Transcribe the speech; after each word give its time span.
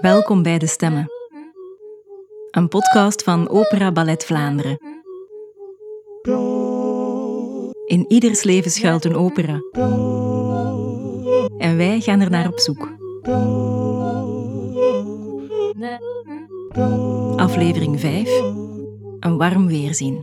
Welkom 0.00 0.42
bij 0.42 0.58
De 0.58 0.66
Stemmen, 0.66 1.10
een 2.50 2.68
podcast 2.68 3.22
van 3.22 3.48
Opera 3.48 3.92
Ballet 3.92 4.24
Vlaanderen. 4.24 4.78
In 7.86 8.04
ieders 8.08 8.42
leven 8.42 8.70
schuilt 8.70 9.04
een 9.04 9.16
opera. 9.16 9.60
En 11.58 11.76
wij 11.76 12.00
gaan 12.00 12.20
er 12.20 12.30
naar 12.30 12.48
op 12.48 12.58
zoek. 12.58 12.92
Aflevering 17.36 18.00
5. 18.00 18.40
Een 19.20 19.36
warm 19.36 19.66
weerzien. 19.66 20.22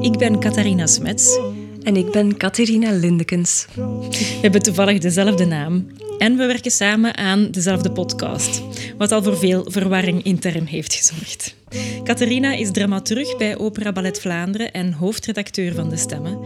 Ik 0.00 0.18
ben 0.18 0.40
Catharina 0.40 0.86
Smets. 0.86 1.38
En 1.82 1.96
ik 1.96 2.10
ben 2.10 2.36
Catharina 2.36 2.90
Lindekens. 2.90 3.66
We 3.74 4.38
hebben 4.42 4.62
toevallig 4.62 4.98
dezelfde 4.98 5.44
naam. 5.44 5.86
En 6.18 6.36
we 6.36 6.46
werken 6.46 6.70
samen 6.70 7.16
aan 7.16 7.50
dezelfde 7.50 7.92
podcast, 7.92 8.62
wat 8.98 9.12
al 9.12 9.22
voor 9.22 9.38
veel 9.38 9.64
verwarring 9.70 10.22
intern 10.22 10.66
heeft 10.66 10.94
gezorgd. 10.94 11.56
Catharina 12.04 12.52
is 12.52 12.70
dramaturg 12.70 13.36
bij 13.36 13.58
Opera 13.58 13.92
Ballet 13.92 14.20
Vlaanderen 14.20 14.72
en 14.72 14.92
hoofdredacteur 14.92 15.74
van 15.74 15.88
De 15.88 15.96
Stemmen. 15.96 16.38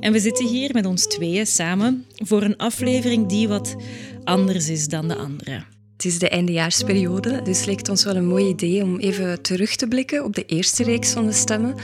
En 0.00 0.12
we 0.12 0.20
zitten 0.20 0.46
hier 0.46 0.70
met 0.72 0.86
ons 0.86 1.06
tweeën 1.06 1.46
samen 1.46 2.04
voor 2.14 2.42
een 2.42 2.56
aflevering 2.56 3.28
die 3.28 3.48
wat 3.48 3.76
anders 4.24 4.68
is 4.68 4.88
dan 4.88 5.08
de 5.08 5.16
andere. 5.16 5.62
Het 6.00 6.08
is 6.08 6.18
de 6.18 6.28
eindejaarsperiode, 6.28 7.42
dus 7.42 7.64
lijkt 7.64 7.88
ons 7.88 8.04
wel 8.04 8.16
een 8.16 8.26
mooi 8.26 8.48
idee 8.48 8.82
om 8.82 8.98
even 8.98 9.42
terug 9.42 9.76
te 9.76 9.88
blikken 9.88 10.24
op 10.24 10.34
de 10.34 10.44
eerste 10.44 10.84
reeks 10.84 11.12
van 11.12 11.26
de 11.26 11.32
stemmen 11.32 11.74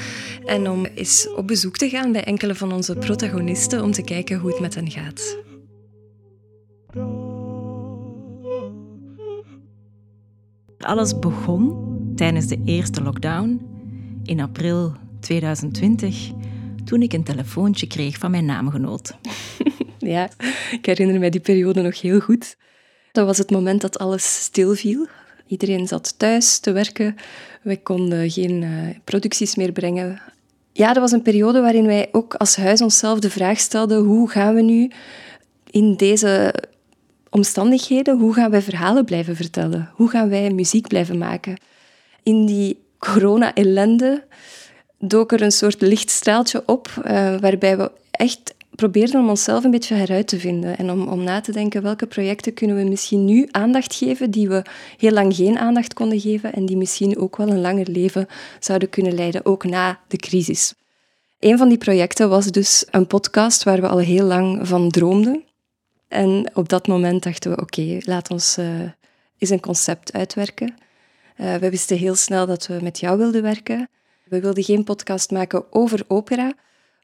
en 0.45 0.71
om 0.71 0.85
eens 0.85 1.29
op 1.35 1.47
bezoek 1.47 1.77
te 1.77 1.89
gaan 1.89 2.13
bij 2.13 2.25
enkele 2.25 2.55
van 2.55 2.73
onze 2.73 2.95
protagonisten 2.95 3.83
om 3.83 3.93
te 3.93 4.03
kijken 4.03 4.39
hoe 4.39 4.51
het 4.51 4.61
met 4.61 4.75
hen 4.75 4.91
gaat. 4.91 5.39
Alles 10.79 11.19
begon 11.19 11.97
tijdens 12.15 12.47
de 12.47 12.63
eerste 12.65 13.03
lockdown 13.03 13.61
in 14.23 14.41
april 14.41 14.97
2020, 15.21 16.31
toen 16.85 17.03
ik 17.03 17.13
een 17.13 17.25
telefoontje 17.25 17.87
kreeg 17.87 18.19
van 18.19 18.31
mijn 18.31 18.45
naamgenoot. 18.45 19.13
Ja, 19.99 20.31
ik 20.71 20.87
herinner 20.87 21.19
mij 21.19 21.31
die 21.31 21.41
periode 21.41 21.83
nog 21.83 22.01
heel 22.01 22.21
goed. 22.21 22.57
Dat 23.17 23.27
was 23.27 23.39
het 23.39 23.51
moment 23.51 23.81
dat 23.81 23.99
alles 23.99 24.43
stilviel. 24.43 25.07
Iedereen 25.47 25.87
zat 25.87 26.19
thuis 26.19 26.59
te 26.59 26.73
werken. 26.73 27.17
We 27.63 27.83
konden 27.83 28.31
geen 28.31 28.63
uh, 28.63 28.71
producties 29.05 29.55
meer 29.55 29.73
brengen. 29.73 30.21
Ja, 30.73 30.87
dat 30.93 31.03
was 31.03 31.13
een 31.13 31.23
periode 31.23 31.61
waarin 31.61 31.87
wij 31.87 32.09
ook 32.13 32.35
als 32.35 32.57
huis 32.57 32.81
onszelf 32.81 33.19
de 33.19 33.31
vraag 33.31 33.59
stelden: 33.59 34.05
hoe 34.05 34.31
gaan 34.31 34.55
we 34.55 34.63
nu 34.63 34.91
in 35.71 35.95
deze 35.97 36.55
omstandigheden, 37.31 38.19
hoe 38.19 38.35
gaan 38.35 38.51
wij 38.51 38.63
verhalen 38.63 39.05
blijven 39.05 39.37
vertellen? 39.37 39.91
Hoe 39.95 40.11
gaan 40.11 40.29
wij 40.29 40.51
muziek 40.51 40.89
blijven 40.89 41.19
maken? 41.19 41.61
In 42.23 42.47
die 42.47 42.79
corona-ellende 42.99 44.25
dook 44.99 45.33
er 45.33 45.43
een 45.43 45.53
soort 45.53 45.81
lichtstraaltje 45.81 46.63
op, 46.67 46.89
uh, 46.99 47.37
waarbij 47.39 47.77
we 47.77 47.91
echt 48.11 48.55
probeerden 48.77 49.21
om 49.21 49.29
onszelf 49.29 49.65
een 49.65 49.71
beetje 49.71 49.95
heruit 49.95 50.29
te 50.29 50.39
vinden 50.39 50.79
en 50.79 50.91
om, 50.91 51.09
om 51.09 51.23
na 51.23 51.41
te 51.41 51.53
denken 51.53 51.83
welke 51.83 52.07
projecten 52.07 52.55
kunnen 52.55 52.77
we 52.77 52.85
misschien 52.85 53.25
nu 53.25 53.49
aandacht 53.51 53.95
geven 53.95 54.31
die 54.31 54.49
we 54.49 54.63
heel 54.97 55.13
lang 55.13 55.37
geen 55.37 55.59
aandacht 55.59 55.95
konden 55.95 56.21
geven 56.21 56.53
en 56.53 56.67
die 56.67 56.77
misschien 56.77 57.19
ook 57.19 57.37
wel 57.37 57.49
een 57.49 57.61
langer 57.61 57.91
leven 57.91 58.27
zouden 58.61 58.91
kunnen 58.91 59.15
leiden, 59.15 59.47
ook 59.47 59.65
na 59.65 60.01
de 60.09 60.17
crisis. 60.17 60.75
Een 61.39 61.59
van 61.59 61.69
die 61.69 61.79
projecten 61.79 62.29
was 62.29 62.47
dus 62.47 62.87
een 62.91 63.07
podcast 63.07 63.63
waar 63.63 63.81
we 63.81 63.89
al 63.89 63.99
heel 63.99 64.25
lang 64.25 64.69
van 64.69 64.91
droomden. 64.91 65.45
En 66.09 66.51
op 66.55 66.69
dat 66.69 66.87
moment 66.87 67.23
dachten 67.23 67.51
we, 67.51 67.61
oké, 67.61 67.99
laat 68.01 68.31
ons 68.31 68.59
uh, 68.59 68.67
eens 69.39 69.51
een 69.51 69.61
concept 69.61 70.13
uitwerken. 70.13 70.75
Uh, 71.37 71.55
we 71.55 71.71
wisten 71.71 71.97
heel 71.97 72.15
snel 72.15 72.47
dat 72.47 72.67
we 72.67 72.79
met 72.83 72.99
jou 72.99 73.19
wilden 73.19 73.43
werken. 73.43 73.89
We 74.25 74.41
wilden 74.41 74.65
geen 74.65 74.85
podcast 74.85 75.31
maken 75.31 75.73
over 75.73 76.05
opera, 76.09 76.53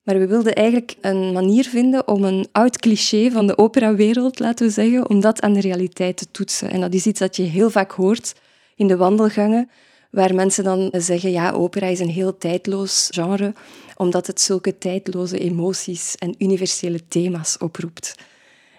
maar 0.03 0.19
we 0.19 0.27
wilden 0.27 0.55
eigenlijk 0.55 0.95
een 1.01 1.33
manier 1.33 1.65
vinden 1.65 2.09
om 2.09 2.25
een 2.25 2.47
oud 2.53 2.79
cliché 2.79 3.31
van 3.31 3.47
de 3.47 3.59
operawereld, 3.59 4.39
laten 4.39 4.67
we 4.67 4.73
zeggen, 4.73 5.09
om 5.09 5.21
dat 5.21 5.41
aan 5.41 5.53
de 5.53 5.61
realiteit 5.61 6.17
te 6.17 6.31
toetsen. 6.31 6.71
En 6.71 6.81
dat 6.81 6.95
is 6.95 7.07
iets 7.07 7.19
dat 7.19 7.37
je 7.37 7.43
heel 7.43 7.71
vaak 7.71 7.91
hoort 7.91 8.35
in 8.77 8.87
de 8.87 8.97
wandelgangen, 8.97 9.71
waar 10.11 10.35
mensen 10.35 10.65
dan 10.65 10.89
zeggen, 10.97 11.31
ja, 11.31 11.53
opera 11.53 11.87
is 11.87 12.01
een 12.01 12.09
heel 12.09 12.39
tijdloos 12.39 13.09
genre, 13.11 13.55
omdat 13.97 14.27
het 14.27 14.41
zulke 14.41 14.79
tijdloze 14.79 15.39
emoties 15.39 16.15
en 16.17 16.35
universele 16.39 17.09
thema's 17.09 17.57
oproept. 17.59 18.15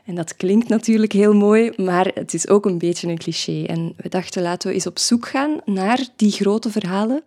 En 0.05 0.15
dat 0.15 0.35
klinkt 0.35 0.67
natuurlijk 0.67 1.11
heel 1.11 1.33
mooi, 1.33 1.71
maar 1.77 2.11
het 2.13 2.33
is 2.33 2.47
ook 2.47 2.65
een 2.65 2.77
beetje 2.77 3.07
een 3.07 3.17
cliché. 3.17 3.63
En 3.65 3.93
we 3.97 4.09
dachten, 4.09 4.41
laten 4.41 4.67
we 4.67 4.73
eens 4.73 4.87
op 4.87 4.99
zoek 4.99 5.27
gaan 5.27 5.61
naar 5.65 6.07
die 6.15 6.31
grote 6.31 6.69
verhalen, 6.71 7.23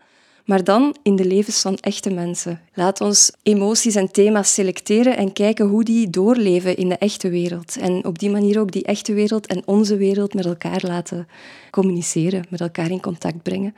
maar 0.46 0.64
dan 0.64 0.96
in 1.02 1.16
de 1.16 1.24
levens 1.24 1.60
van 1.60 1.76
echte 1.76 2.10
mensen. 2.10 2.60
Laat 2.74 3.00
ons 3.00 3.32
emoties 3.42 3.94
en 3.94 4.12
thema's 4.12 4.54
selecteren 4.54 5.16
en 5.16 5.32
kijken 5.32 5.66
hoe 5.66 5.84
die 5.84 6.10
doorleven 6.10 6.76
in 6.76 6.88
de 6.88 6.96
echte 6.96 7.28
wereld. 7.28 7.76
En 7.76 8.04
op 8.04 8.18
die 8.18 8.30
manier 8.30 8.60
ook 8.60 8.72
die 8.72 8.84
echte 8.84 9.14
wereld 9.14 9.46
en 9.46 9.62
onze 9.64 9.96
wereld 9.96 10.34
met 10.34 10.44
elkaar 10.44 10.80
laten 10.82 11.28
communiceren, 11.70 12.46
met 12.48 12.60
elkaar 12.60 12.90
in 12.90 13.00
contact 13.00 13.42
brengen. 13.42 13.74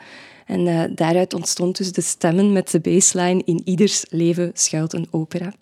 En 0.46 0.66
uh, 0.66 0.84
daaruit 0.94 1.34
ontstond 1.34 1.76
dus 1.76 1.92
de 1.92 2.00
stemmen 2.00 2.52
met 2.52 2.70
de 2.70 2.80
baseline 2.80 3.42
in 3.44 3.60
ieders 3.64 4.04
leven 4.08 4.50
schuilt 4.54 4.92
een 4.92 5.08
opera. 5.10 5.52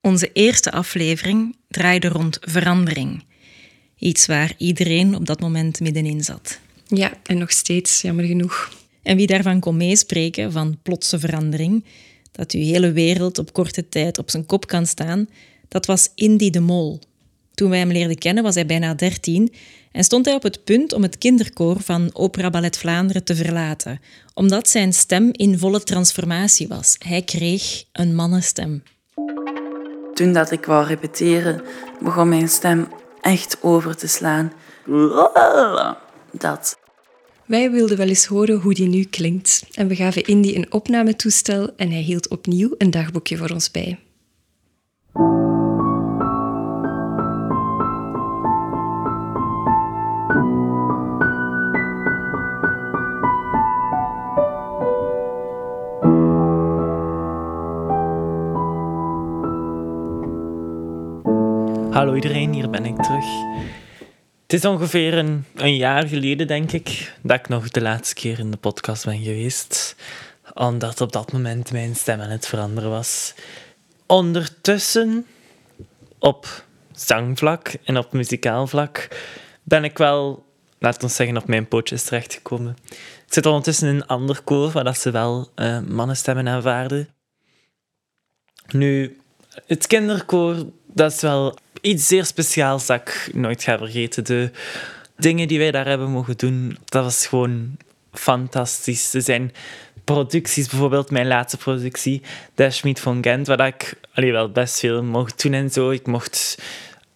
Onze 0.00 0.32
eerste 0.32 0.72
aflevering 0.72 1.56
draaide 1.68 2.08
rond 2.08 2.38
verandering. 2.40 3.24
Iets 3.98 4.26
waar 4.26 4.54
iedereen 4.58 5.14
op 5.14 5.26
dat 5.26 5.40
moment 5.40 5.80
middenin 5.80 6.24
zat. 6.24 6.60
Ja, 6.86 7.12
en 7.22 7.38
nog 7.38 7.50
steeds, 7.50 8.02
jammer 8.02 8.24
genoeg. 8.24 8.76
En 9.08 9.16
wie 9.16 9.26
daarvan 9.26 9.60
kon 9.60 9.76
meespreken, 9.76 10.52
van 10.52 10.78
plotse 10.82 11.18
verandering, 11.18 11.84
dat 12.32 12.52
uw 12.52 12.60
hele 12.60 12.92
wereld 12.92 13.38
op 13.38 13.52
korte 13.52 13.88
tijd 13.88 14.18
op 14.18 14.30
zijn 14.30 14.46
kop 14.46 14.66
kan 14.66 14.86
staan, 14.86 15.28
dat 15.68 15.86
was 15.86 16.10
Indy 16.14 16.50
de 16.50 16.60
Mol. 16.60 17.00
Toen 17.54 17.70
wij 17.70 17.78
hem 17.78 17.92
leerden 17.92 18.18
kennen 18.18 18.42
was 18.42 18.54
hij 18.54 18.66
bijna 18.66 18.94
dertien 18.94 19.54
en 19.92 20.04
stond 20.04 20.24
hij 20.24 20.34
op 20.34 20.42
het 20.42 20.64
punt 20.64 20.92
om 20.92 21.02
het 21.02 21.18
kinderkoor 21.18 21.80
van 21.80 22.10
Opera 22.12 22.50
Ballet 22.50 22.78
Vlaanderen 22.78 23.24
te 23.24 23.34
verlaten, 23.34 24.00
omdat 24.34 24.68
zijn 24.68 24.92
stem 24.92 25.28
in 25.32 25.58
volle 25.58 25.82
transformatie 25.82 26.68
was. 26.68 26.96
Hij 26.98 27.22
kreeg 27.22 27.84
een 27.92 28.14
mannenstem. 28.14 28.82
Toen 30.14 30.32
dat 30.32 30.50
ik 30.50 30.64
wou 30.64 30.86
repeteren, 30.86 31.62
begon 32.02 32.28
mijn 32.28 32.48
stem 32.48 32.88
echt 33.20 33.58
over 33.62 33.96
te 33.96 34.06
slaan. 34.06 34.52
Dat. 36.32 36.77
Wij 37.48 37.70
wilden 37.70 37.96
wel 37.96 38.08
eens 38.08 38.26
horen 38.26 38.60
hoe 38.60 38.74
die 38.74 38.88
nu 38.88 39.04
klinkt 39.04 39.66
en 39.72 39.88
we 39.88 39.96
gaven 39.96 40.24
Indy 40.24 40.54
een 40.54 40.72
opnametoestel 40.72 41.70
en 41.76 41.90
hij 41.90 42.00
hield 42.00 42.28
opnieuw 42.28 42.74
een 42.78 42.90
dagboekje 42.90 43.36
voor 43.36 43.50
ons 43.50 43.70
bij. 43.70 43.98
Hallo 61.90 62.14
iedereen, 62.14 62.52
hier 62.52 62.70
ben 62.70 62.84
ik 62.84 63.02
terug. 63.02 63.24
Het 64.48 64.64
is 64.64 64.70
ongeveer 64.70 65.18
een, 65.54 65.76
jaar 65.76 66.08
geleden, 66.08 66.46
denk 66.46 66.72
ik, 66.72 67.12
dat 67.22 67.38
ik 67.38 67.48
nog 67.48 67.68
de 67.68 67.80
laatste 67.80 68.14
keer 68.14 68.38
in 68.38 68.50
de 68.50 68.56
podcast 68.56 69.04
ben 69.04 69.22
geweest. 69.22 69.96
Omdat 70.54 71.00
op 71.00 71.12
dat 71.12 71.32
moment 71.32 71.72
mijn 71.72 71.96
stem 71.96 72.20
aan 72.20 72.30
het 72.30 72.46
veranderen 72.46 72.90
was. 72.90 73.34
Ondertussen, 74.06 75.26
op 76.18 76.64
zangvlak 76.92 77.74
en 77.84 77.98
op 77.98 78.12
muzikaal 78.12 78.66
vlak, 78.66 79.08
ben 79.62 79.84
ik 79.84 79.98
wel, 79.98 80.46
laten 80.78 81.08
we 81.08 81.14
zeggen, 81.14 81.36
op 81.36 81.46
mijn 81.46 81.68
pootjes 81.68 82.02
terechtgekomen. 82.02 82.76
Ik 83.26 83.32
zit 83.32 83.46
ondertussen 83.46 83.88
in 83.88 83.94
een 83.94 84.06
ander 84.06 84.42
koor, 84.42 84.70
waar 84.70 84.84
dat 84.84 84.98
ze 84.98 85.10
wel 85.10 85.50
uh, 85.56 85.80
mannenstemmen 85.80 86.48
aanvaarden. 86.48 87.08
Nu, 88.72 89.20
het 89.66 89.86
kinderkoor, 89.86 90.66
dat 90.98 91.12
is 91.12 91.20
wel 91.20 91.56
iets 91.80 92.06
zeer 92.06 92.24
speciaals 92.24 92.86
dat 92.86 93.00
ik 93.00 93.30
nooit 93.34 93.62
ga 93.62 93.78
vergeten. 93.78 94.24
De 94.24 94.50
dingen 95.16 95.48
die 95.48 95.58
wij 95.58 95.70
daar 95.70 95.86
hebben 95.86 96.10
mogen 96.10 96.36
doen, 96.36 96.78
dat 96.84 97.04
was 97.04 97.26
gewoon 97.26 97.76
fantastisch. 98.12 99.14
Er 99.14 99.22
zijn 99.22 99.52
producties, 100.04 100.68
bijvoorbeeld 100.68 101.10
mijn 101.10 101.26
laatste 101.26 101.56
productie, 101.56 102.22
Der 102.54 102.72
Schmied 102.72 103.00
van 103.00 103.22
Gent, 103.22 103.46
waar 103.46 103.66
ik 103.66 103.94
allee, 104.14 104.32
wel 104.32 104.50
best 104.50 104.78
veel 104.78 105.02
mocht 105.02 105.42
doen 105.42 105.52
en 105.52 105.70
zo. 105.70 105.90
Ik 105.90 106.06
mocht 106.06 106.58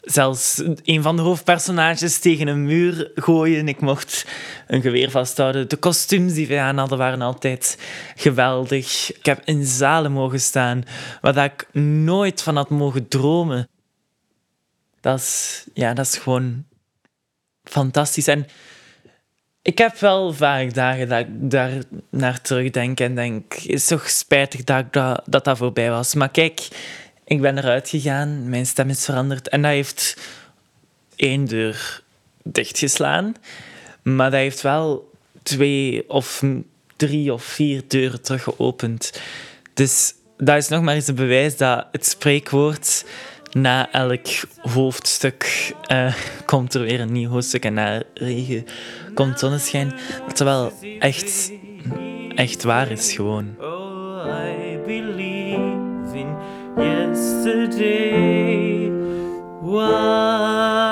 zelfs 0.03 0.63
een 0.85 1.03
van 1.03 1.17
de 1.17 1.23
hoofdpersonages 1.23 2.19
tegen 2.19 2.47
een 2.47 2.65
muur 2.65 3.11
gooien. 3.15 3.69
Ik 3.69 3.81
mocht 3.81 4.27
een 4.67 4.83
geweer 4.83 5.11
vasthouden. 5.11 5.69
De 5.69 5.77
kostuums 5.77 6.33
die 6.33 6.47
we 6.47 6.59
aan 6.59 6.79
hadden 6.79 6.99
waren 6.99 7.23
altijd 7.23 7.79
geweldig. 8.17 9.17
Ik 9.17 9.27
heb 9.27 9.41
in 9.45 9.65
zalen 9.65 10.13
mogen 10.13 10.41
staan 10.41 10.85
waar 11.21 11.45
ik 11.45 11.67
nooit 11.81 12.43
van 12.43 12.57
had 12.57 12.71
mogen 12.71 13.09
dromen. 13.09 13.69
Dat 15.03 15.19
is, 15.19 15.65
ja, 15.75 15.95
dat 15.95 16.07
is 16.07 16.17
gewoon 16.17 16.65
fantastisch. 17.63 18.27
En 18.27 18.47
ik 19.63 19.79
heb 19.79 19.99
wel 19.99 20.33
vaak 20.33 20.75
dagen 20.75 21.09
dat 21.09 21.19
ik 21.19 21.51
daar 21.51 21.73
naar 22.11 22.41
terugdenk 22.41 23.01
en 23.01 23.15
denk, 23.15 23.55
is 23.55 23.87
toch 23.87 24.11
spijtig 24.11 24.65
dat, 24.65 24.93
dat, 24.93 25.23
dat 25.27 25.45
dat 25.45 25.59
voorbij 25.59 25.91
was. 25.91 26.15
Maar 26.15 26.31
kijk, 26.31 26.69
ik 27.25 27.41
ben 27.41 27.59
eruit 27.59 27.89
gegaan, 27.89 28.49
mijn 28.49 28.67
stem 28.67 28.89
is 28.89 29.05
veranderd 29.05 29.49
en 29.49 29.63
dat 29.63 29.71
heeft 29.71 30.17
één 31.17 31.45
deur 31.45 32.03
dichtgeslaan, 32.43 33.35
maar 34.03 34.31
dat 34.31 34.41
heeft 34.41 34.61
wel 34.61 35.11
twee 35.43 36.11
of 36.11 36.43
drie 36.97 37.33
of 37.33 37.45
vier 37.45 37.83
deuren 37.89 38.23
terug 38.23 38.43
geopend. 38.43 39.21
Dus 39.75 40.15
dat 40.37 40.57
is 40.57 40.69
nog 40.69 40.83
maar 40.83 40.95
eens 40.95 41.07
een 41.07 41.15
bewijs 41.15 41.57
dat 41.57 41.87
het 41.93 42.07
spreekwoord 42.07 43.05
na 43.53 43.93
elk 43.93 44.27
hoofdstuk 44.61 45.73
uh, 45.93 46.15
komt 46.45 46.75
er 46.75 46.81
weer 46.81 47.01
een 47.01 47.13
nieuw 47.13 47.31
hoofdstuk 47.31 47.65
en 47.65 47.75
na 47.75 48.03
regen 48.15 48.65
komt 49.15 49.39
zonneschijn. 49.39 49.93
Het 50.27 50.39
wel 50.39 50.73
echt, 50.99 51.53
echt 52.35 52.63
waar 52.63 52.91
is 52.91 53.13
gewoon. 53.13 53.57
Oh, 53.61 54.27
I 54.27 54.79
believe 54.87 56.15
in 56.15 56.37
yesterday. 56.77 58.11
Why 59.61 60.92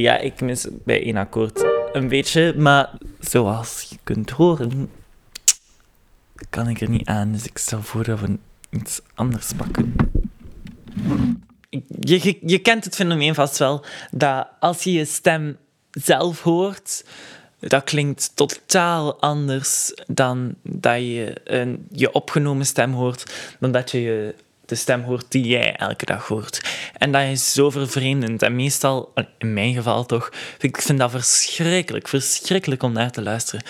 ja, 0.00 0.18
ik 0.18 0.40
mis 0.40 0.66
bij 0.84 1.02
één 1.02 1.16
akkoord 1.16 1.64
een 1.92 2.08
beetje, 2.08 2.54
maar 2.56 2.90
zoals 3.20 3.86
je 3.88 3.96
kunt 4.02 4.30
horen, 4.30 4.90
kan 6.50 6.68
ik 6.68 6.80
er 6.80 6.90
niet 6.90 7.06
aan. 7.06 7.32
Dus 7.32 7.46
ik 7.46 7.58
stel 7.58 7.82
voor 7.82 8.04
dat 8.04 8.20
we 8.20 8.38
iets 8.70 9.00
anders 9.14 9.52
pakken. 9.52 9.94
Je, 12.00 12.18
je, 12.22 12.38
je 12.42 12.58
kent 12.58 12.84
het 12.84 12.94
fenomeen 12.94 13.34
vast 13.34 13.58
wel, 13.58 13.84
dat 14.10 14.48
als 14.60 14.84
je 14.84 14.92
je 14.92 15.04
stem 15.04 15.56
zelf 15.90 16.42
hoort, 16.42 17.04
dat 17.58 17.84
klinkt 17.84 18.30
totaal 18.34 19.20
anders 19.20 19.94
dan 20.06 20.54
dat 20.62 20.96
je 20.96 21.40
een, 21.44 21.86
je 21.90 22.12
opgenomen 22.12 22.66
stem 22.66 22.92
hoort, 22.92 23.54
dan 23.60 23.72
dat 23.72 23.90
je 23.90 24.00
je 24.00 24.34
de 24.66 24.74
stem 24.74 25.02
hoort 25.02 25.24
die 25.28 25.46
jij 25.46 25.76
elke 25.76 26.04
dag 26.04 26.26
hoort. 26.26 26.60
En 26.96 27.12
dat 27.12 27.22
is 27.22 27.52
zo 27.52 27.70
vervreemdend. 27.70 28.42
En 28.42 28.56
meestal, 28.56 29.12
in 29.38 29.52
mijn 29.52 29.74
geval 29.74 30.06
toch, 30.06 30.32
ik 30.58 30.80
vind 30.82 30.98
dat 30.98 31.10
verschrikkelijk, 31.10 32.08
verschrikkelijk 32.08 32.82
om 32.82 32.92
naar 32.92 33.10
te 33.10 33.22
luisteren. 33.22 33.64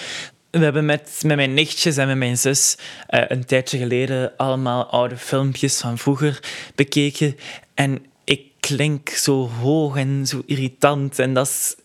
We 0.50 0.58
hebben 0.58 0.84
met, 0.84 1.20
met 1.26 1.36
mijn 1.36 1.54
nichtjes 1.54 1.96
en 1.96 2.06
met 2.06 2.16
mijn 2.16 2.38
zus 2.38 2.76
uh, 3.10 3.22
een 3.28 3.44
tijdje 3.44 3.78
geleden 3.78 4.36
allemaal 4.36 4.86
oude 4.86 5.16
filmpjes 5.16 5.80
van 5.80 5.98
vroeger 5.98 6.40
bekeken. 6.74 7.36
En 7.74 8.06
ik 8.24 8.42
klink 8.60 9.08
zo 9.08 9.48
hoog 9.48 9.96
en 9.96 10.26
zo 10.26 10.42
irritant. 10.46 11.18
En 11.18 11.34
dat 11.34 11.46
is 11.46 11.76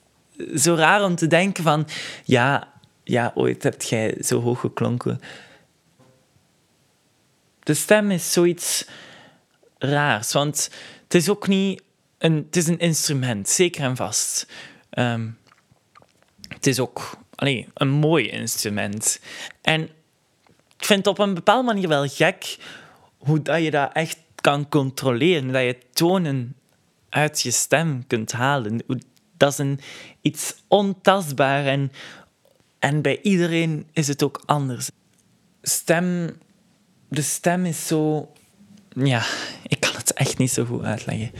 zo 0.63 0.75
raar 0.75 1.03
om 1.03 1.15
te 1.15 1.27
denken 1.27 1.63
van... 1.63 1.87
Ja, 2.23 2.67
ja 3.03 3.31
ooit 3.35 3.63
heb 3.63 3.81
jij 3.81 4.15
zo 4.21 4.41
hoog 4.41 4.59
geklonken. 4.59 5.19
De 7.69 7.75
stem 7.75 8.11
is 8.11 8.31
zoiets 8.31 8.85
raars, 9.77 10.31
want 10.31 10.69
het 11.03 11.15
is 11.15 11.29
ook 11.29 11.47
niet 11.47 11.81
een, 12.17 12.35
het 12.35 12.55
is 12.55 12.67
een 12.67 12.79
instrument, 12.79 13.49
zeker 13.49 13.83
en 13.83 13.95
vast. 13.95 14.47
Um, 14.91 15.37
het 16.47 16.67
is 16.67 16.79
ook 16.79 17.17
allee, 17.35 17.67
een 17.73 17.89
mooi 17.89 18.29
instrument. 18.29 19.19
En 19.61 19.81
ik 20.77 20.85
vind 20.85 20.99
het 20.99 21.07
op 21.07 21.19
een 21.19 21.33
bepaalde 21.33 21.65
manier 21.65 21.87
wel 21.87 22.07
gek 22.07 22.57
hoe 23.17 23.41
dat 23.41 23.63
je 23.63 23.71
dat 23.71 23.93
echt 23.93 24.17
kan 24.35 24.69
controleren, 24.69 25.51
dat 25.51 25.63
je 25.63 25.77
tonen 25.93 26.55
uit 27.09 27.41
je 27.41 27.51
stem 27.51 28.07
kunt 28.07 28.31
halen. 28.31 28.81
Dat 29.37 29.51
is 29.51 29.57
een, 29.57 29.79
iets 30.21 30.55
ontastbaar 30.67 31.65
en, 31.65 31.91
en 32.79 33.01
bij 33.01 33.21
iedereen 33.21 33.87
is 33.93 34.07
het 34.07 34.23
ook 34.23 34.41
anders. 34.45 34.89
Stem 35.61 36.37
de 37.09 37.21
stem 37.21 37.65
is 37.65 37.87
zo. 37.87 38.29
Ja, 38.89 39.21
ik 39.67 39.79
kan 39.79 39.91
het 39.95 40.13
echt 40.13 40.37
niet 40.37 40.51
zo 40.51 40.65
goed 40.65 40.83
uitleggen. 40.83 41.31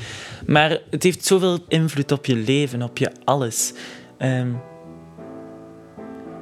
Maar 0.46 0.80
het 0.90 1.04
heeft 1.04 1.26
zoveel 1.26 1.60
invloed 1.68 2.12
op 2.12 2.26
je 2.26 2.36
leven, 2.36 2.82
op 2.82 2.98
je 2.98 3.12
alles. 3.24 3.74
Um, 4.18 4.62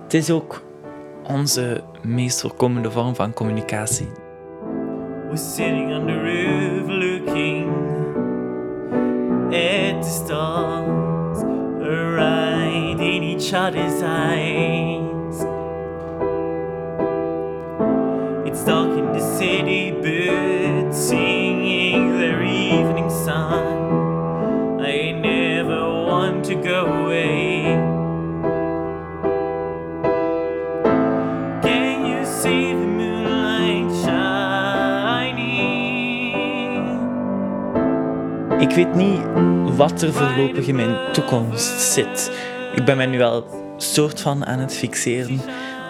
het 0.04 0.14
is 0.14 0.30
ook 0.30 0.66
onze 1.24 1.84
meest 2.04 2.42
voorkomende 2.42 2.92
vorm 2.92 3.16
van 3.16 3.34
communicatie. 3.34 4.08
We're 5.28 5.38
sitting 5.38 5.92
on 5.92 6.06
the 6.06 6.14
roof 6.14 6.88
looking 6.88 7.68
at 9.46 10.04
the 10.04 10.22
stars, 10.26 11.44
right 12.16 13.00
in 13.00 13.24
each 13.24 13.54
other's 13.54 14.02
eyes. 14.02 14.87
Dark 18.66 18.98
in 18.98 19.14
the 19.14 19.38
city, 19.38 19.92
birds 19.92 21.08
singing 21.08 22.18
their 22.20 22.44
evening 22.44 23.10
song. 23.10 24.82
I 24.82 25.12
never 25.12 25.88
want 26.06 26.44
to 26.46 26.56
go 26.56 26.86
away. 26.86 27.64
Can 31.62 32.06
you 32.06 32.26
see 32.26 32.74
the 32.74 32.88
moonlight 32.88 33.92
shining? 34.04 35.42
Ik 38.62 38.72
weet 38.72 38.96
niet 38.96 39.22
wat 39.78 40.02
er 40.02 40.14
voorlopig 40.14 40.68
in 40.68 40.76
mijn 40.76 41.12
toekomst 41.12 41.94
zit. 41.94 42.32
Ik 42.76 42.86
ben 42.86 42.98
mij 42.98 43.06
nu 43.06 43.18
wel 43.18 43.46
soort 43.78 44.22
van 44.22 44.46
aan 44.46 44.60
het 44.60 44.74
fixeren 44.74 45.40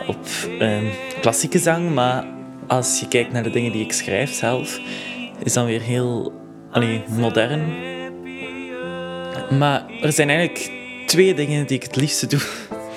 op 0.07 0.17
um, 0.61 0.89
klassieke 1.21 1.59
zang, 1.59 1.93
maar 1.93 2.35
als 2.67 2.99
je 2.99 3.07
kijkt 3.07 3.31
naar 3.31 3.43
de 3.43 3.49
dingen 3.49 3.71
die 3.71 3.83
ik 3.83 3.93
schrijf 3.93 4.33
zelf, 4.33 4.79
is 5.43 5.53
dan 5.53 5.65
weer 5.65 5.81
heel 5.81 6.33
modern. 7.09 7.61
Maar 9.57 9.85
er 10.01 10.11
zijn 10.11 10.29
eigenlijk 10.29 10.71
twee 11.05 11.33
dingen 11.33 11.67
die 11.67 11.77
ik 11.77 11.83
het 11.83 11.95
liefste 11.95 12.27
doe. 12.27 12.39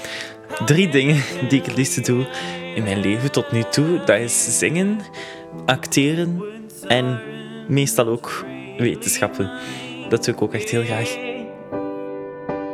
Drie 0.67 0.89
dingen 0.89 1.23
die 1.49 1.59
ik 1.59 1.67
het 1.67 1.77
liefste 1.77 2.00
doe 2.00 2.27
in 2.75 2.83
mijn 2.83 3.00
leven 3.00 3.33
tot 3.33 3.53
nu 3.53 3.62
toe. 3.71 4.05
Dat 4.05 4.19
is 4.19 4.59
zingen, 4.59 4.99
acteren 5.67 6.43
en 6.89 7.21
meestal 7.69 8.07
ook 8.07 8.45
wetenschappen. 8.79 9.50
Dat 10.09 10.25
doe 10.25 10.35
ik 10.35 10.43
ook 10.43 10.55
echt 10.55 10.71
heel 10.71 10.85
graag. 10.85 11.17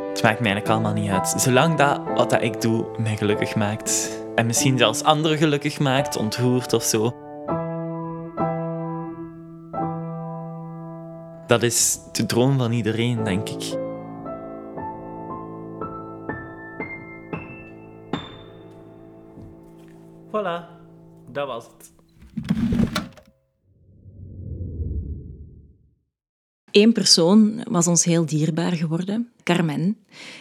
Het 0.09 0.23
maakt 0.23 0.39
mij 0.39 0.51
eigenlijk 0.51 0.67
allemaal 0.67 0.93
niet 0.93 1.11
uit. 1.11 1.33
Zolang 1.37 1.75
dat 1.75 2.01
wat 2.15 2.29
dat 2.29 2.41
ik 2.41 2.61
doe 2.61 2.85
mij 2.97 3.17
gelukkig 3.17 3.55
maakt 3.55 4.25
en 4.37 4.45
misschien 4.45 4.77
zelfs 4.77 5.03
anderen 5.03 5.37
gelukkig 5.37 5.79
maakt, 5.79 6.17
ontroert 6.17 6.73
of 6.73 6.83
zo. 6.83 7.15
Dat 11.47 11.63
is 11.63 11.99
de 12.11 12.25
droom 12.25 12.57
van 12.57 12.71
iedereen, 12.71 13.23
denk 13.23 13.49
ik. 13.49 13.77
Voilà, 20.27 20.65
dat 21.31 21.47
was 21.47 21.65
het. 21.65 21.93
Eén 26.71 26.93
persoon 26.93 27.63
was 27.69 27.87
ons 27.87 28.03
heel 28.03 28.25
dierbaar 28.25 28.71
geworden, 28.71 29.31
Carmen. 29.43 29.97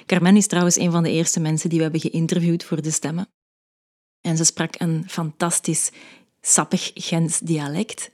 Carmen 0.07 0.37
is 0.37 0.47
trouwens 0.47 0.77
een 0.77 0.91
van 0.91 1.03
de 1.03 1.11
eerste 1.11 1.41
mensen 1.41 1.69
die 1.69 1.79
we 1.79 1.85
hebben 1.85 2.01
geïnterviewd 2.01 2.65
voor 2.65 2.83
de 2.83 2.91
stemmen. 2.91 3.36
En 4.27 4.37
ze 4.37 4.45
sprak 4.45 4.75
een 4.79 5.05
fantastisch 5.07 5.91
sappig 6.41 6.91
Gens 6.95 7.39
dialect. 7.39 8.11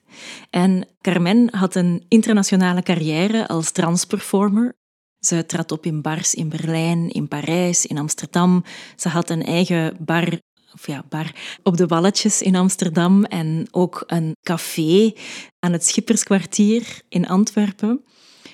En 0.51 0.89
Carmen 1.01 1.55
had 1.55 1.75
een 1.75 2.05
internationale 2.09 2.83
carrière 2.83 3.49
als 3.49 3.71
transperformer. 3.71 4.75
Ze 5.19 5.47
trad 5.47 5.73
op 5.73 5.87
in 5.87 6.03
bars 6.03 6.35
in 6.35 6.49
Berlijn, 6.49 7.11
in 7.11 7.29
Parijs, 7.29 7.87
in 7.87 7.99
Amsterdam. 7.99 8.65
Ze 8.97 9.09
had 9.09 9.31
een 9.31 9.45
eigen 9.45 9.97
bar, 10.01 10.39
of 10.75 10.87
ja, 10.87 11.05
bar 11.09 11.35
op 11.63 11.77
de 11.77 11.87
Walletjes 11.87 12.43
in 12.43 12.57
Amsterdam 12.57 13.25
en 13.25 13.67
ook 13.71 14.05
een 14.07 14.37
café 14.43 15.13
aan 15.59 15.73
het 15.73 15.87
Schipperskwartier 15.87 17.01
in 17.09 17.29
Antwerpen. 17.29 18.05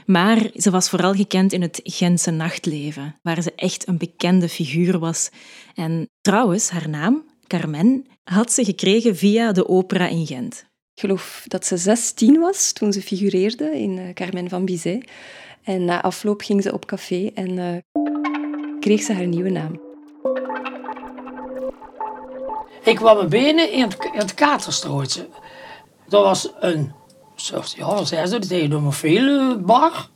Maar 0.07 0.51
ze 0.55 0.71
was 0.71 0.89
vooral 0.89 1.15
gekend 1.15 1.53
in 1.53 1.63
het 1.63 1.81
Gentse 1.85 2.31
nachtleven, 2.31 3.19
waar 3.23 3.43
ze 3.43 3.53
echt 3.55 3.89
een 3.89 3.99
bekende 3.99 4.49
figuur 4.49 4.99
was. 4.99 5.31
En 5.75 6.09
trouwens, 6.21 6.71
haar 6.71 6.89
naam, 6.89 7.25
Carmen, 7.49 8.07
had 8.25 8.53
ze 8.53 8.65
gekregen 8.65 9.17
via 9.17 9.53
de 9.53 9.69
opera 9.69 10.07
in 10.07 10.27
Gent. 10.27 10.67
Ik 10.95 11.01
geloof 11.01 11.45
dat 11.47 11.67
ze 11.67 11.77
16 11.77 12.41
was 12.41 12.73
toen 12.73 12.93
ze 12.93 13.03
figureerde 13.03 13.81
in 13.81 13.99
eh, 13.99 14.15
Carmen 14.15 14.49
van 14.49 14.65
Bizet. 14.65 15.11
En 15.63 15.85
na 15.85 16.03
afloop 16.03 16.41
ging 16.41 16.63
ze 16.63 16.73
op 16.73 16.87
café 16.87 17.31
en 17.35 17.51
uh, 17.51 17.77
kreeg 18.81 19.03
ze 19.03 19.13
haar 19.13 19.27
nieuwe 19.27 19.51
naam. 19.51 19.81
Ik 22.83 22.97
kwam 22.97 23.29
binnen 23.29 23.73
in 23.73 23.83
het, 23.83 23.97
in 24.13 24.19
het 24.19 24.35
Katerstrootje. 24.35 25.29
Dat 26.09 26.25
was 26.25 26.51
een 26.61 26.93
soort, 27.35 27.75
ja, 27.77 27.87
wat 27.87 28.09
zei 28.09 28.27
ze, 28.27 28.63
een 28.63 28.93
veel 28.93 29.61
bar. 29.61 30.09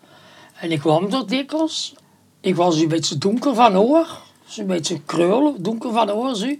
En 0.61 0.73
ik 0.73 0.79
kwam 0.79 1.13
er 1.13 1.27
dikwijls. 1.27 1.95
Ik 2.41 2.57
was 2.57 2.81
een 2.81 2.89
beetje 2.89 3.19
donker 3.19 3.55
van 3.55 3.77
oor. 3.77 4.21
Een 4.57 4.67
beetje 4.67 5.01
kreulen, 5.01 5.63
donker 5.63 5.93
van 5.93 6.11
oor. 6.11 6.35
Zo. 6.35 6.55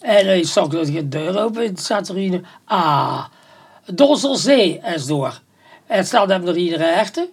En 0.00 0.44
zag 0.44 0.68
dat 0.68 0.86
de 0.86 1.08
deur 1.08 1.42
open 1.42 1.66
en 1.66 1.76
zat 1.76 2.08
er 2.08 2.16
een... 2.16 2.46
Ah, 2.64 3.24
Dosselzee 3.84 4.80
is 4.94 5.06
door. 5.06 5.40
En 5.86 6.04
stelde 6.04 6.32
hem 6.32 6.46
er 6.46 6.56
iedereen 6.56 6.94
echte. 6.94 7.30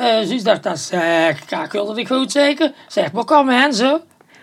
Uh, 0.00 0.28
dus 0.28 0.42
dacht, 0.42 0.62
dat 0.62 0.78
zeg, 0.78 1.40
ik 1.64 1.72
wilde 1.72 2.00
ik 2.00 2.08
goed 2.08 2.32
zeker. 2.32 2.72
Zeg, 2.88 3.12
maar 3.12 3.24
kom 3.24 3.48
hen 3.48 3.74
zo. 3.74 4.00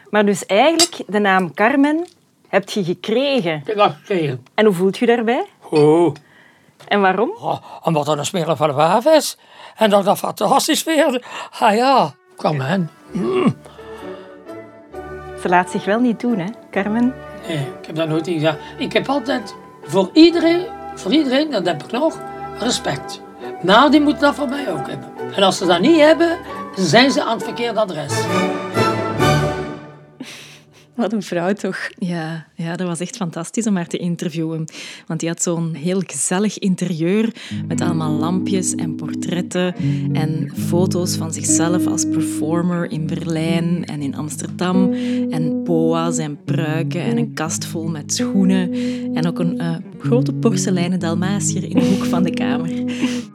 Maar 0.10 0.26
dus 0.26 0.46
eigenlijk, 0.46 0.98
de 1.08 1.20
naam 1.20 1.54
Carmen 1.54 2.08
heb 2.48 2.70
je 2.70 2.84
gekregen. 2.84 3.64
Ik 3.66 3.76
heb 3.76 3.80
gekregen. 3.80 4.46
En 4.54 4.66
hoe 4.66 4.74
voelt 4.74 4.98
je 4.98 5.06
daarbij? 5.06 5.46
Goed. 5.60 6.20
En 6.88 7.02
waarom? 7.02 7.32
Oh, 7.42 7.58
omdat 7.84 8.06
dat 8.06 8.18
een 8.18 8.26
speler 8.26 8.56
van 8.56 8.68
de 8.68 8.74
WAF 8.74 9.06
is. 9.06 9.38
En 9.76 9.90
dat 9.90 10.06
dat 10.06 10.18
fantastisch 10.18 10.84
weer. 10.84 11.26
Ah 11.60 11.76
ja, 11.76 12.14
kom 12.36 12.60
hen. 12.60 12.90
Mm. 13.12 13.56
Ze 15.42 15.50
laat 15.50 15.72
zich 15.72 15.86
wel 15.86 16.00
niet 16.00 16.20
doen, 16.20 16.40
hè, 16.40 16.48
Carmen? 16.72 17.14
Nee, 17.48 17.58
ik 17.58 17.86
heb 17.86 17.96
dat 17.96 18.08
nooit 18.08 18.28
gezegd. 18.28 18.58
Ik 18.78 18.94
heb 18.94 19.10
altijd 19.10 19.56
voor 19.84 20.10
iedereen, 20.14 20.66
voor 20.96 21.12
iedereen, 21.12 21.52
dat 21.52 21.66
heb 21.66 21.84
ik 21.84 21.92
nog, 21.92 22.20
respect. 22.60 23.22
Maar 23.62 23.92
die 23.92 24.02
moeten 24.02 24.22
dat 24.22 24.36
voor 24.36 24.50
mij 24.50 24.72
ook 24.72 24.88
hebben. 24.88 25.10
En 25.36 25.44
als 25.44 25.58
ze 25.58 25.66
dat 25.66 25.80
niet 25.80 26.00
hebben, 26.00 26.38
zijn 26.76 27.12
ze 27.12 27.24
aan 27.24 27.36
het 27.36 27.44
verkeerde 27.44 27.80
adres. 27.80 28.14
Wat 30.96 31.14
een 31.14 31.24
vrouw 31.24 31.54
toch? 31.54 31.90
Ja, 31.98 32.48
ja, 32.56 32.76
dat 32.76 32.88
was 32.88 33.00
echt 33.00 33.16
fantastisch 33.16 33.68
om 33.68 33.76
haar 33.76 33.88
te 33.88 33.98
interviewen. 33.98 34.66
Want 35.08 35.20
die 35.20 35.30
had 35.30 35.42
zo'n 35.42 35.74
heel 35.74 36.02
gezellig 36.06 36.60
interieur 36.60 37.34
met 37.68 37.82
allemaal 37.82 38.12
lampjes 38.12 38.76
en 38.76 38.96
portretten 38.96 39.76
en 40.14 40.52
foto's 40.56 41.16
van 41.16 41.34
zichzelf 41.34 41.88
als 41.88 42.06
performer 42.06 42.92
in 42.92 43.08
Berlijn 43.08 43.86
en 43.86 44.02
in 44.02 44.16
Amsterdam. 44.16 44.94
En 45.30 45.64
boa's 45.64 46.18
en 46.18 46.44
pruiken 46.46 47.02
en 47.02 47.18
een 47.18 47.34
kast 47.34 47.66
vol 47.66 47.88
met 47.88 48.14
schoenen. 48.14 48.74
En 49.14 49.28
ook 49.28 49.40
een 49.40 49.62
uh, 49.62 49.76
grote 50.00 50.34
porseleinen 50.34 51.00
dalmatier 51.00 51.64
in 51.64 51.80
de 51.80 51.86
hoek 51.86 52.06
van 52.06 52.24
de 52.24 52.34
kamer. 52.34 52.70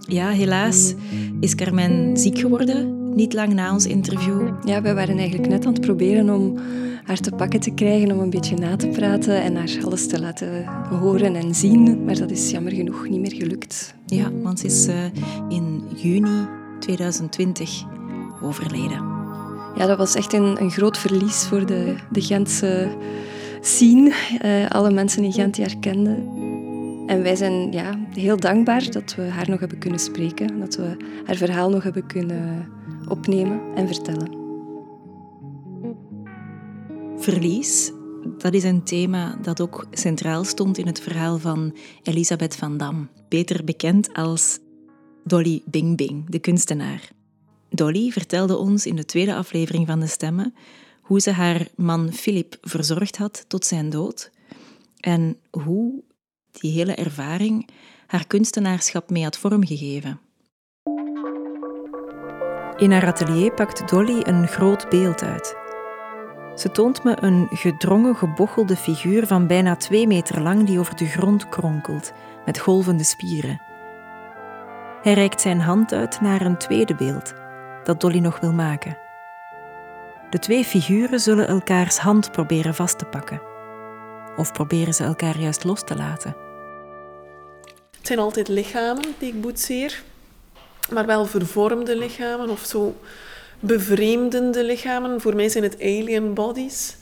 Ja, 0.08 0.28
helaas 0.28 0.94
is 1.40 1.54
Carmen 1.54 2.16
ziek 2.16 2.38
geworden 2.38 3.05
niet 3.16 3.32
lang 3.32 3.54
na 3.54 3.72
ons 3.72 3.86
interview. 3.86 4.48
Ja, 4.64 4.82
wij 4.82 4.94
waren 4.94 5.18
eigenlijk 5.18 5.48
net 5.48 5.66
aan 5.66 5.72
het 5.72 5.80
proberen 5.80 6.30
om 6.30 6.58
haar 7.04 7.20
te 7.20 7.30
pakken 7.30 7.60
te 7.60 7.70
krijgen, 7.70 8.12
om 8.12 8.20
een 8.20 8.30
beetje 8.30 8.56
na 8.56 8.76
te 8.76 8.88
praten 8.88 9.42
en 9.42 9.56
haar 9.56 9.78
alles 9.84 10.06
te 10.06 10.20
laten 10.20 10.64
horen 11.00 11.34
en 11.34 11.54
zien. 11.54 12.04
Maar 12.04 12.18
dat 12.18 12.30
is 12.30 12.50
jammer 12.50 12.72
genoeg 12.72 13.08
niet 13.08 13.20
meer 13.20 13.34
gelukt. 13.34 13.94
Ja, 14.06 14.30
want 14.42 14.60
ze 14.60 14.66
is 14.66 14.88
uh, 14.88 14.94
in 15.48 15.82
juni 15.94 16.46
2020 16.78 17.82
overleden. 18.42 19.04
Ja, 19.76 19.86
dat 19.86 19.98
was 19.98 20.14
echt 20.14 20.32
een, 20.32 20.60
een 20.60 20.70
groot 20.70 20.98
verlies 20.98 21.46
voor 21.46 21.66
de, 21.66 21.94
de 22.10 22.20
Gentse 22.20 22.88
scene. 23.60 24.12
Uh, 24.44 24.70
alle 24.70 24.90
mensen 24.90 25.24
in 25.24 25.32
Gent 25.32 25.54
die 25.54 25.64
haar 25.64 25.78
kenden. 25.80 26.45
En 27.06 27.22
wij 27.22 27.36
zijn 27.36 27.72
ja, 27.72 27.98
heel 28.10 28.36
dankbaar 28.36 28.90
dat 28.90 29.14
we 29.14 29.22
haar 29.22 29.50
nog 29.50 29.60
hebben 29.60 29.78
kunnen 29.78 29.98
spreken, 29.98 30.60
dat 30.60 30.76
we 30.76 30.96
haar 31.24 31.36
verhaal 31.36 31.70
nog 31.70 31.82
hebben 31.82 32.06
kunnen 32.06 32.68
opnemen 33.08 33.60
en 33.74 33.86
vertellen. 33.86 34.44
Verlies, 37.16 37.92
dat 38.38 38.54
is 38.54 38.64
een 38.64 38.82
thema 38.82 39.38
dat 39.42 39.60
ook 39.60 39.86
centraal 39.90 40.44
stond 40.44 40.78
in 40.78 40.86
het 40.86 41.00
verhaal 41.00 41.38
van 41.38 41.76
Elisabeth 42.02 42.56
van 42.56 42.76
Dam, 42.76 43.08
beter 43.28 43.64
bekend 43.64 44.12
als 44.12 44.58
Dolly 45.24 45.62
Bing 45.64 45.96
Bing, 45.96 46.30
de 46.30 46.38
kunstenaar. 46.38 47.10
Dolly 47.68 48.10
vertelde 48.10 48.56
ons 48.56 48.86
in 48.86 48.96
de 48.96 49.04
tweede 49.04 49.34
aflevering 49.34 49.86
van 49.86 50.00
De 50.00 50.06
Stemmen 50.06 50.54
hoe 51.00 51.20
ze 51.20 51.30
haar 51.30 51.68
man 51.76 52.12
Philip 52.12 52.58
verzorgd 52.60 53.16
had 53.16 53.44
tot 53.48 53.64
zijn 53.64 53.90
dood 53.90 54.30
en 55.00 55.36
hoe 55.50 56.02
die 56.60 56.72
hele 56.72 56.94
ervaring 56.94 57.68
haar 58.06 58.26
kunstenaarschap 58.26 59.10
mee 59.10 59.22
had 59.22 59.38
vormgegeven. 59.38 60.20
In 62.76 62.92
haar 62.92 63.06
atelier 63.06 63.52
pakt 63.52 63.88
Dolly 63.88 64.20
een 64.22 64.48
groot 64.48 64.88
beeld 64.88 65.22
uit. 65.22 65.56
Ze 66.54 66.70
toont 66.70 67.04
me 67.04 67.16
een 67.20 67.48
gedrongen, 67.50 68.16
gebochelde 68.16 68.76
figuur 68.76 69.26
van 69.26 69.46
bijna 69.46 69.76
twee 69.76 70.06
meter 70.06 70.40
lang 70.40 70.66
die 70.66 70.78
over 70.78 70.96
de 70.96 71.06
grond 71.06 71.48
kronkelt, 71.48 72.12
met 72.44 72.58
golvende 72.58 73.04
spieren. 73.04 73.60
Hij 75.02 75.12
reikt 75.12 75.40
zijn 75.40 75.60
hand 75.60 75.92
uit 75.92 76.20
naar 76.20 76.40
een 76.40 76.58
tweede 76.58 76.94
beeld, 76.94 77.34
dat 77.84 78.00
Dolly 78.00 78.18
nog 78.18 78.40
wil 78.40 78.52
maken. 78.52 78.98
De 80.30 80.38
twee 80.38 80.64
figuren 80.64 81.20
zullen 81.20 81.48
elkaars 81.48 81.98
hand 81.98 82.32
proberen 82.32 82.74
vast 82.74 82.98
te 82.98 83.04
pakken. 83.04 83.40
Of 84.36 84.52
proberen 84.52 84.94
ze 84.94 85.04
elkaar 85.04 85.38
juist 85.38 85.64
los 85.64 85.84
te 85.84 85.96
laten? 85.96 86.45
Het 88.06 88.14
zijn 88.14 88.26
altijd 88.26 88.48
lichamen 88.48 89.04
die 89.18 89.28
ik 89.28 89.40
boetseer 89.40 90.02
maar 90.90 91.06
wel 91.06 91.26
vervormde 91.26 91.96
lichamen 91.96 92.50
of 92.50 92.64
zo 92.64 92.96
bevreemdende 93.60 94.64
lichamen. 94.64 95.20
Voor 95.20 95.36
mij 95.36 95.48
zijn 95.48 95.64
het 95.64 95.80
alien 95.80 96.34
bodies. 96.34 96.96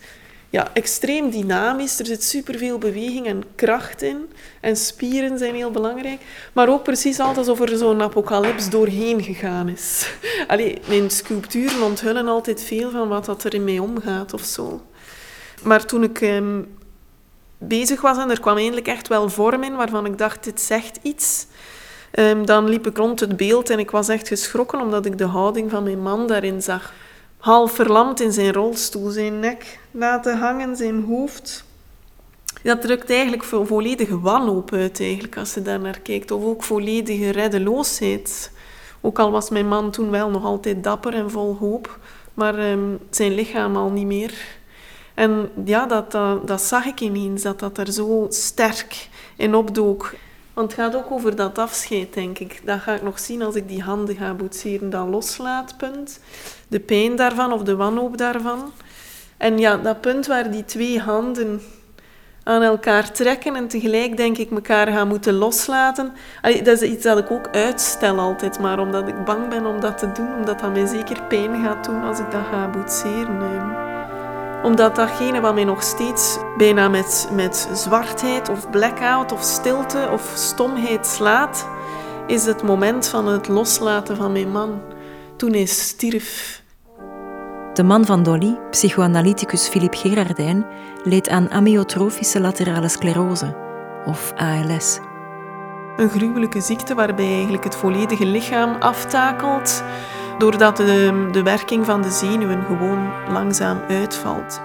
Ja, 0.51 0.71
extreem 0.73 1.31
dynamisch. 1.31 1.99
Er 1.99 2.07
zit 2.07 2.23
superveel 2.23 2.79
beweging 2.79 3.27
en 3.27 3.43
kracht 3.55 4.03
in. 4.03 4.31
En 4.61 4.77
spieren 4.77 5.39
zijn 5.39 5.55
heel 5.55 5.71
belangrijk. 5.71 6.21
Maar 6.53 6.69
ook 6.69 6.83
precies 6.83 7.21
altijd 7.21 7.49
alsof 7.49 7.61
er 7.61 7.77
zo'n 7.77 8.03
apocalyps 8.03 8.71
doorheen 8.71 9.23
gegaan 9.23 9.69
is. 9.69 10.11
Allee, 10.47 10.79
mijn 10.89 11.11
sculpturen 11.11 11.83
onthullen 11.83 12.29
altijd 12.29 12.63
veel 12.63 12.91
van 12.91 13.09
wat 13.09 13.45
er 13.45 13.55
in 13.55 13.65
mij 13.65 13.79
omgaat 13.79 14.33
of 14.33 14.43
zo. 14.43 14.83
Maar 15.63 15.87
toen 15.87 16.03
ik 16.03 16.21
ehm, 16.21 16.61
bezig 17.69 18.01
was 18.01 18.19
en 18.19 18.31
er 18.31 18.41
kwam 18.41 18.57
eindelijk 18.57 18.87
echt 18.87 19.09
wel 19.09 19.29
vorm 19.29 19.63
in 19.63 19.77
waarvan 19.77 20.07
ik 20.07 20.19
dacht, 20.19 20.45
dit 20.45 20.61
zegt 20.61 20.99
iets 21.03 21.47
Ehm, 22.15 22.45
dan 22.45 22.69
liep 22.69 22.87
ik 22.87 22.97
rond 22.97 23.21
het 23.21 23.37
beeld 23.37 23.71
en 23.71 23.79
ik 23.79 23.91
was 23.91 24.09
echt 24.09 24.29
geschrokken 24.29 24.81
omdat 24.81 25.07
ik 25.07 25.19
de 25.19 25.25
houding 25.25 25.71
van 25.71 25.83
mijn 25.83 26.03
man 26.03 26.27
daarin 26.27 26.63
zag. 26.63 26.93
Half 27.39 27.73
verlamd 27.73 28.21
in 28.21 28.33
zijn 28.33 28.53
rolstoel, 28.53 29.11
zijn 29.11 29.39
nek 29.39 29.79
laten 29.91 30.39
hangen, 30.39 30.77
zijn 30.77 31.05
hoofd. 31.05 31.65
Dat 32.63 32.81
drukt 32.81 33.11
eigenlijk 33.11 33.45
vo 33.45 33.65
volledige 33.65 34.21
wanhoop 34.21 34.73
uit, 34.73 35.01
eigenlijk, 35.01 35.37
als 35.37 35.55
je 35.55 35.63
daar 35.63 35.81
naar 35.81 36.01
kijkt. 36.01 36.31
Of 36.31 36.45
ook 36.45 36.63
volledige 36.63 37.31
reddeloosheid. 37.31 38.51
Ook 39.01 39.19
al 39.19 39.31
was 39.31 39.51
mijn 39.51 39.69
man 39.69 39.91
toen 39.91 40.11
wel 40.11 40.31
nog 40.31 40.45
altijd 40.45 40.85
dapper 40.85 41.15
en 41.15 41.31
vol 41.31 41.57
hoop, 41.57 41.99
maar 42.35 42.59
ehm, 42.59 42.97
zijn 43.11 43.35
lichaam 43.35 43.77
al 43.77 43.91
niet 43.91 44.07
meer. 44.07 44.35
En 45.15 45.51
ja, 45.65 45.87
dat, 45.87 46.11
dat, 46.47 46.63
zag 46.63 46.85
ik 46.85 47.01
ineens, 47.01 47.43
dat 47.43 47.59
dat 47.59 47.79
er 47.79 47.93
zo 47.93 48.27
sterk 48.29 49.09
in 49.37 49.55
opdook. 49.55 50.15
Want 50.53 50.73
het 50.73 50.81
gaat 50.81 50.97
ook 50.97 51.11
over 51.11 51.37
dat 51.37 51.59
afscheid, 51.59 52.15
denk 52.15 52.39
ik. 52.39 52.61
Dat 52.65 52.81
ga 52.81 52.95
ik 52.95 53.03
nog 53.03 53.19
zien 53.19 53.43
als 53.43 53.55
ik 53.55 53.69
die 53.69 53.83
handen 53.83 54.17
ga 54.17 54.35
boetseren. 54.35 54.91
Dat 54.91 55.09
loslaatpunt. 55.09 56.21
De 56.69 56.81
pijn 56.81 57.17
daarvan 57.17 57.53
of 57.53 57.63
de 57.63 57.77
wanhoop 57.77 58.17
daarvan. 58.17 58.73
En 59.37 59.59
ja, 59.59 59.77
dat 59.77 60.01
punt 60.01 60.27
waar 60.27 60.51
die 60.51 60.65
twee 60.65 61.01
handen 61.01 61.61
aan 62.43 62.63
elkaar 62.63 63.13
trekken 63.13 63.57
en 63.57 63.69
tegelijk 63.69 64.17
denk 64.17 64.39
ik 64.39 64.51
elkaar 64.51 64.87
gaan 64.87 65.09
moeten 65.09 65.35
loslaten. 65.35 66.13
dat 66.43 66.83
is 66.83 66.83
iets 66.83 67.03
dat 67.03 67.19
ik 67.19 67.31
ook 67.31 67.49
uitstel 67.53 68.19
altijd, 68.19 68.59
maar 68.59 68.79
omdat 68.79 69.09
ik 69.09 69.25
bang 69.25 69.49
ben 69.49 69.67
om 69.67 69.81
dat 69.81 69.99
te 69.99 70.13
doen, 70.13 70.35
omdat 70.37 70.61
dat 70.61 70.73
mij 70.73 70.87
zeker 70.87 71.23
pijn 71.23 71.65
gaat 71.65 71.85
doen 71.85 72.03
als 72.03 72.19
ik 72.19 72.31
dat 72.31 72.43
ga 72.51 72.71
boetseren 72.71 73.39
omdat 74.65 74.97
datgene 74.97 75.41
wat 75.41 75.55
mij 75.55 75.65
nog 75.65 75.83
steeds 75.83 76.39
bijna 76.57 76.89
met, 76.89 77.29
met 77.33 77.69
zwartheid 77.73 78.49
of 78.49 78.71
blackout 78.71 79.33
of 79.33 79.43
stilte 79.43 80.09
of 80.13 80.33
stomheid 80.35 81.07
slaat, 81.07 81.69
is 82.27 82.45
het 82.45 82.63
moment 82.63 83.09
van 83.09 83.27
het 83.27 83.49
loslaten 83.49 84.17
van 84.17 84.33
mijn 84.33 84.51
man. 84.51 84.81
Toen 85.37 85.53
hij 85.53 85.65
stierf. 85.65 86.63
De 87.75 87.83
man 87.83 88.05
van 88.05 88.23
Dolly, 88.23 88.59
psychoanalyticus 88.71 89.69
Philippe 89.69 89.97
Gerardijn, 89.97 90.67
leed 91.03 91.29
aan 91.29 91.51
amyotrofische 91.51 92.41
laterale 92.41 92.89
sclerose, 92.89 93.57
of 94.05 94.33
ALS. 94.37 94.99
Een 95.97 96.11
gruwelijke 96.11 96.61
ziekte 96.61 96.95
waarbij 96.95 97.33
eigenlijk 97.33 97.65
het 97.65 97.77
volledige 97.77 98.27
lichaam 98.27 98.77
aftakelt, 98.81 99.85
doordat 100.39 100.77
de, 100.77 101.29
de 101.33 101.43
werking 101.43 101.85
van 101.85 102.03
de 102.03 102.11
zenuwen 102.11 102.65
gewoon 102.65 103.33
langzaam 103.33 103.81
uitvalt. 103.89 104.61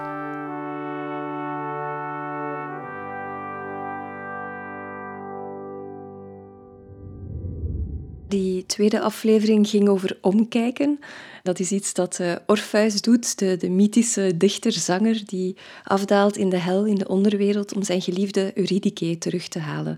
Die 8.28 8.66
tweede 8.66 9.02
aflevering 9.02 9.68
ging 9.68 9.90
over 9.90 10.18
omkijken. 10.22 11.00
Dat 11.44 11.60
is 11.60 11.72
iets 11.72 11.94
dat 11.94 12.18
uh, 12.22 12.36
Orpheus 12.46 13.02
doet, 13.02 13.40
de, 13.40 13.58
de 13.58 13.70
mythische 13.70 14.38
dichter-zanger 14.38 15.22
die 15.26 15.58
afdaalt 15.84 16.38
in 16.38 16.50
de 16.50 16.58
hel, 16.58 16.86
in 16.86 16.96
de 16.96 17.08
onderwereld, 17.08 17.76
om 17.76 17.84
zijn 17.84 18.02
geliefde 18.02 18.52
Eurydice 18.56 19.18
terug 19.18 19.48
te 19.48 19.60
halen. 19.60 19.98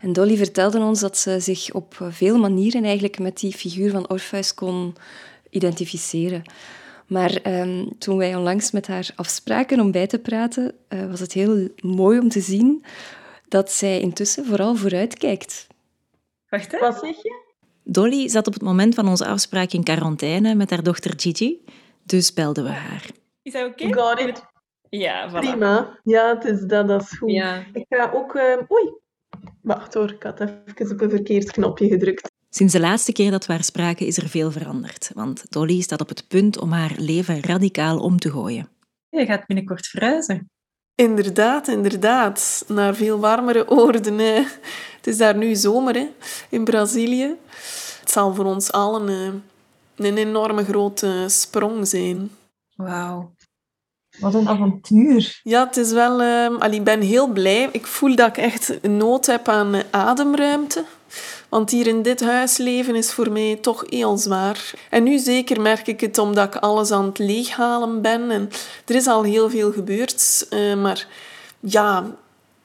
En 0.00 0.12
Dolly 0.12 0.36
vertelde 0.36 0.78
ons 0.78 1.00
dat 1.00 1.18
ze 1.18 1.40
zich 1.40 1.72
op 1.72 1.96
veel 2.10 2.38
manieren 2.38 2.84
eigenlijk 2.84 3.18
met 3.18 3.38
die 3.38 3.52
figuur 3.52 3.90
van 3.90 4.10
Orpheus 4.10 4.54
kon 4.54 4.94
identificeren. 5.50 6.42
Maar 7.06 7.34
ehm, 7.42 7.86
toen 7.98 8.16
wij 8.16 8.34
onlangs 8.34 8.70
met 8.70 8.86
haar 8.86 9.10
afspraken 9.16 9.80
om 9.80 9.90
bij 9.90 10.06
te 10.06 10.18
praten, 10.18 10.74
uh, 10.88 11.10
was 11.10 11.20
het 11.20 11.32
heel 11.32 11.68
mooi 11.80 12.18
om 12.18 12.28
te 12.28 12.40
zien 12.40 12.84
dat 13.48 13.72
zij 13.72 14.00
intussen 14.00 14.44
vooral 14.44 14.74
vooruitkijkt. 14.74 15.66
Wacht, 16.48 16.72
hè? 16.72 16.78
Wat 16.78 16.98
zeg 16.98 17.22
je? 17.22 17.48
Dolly 17.82 18.28
zat 18.28 18.46
op 18.46 18.52
het 18.52 18.62
moment 18.62 18.94
van 18.94 19.08
onze 19.08 19.26
afspraak 19.26 19.72
in 19.72 19.82
quarantaine 19.82 20.54
met 20.54 20.70
haar 20.70 20.82
dochter 20.82 21.12
Gigi, 21.16 21.64
dus 22.02 22.32
belden 22.32 22.64
we 22.64 22.70
haar. 22.70 23.10
Is 23.42 23.52
dat 23.52 23.66
oké? 23.66 23.84
Okay? 23.84 24.04
Got 24.04 24.28
it. 24.28 24.44
Ja, 24.88 25.30
voilà. 25.30 25.32
Prima. 25.32 25.98
Ja, 26.04 26.34
het 26.34 26.44
is 26.44 26.60
dat, 26.60 26.88
dat 26.88 27.02
is 27.02 27.18
goed. 27.18 27.30
Ja. 27.30 27.64
Ik 27.72 27.84
ga 27.88 28.10
ook... 28.14 28.34
Uh, 28.34 28.42
oei. 28.70 28.99
Wacht 29.62 29.94
hoor, 29.94 30.10
ik 30.10 30.22
had 30.22 30.40
even 30.40 30.90
op 30.90 31.00
een 31.00 31.10
verkeerd 31.10 31.50
knopje 31.50 31.88
gedrukt. 31.88 32.30
Sinds 32.50 32.72
de 32.72 32.80
laatste 32.80 33.12
keer 33.12 33.30
dat 33.30 33.46
we 33.46 33.52
haar 33.52 33.64
spraken 33.64 34.06
is 34.06 34.16
er 34.16 34.28
veel 34.28 34.50
veranderd, 34.50 35.10
want 35.14 35.52
Dolly 35.52 35.80
staat 35.80 36.00
op 36.00 36.08
het 36.08 36.28
punt 36.28 36.58
om 36.58 36.72
haar 36.72 36.94
leven 36.96 37.42
radicaal 37.42 37.98
om 37.98 38.18
te 38.18 38.30
gooien. 38.30 38.68
Je 39.08 39.26
gaat 39.26 39.46
binnenkort 39.46 39.86
verhuizen. 39.86 40.50
Inderdaad, 40.94 41.68
inderdaad. 41.68 42.64
Naar 42.68 42.94
veel 42.94 43.18
warmere 43.18 43.68
oorden. 43.68 44.18
Hè. 44.18 44.42
Het 44.96 45.06
is 45.06 45.16
daar 45.16 45.36
nu 45.36 45.54
zomer 45.54 45.94
hè, 45.94 46.08
in 46.48 46.64
Brazilië. 46.64 47.36
Het 48.00 48.10
zal 48.10 48.34
voor 48.34 48.44
ons 48.44 48.72
allen 48.72 49.08
uh, 49.08 50.06
een 50.06 50.16
enorme 50.16 50.64
grote 50.64 51.24
sprong 51.28 51.88
zijn. 51.88 52.30
Wauw. 52.76 53.32
Wat 54.20 54.34
een 54.34 54.48
avontuur. 54.48 55.40
Ja, 55.42 55.66
het 55.66 55.76
is 55.76 55.92
wel... 55.92 56.20
Allee, 56.58 56.78
ik 56.78 56.84
ben 56.84 57.00
heel 57.00 57.26
blij. 57.26 57.68
Ik 57.72 57.86
voel 57.86 58.14
dat 58.14 58.28
ik 58.28 58.36
echt 58.36 58.82
nood 58.82 59.26
heb 59.26 59.48
aan 59.48 59.74
ademruimte. 59.90 60.84
Want 61.48 61.70
hier 61.70 61.86
in 61.86 62.02
dit 62.02 62.20
huis 62.20 62.56
leven 62.56 62.94
is 62.94 63.12
voor 63.12 63.32
mij 63.32 63.58
toch 63.60 63.84
heel 63.88 64.16
zwaar. 64.16 64.72
En 64.90 65.02
nu 65.02 65.18
zeker 65.18 65.60
merk 65.60 65.86
ik 65.86 66.00
het 66.00 66.18
omdat 66.18 66.54
ik 66.54 66.60
alles 66.62 66.90
aan 66.90 67.04
het 67.04 67.18
leeghalen 67.18 68.02
ben. 68.02 68.30
En 68.30 68.50
er 68.86 68.94
is 68.94 69.06
al 69.06 69.22
heel 69.22 69.50
veel 69.50 69.72
gebeurd. 69.72 70.46
Uh, 70.50 70.74
maar 70.74 71.06
ja, 71.60 72.06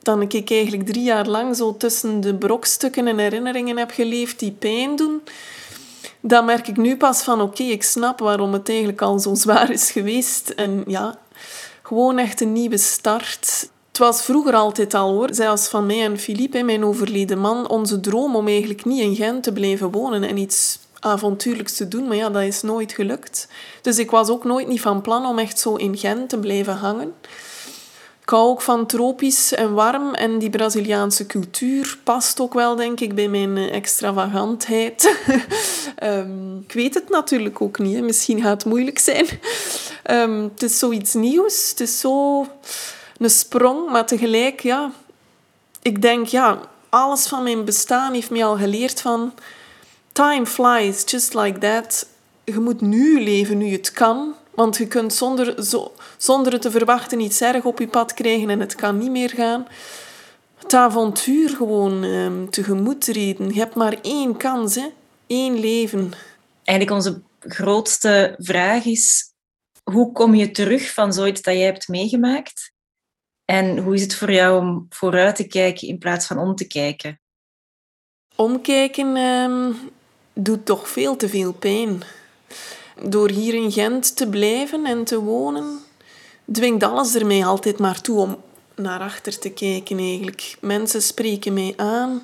dan 0.06 0.22
ik 0.22 0.52
eigenlijk 0.52 0.86
drie 0.86 1.04
jaar 1.04 1.28
lang 1.28 1.56
zo 1.56 1.78
tussen 1.78 2.22
de 2.22 2.36
brokstukken 2.36 3.08
en 3.08 3.18
herinneringen 3.18 3.78
heb 3.78 3.92
geleefd 3.92 4.40
die 4.40 4.52
pijn 4.52 4.96
doen, 4.96 5.22
dan 6.22 6.46
merk 6.46 6.68
ik 6.68 6.78
nu 6.78 6.98
pas 6.98 7.24
van 7.24 7.42
oké, 7.42 7.64
ik 7.64 7.84
snap 7.84 8.20
waarom 8.20 8.54
het 8.54 8.70
eigenlijk 8.70 9.02
al 9.02 9.20
zo 9.20 9.36
zwaar 9.36 9.72
is 9.72 9.92
geweest. 9.92 10.50
En 10.50 10.84
ja, 10.88 11.18
gewoon 11.86 12.18
echt 12.18 12.42
een 12.42 12.54
nieuwe 12.54 12.78
start. 12.78 13.70
Het 13.88 13.98
was 13.98 14.22
vroeger 14.22 14.54
altijd 14.54 14.94
al 14.94 15.14
hoor, 15.14 15.30
zelfs 15.32 15.68
van 15.68 15.86
mij 15.86 16.04
en 16.04 16.20
Philippe, 16.20 16.64
mijn 16.64 16.86
overleden 16.86 17.40
man, 17.40 17.70
onze 17.70 18.00
droom 18.00 18.36
om 18.36 18.48
eigenlijk 18.48 18.86
niet 18.86 19.02
in 19.02 19.16
Gent 19.16 19.44
te 19.44 19.54
blijven 19.54 19.92
wonen 19.92 20.24
en 20.24 20.38
iets 20.38 20.80
avontuurlijks 21.00 21.76
te 21.76 21.88
doen. 21.88 22.08
Maar 22.08 22.16
ja, 22.16 22.30
dat 22.30 22.42
is 22.42 22.62
nooit 22.62 22.92
gelukt. 22.92 23.48
Dus 23.82 23.98
ik 23.98 24.12
was 24.12 24.30
ook 24.30 24.44
nooit 24.44 24.68
niet 24.68 24.82
van 24.82 25.02
plan 25.02 25.26
om 25.26 25.40
echt 25.40 25.60
zo 25.60 25.76
in 25.76 25.98
Gent 25.98 26.30
te 26.30 26.40
blijven 26.40 26.76
hangen. 26.76 27.14
Ik 28.26 28.32
hou 28.32 28.50
ook 28.50 28.62
van 28.62 28.86
tropisch 28.86 29.54
en 29.54 29.74
warm 29.74 30.14
en 30.14 30.40
die 30.40 30.50
Braziliaanse 30.50 31.26
cultuur 31.26 31.98
past 32.04 32.40
ook 32.40 32.54
wel, 32.54 32.76
denk 32.76 33.00
ik, 33.00 33.16
bij 33.16 33.28
mijn 33.28 33.58
extravagantheid. 33.58 35.18
um, 36.04 36.60
ik 36.68 36.74
weet 36.74 36.94
het 36.94 37.10
natuurlijk 37.10 37.62
ook 37.62 37.80
niet, 37.80 38.04
misschien 38.04 38.42
gaat 38.42 38.64
het 38.64 38.66
moeilijk 38.66 39.00
zijn. 39.00 39.26
Um, 40.12 40.44
het 40.44 40.64
is 40.64 40.80
zoiets 40.80 41.14
nieuws, 41.14 41.70
het 41.70 41.80
is 41.80 42.00
zo 42.00 42.48
een 43.18 43.30
sprong, 43.30 43.90
maar 43.90 44.06
tegelijk, 44.06 44.60
ja, 44.62 44.92
ik 45.82 46.02
denk, 46.02 46.28
ja, 46.28 46.60
alles 46.90 47.28
van 47.28 47.44
mijn 47.44 47.66
bestaan 47.66 48.14
heeft 48.14 48.30
mij 48.30 48.46
al 48.46 48.58
geleerd 48.58 49.02
van 49.02 49.34
time 50.12 50.46
flies 50.46 51.04
just 51.06 51.34
like 51.34 51.60
that. 51.60 52.08
Je 52.44 52.60
moet 52.60 52.82
nu 52.82 53.24
leven, 53.24 53.58
nu 53.58 53.72
het 53.72 53.92
kan. 53.92 54.36
Want 54.56 54.78
je 54.78 54.88
kunt 54.88 55.14
zonder, 55.14 55.64
zo, 55.64 55.94
zonder 56.18 56.54
het 56.54 56.62
te 56.62 56.72
verwachten 56.72 57.20
iets 57.20 57.42
erg 57.42 57.64
op 57.64 57.80
je 57.80 57.88
pad 57.88 58.14
krijgen 58.14 58.50
en 58.50 58.60
het 58.60 58.76
kan 58.76 58.98
niet 58.98 59.12
meer 59.12 59.30
gaan. 59.30 59.68
Het 60.56 60.74
avontuur 60.74 61.50
gewoon 61.50 62.04
um, 62.04 62.50
tegemoet 62.50 63.02
treden. 63.02 63.48
Je 63.48 63.60
hebt 63.60 63.76
maar 63.76 63.98
één 64.02 64.38
kans, 64.38 64.76
hè? 64.76 64.88
één 65.28 65.60
leven. 65.60 66.12
Eigenlijk 66.64 66.98
onze 66.98 67.22
grootste 67.40 68.36
vraag 68.38 68.86
is, 68.86 69.34
hoe 69.84 70.12
kom 70.12 70.36
je 70.36 70.52
terug 70.52 70.94
van 70.94 71.14
zoiets 71.14 71.42
dat 71.42 71.54
jij 71.54 71.64
hebt 71.64 71.88
meegemaakt? 71.88 72.74
En 73.46 73.78
hoe 73.78 73.94
is 73.94 74.02
het 74.02 74.16
voor 74.16 74.32
jou 74.32 74.60
om 74.60 74.86
vooruit 74.90 75.36
te 75.36 75.48
kijken 75.48 75.88
in 75.88 75.98
plaats 75.98 76.28
van 76.28 76.38
om 76.38 76.56
te 76.56 76.68
kijken? 76.68 77.20
Omkijken 78.36 79.18
um, 79.18 79.92
doet 80.34 80.66
toch 80.66 80.90
veel 80.90 81.16
te 81.16 81.30
veel 81.30 81.54
pijn. 81.54 82.04
Door 83.04 83.30
hier 83.30 83.54
in 83.54 83.72
Gent 83.72 84.16
te 84.16 84.28
blijven 84.28 84.86
en 84.86 85.04
te 85.04 85.20
wonen, 85.20 85.80
dwingt 86.52 86.84
alles 86.84 87.16
er 87.16 87.26
mij 87.26 87.46
altijd 87.46 87.80
maar 87.80 88.02
toe 88.02 88.20
om 88.20 88.38
naar 88.76 89.00
achter 89.00 89.40
te 89.40 89.50
kijken 89.50 89.98
eigenlijk. 89.98 90.58
Mensen 90.62 91.02
spreken 91.02 91.54
mij 91.54 91.74
aan. 91.76 92.24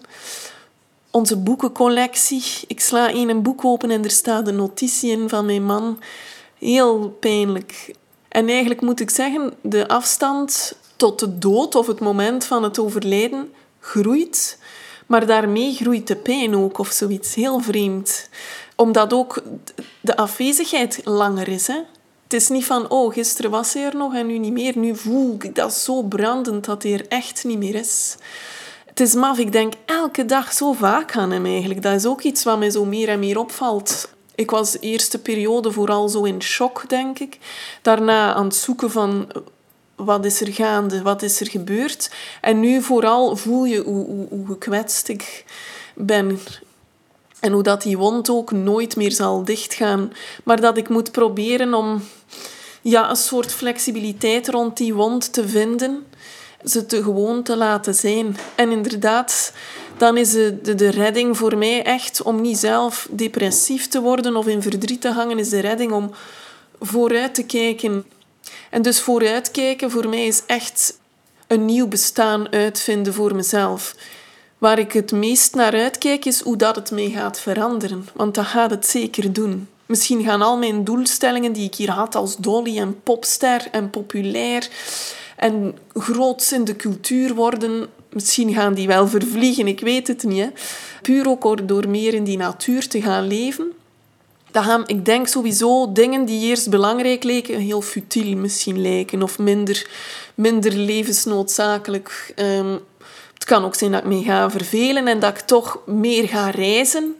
Onze 1.11 1.37
boekencollectie. 1.37 2.43
Ik 2.67 2.79
sla 2.79 3.13
een 3.13 3.41
boek 3.41 3.65
open 3.65 3.91
en 3.91 4.03
er 4.03 4.11
staat 4.11 4.47
een 4.47 4.55
notitie 4.55 5.11
in 5.11 5.29
van 5.29 5.45
mijn 5.45 5.65
man. 5.65 5.99
Heel 6.57 7.17
pijnlijk. 7.19 7.93
En 8.27 8.47
eigenlijk 8.47 8.81
moet 8.81 8.99
ik 8.99 9.09
zeggen, 9.09 9.53
de 9.61 9.87
afstand 9.87 10.75
tot 10.95 11.19
de 11.19 11.37
dood 11.37 11.75
of 11.75 11.87
het 11.87 11.99
moment 11.99 12.45
van 12.45 12.63
het 12.63 12.79
overlijden 12.79 13.53
groeit. 13.79 14.57
Maar 15.07 15.25
daarmee 15.25 15.73
groeit 15.73 16.07
de 16.07 16.15
pijn 16.15 16.55
ook 16.55 16.77
of 16.77 16.87
zoiets. 16.91 17.35
Heel 17.35 17.59
vreemd. 17.59 18.29
Omdat 18.81 19.13
ook 19.13 19.43
de 19.99 20.15
afwezigheid 20.15 21.01
langer 21.03 21.47
is. 21.47 21.67
Hè? 21.67 21.79
Het 22.23 22.33
is 22.33 22.49
niet 22.49 22.65
van, 22.65 22.89
oh, 22.89 23.13
gisteren 23.13 23.51
was 23.51 23.73
hij 23.73 23.83
er 23.83 23.95
nog 23.95 24.15
en 24.15 24.27
nu 24.27 24.37
niet 24.37 24.51
meer. 24.51 24.77
Nu 24.77 24.95
voel 24.95 25.35
ik 25.39 25.55
dat 25.55 25.73
zo 25.73 26.01
brandend 26.01 26.65
dat 26.65 26.83
hij 26.83 26.93
er 26.93 27.07
echt 27.07 27.43
niet 27.43 27.57
meer 27.57 27.75
is. 27.75 28.15
Het 28.85 28.99
is 28.99 29.13
maf, 29.13 29.37
ik 29.37 29.51
denk 29.51 29.73
elke 29.85 30.25
dag 30.25 30.53
zo 30.53 30.73
vaak 30.73 31.15
aan 31.15 31.31
hem 31.31 31.45
eigenlijk. 31.45 31.81
Dat 31.81 31.93
is 31.93 32.05
ook 32.05 32.21
iets 32.21 32.43
wat 32.43 32.59
mij 32.59 32.69
zo 32.69 32.85
meer 32.85 33.09
en 33.09 33.19
meer 33.19 33.39
opvalt. 33.39 34.09
Ik 34.35 34.51
was 34.51 34.71
de 34.71 34.79
eerste 34.79 35.19
periode 35.19 35.71
vooral 35.71 36.09
zo 36.09 36.23
in 36.23 36.41
shock, 36.41 36.89
denk 36.89 37.19
ik. 37.19 37.37
Daarna 37.81 38.33
aan 38.33 38.45
het 38.45 38.55
zoeken 38.55 38.91
van 38.91 39.31
wat 39.95 40.25
is 40.25 40.41
er 40.41 40.53
gaande, 40.53 41.01
wat 41.01 41.21
is 41.21 41.39
er 41.39 41.49
gebeurd. 41.49 42.11
En 42.41 42.59
nu 42.59 42.81
vooral 42.81 43.35
voel 43.35 43.65
je 43.65 43.83
hoe, 43.83 44.05
hoe, 44.05 44.27
hoe 44.29 44.45
gekwetst 44.45 45.07
ik 45.07 45.45
ben. 45.95 46.39
En 47.41 47.51
hoe 47.51 47.63
dat 47.63 47.81
die 47.81 47.97
wond 47.97 48.29
ook 48.29 48.51
nooit 48.51 48.95
meer 48.95 49.11
zal 49.11 49.43
dichtgaan. 49.43 50.13
Maar 50.43 50.61
dat 50.61 50.77
ik 50.77 50.89
moet 50.89 51.11
proberen 51.11 51.73
om 51.73 52.03
ja, 52.81 53.09
een 53.09 53.15
soort 53.15 53.53
flexibiliteit 53.53 54.47
rond 54.47 54.77
die 54.77 54.93
wond 54.93 55.33
te 55.33 55.47
vinden. 55.47 56.05
Ze 56.65 56.85
te 56.85 57.03
gewoon 57.03 57.43
te 57.43 57.57
laten 57.57 57.95
zijn. 57.95 58.37
En 58.55 58.71
inderdaad, 58.71 59.53
dan 59.97 60.17
is 60.17 60.31
de, 60.31 60.61
de, 60.61 60.75
de 60.75 60.89
redding 60.89 61.37
voor 61.37 61.57
mij 61.57 61.83
echt 61.83 62.21
om 62.21 62.41
niet 62.41 62.57
zelf 62.57 63.07
depressief 63.11 63.87
te 63.87 64.01
worden 64.01 64.35
of 64.35 64.47
in 64.47 64.61
verdriet 64.61 65.01
te 65.01 65.11
hangen, 65.11 65.39
is 65.39 65.49
de 65.49 65.59
redding 65.59 65.91
om 65.91 66.11
vooruit 66.79 67.33
te 67.33 67.43
kijken. 67.43 68.05
En 68.69 68.81
dus 68.81 68.99
vooruitkijken 68.99 69.91
voor 69.91 70.09
mij 70.09 70.25
is 70.25 70.43
echt 70.45 70.99
een 71.47 71.65
nieuw 71.65 71.87
bestaan 71.87 72.51
uitvinden 72.51 73.13
voor 73.13 73.35
mezelf. 73.35 73.95
Waar 74.61 74.79
ik 74.79 74.91
het 74.91 75.11
meest 75.11 75.55
naar 75.55 75.73
uitkijk 75.73 76.25
is 76.25 76.41
hoe 76.41 76.55
dat 76.55 76.75
het 76.75 76.91
mee 76.91 77.09
gaat 77.09 77.39
veranderen. 77.39 78.07
Want 78.13 78.35
dat 78.35 78.45
gaat 78.45 78.69
het 78.69 78.85
zeker 78.85 79.33
doen. 79.33 79.67
Misschien 79.85 80.23
gaan 80.23 80.41
al 80.41 80.57
mijn 80.57 80.83
doelstellingen 80.83 81.53
die 81.53 81.65
ik 81.65 81.75
hier 81.75 81.91
had 81.91 82.15
als 82.15 82.37
dolly 82.37 82.77
en 82.77 83.01
popster 83.03 83.67
en 83.71 83.89
populair 83.89 84.69
en 85.37 85.77
groots 85.93 86.51
in 86.51 86.63
de 86.63 86.75
cultuur 86.75 87.33
worden, 87.35 87.87
misschien 88.09 88.53
gaan 88.53 88.73
die 88.73 88.87
wel 88.87 89.07
vervliegen, 89.07 89.67
ik 89.67 89.79
weet 89.79 90.07
het 90.07 90.23
niet. 90.23 90.43
Hè. 90.43 90.49
Puur 91.01 91.29
ook 91.29 91.67
door 91.67 91.89
meer 91.89 92.13
in 92.13 92.23
die 92.23 92.37
natuur 92.37 92.87
te 92.87 93.01
gaan 93.01 93.27
leven. 93.27 93.71
Dat 94.51 94.63
gaan, 94.63 94.83
ik 94.87 95.05
denk 95.05 95.27
sowieso 95.27 95.91
dingen 95.91 96.25
die 96.25 96.47
eerst 96.47 96.69
belangrijk 96.69 97.23
leken, 97.23 97.59
heel 97.59 97.81
futiel 97.81 98.37
misschien 98.37 98.81
lijken 98.81 99.23
of 99.23 99.39
minder, 99.39 99.89
minder 100.35 100.73
levensnoodzakelijk. 100.73 102.33
Um, 102.35 102.79
Het 103.41 103.49
kan 103.49 103.65
ook 103.65 103.75
zijn 103.75 103.91
dat 103.91 104.01
ik 104.01 104.07
me 104.07 104.23
ga 104.23 104.49
vervelen 104.49 105.07
en 105.07 105.19
dat 105.19 105.37
ik 105.37 105.39
toch 105.39 105.79
meer 105.85 106.27
ga 106.27 106.49
reizen 106.49 107.15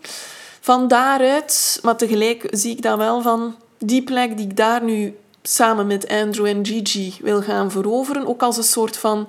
van 0.60 0.88
daaruit. 0.88 1.80
Maar 1.82 1.98
tegelijk 1.98 2.48
zie 2.50 2.72
ik 2.72 2.82
dan 2.82 2.98
wel 2.98 3.22
van 3.22 3.56
die 3.80 4.04
plek 4.04 4.38
die 4.38 4.46
ik 4.46 4.58
daar 4.58 4.84
nu 4.84 5.18
samen 5.42 5.88
met 5.88 6.08
Andrew 6.08 6.46
en 6.46 6.66
Gigi 6.66 7.16
wil 7.22 7.42
gaan 7.42 7.72
veroveren, 7.72 8.28
ook 8.28 8.42
als 8.42 8.58
een 8.58 8.64
soort 8.64 8.98
van 8.98 9.28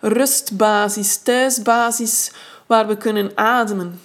rustbasis, 0.00 1.22
thuisbasis 1.22 2.32
waar 2.66 2.86
we 2.86 2.96
kunnen 2.96 3.30
ademen. 3.34 4.00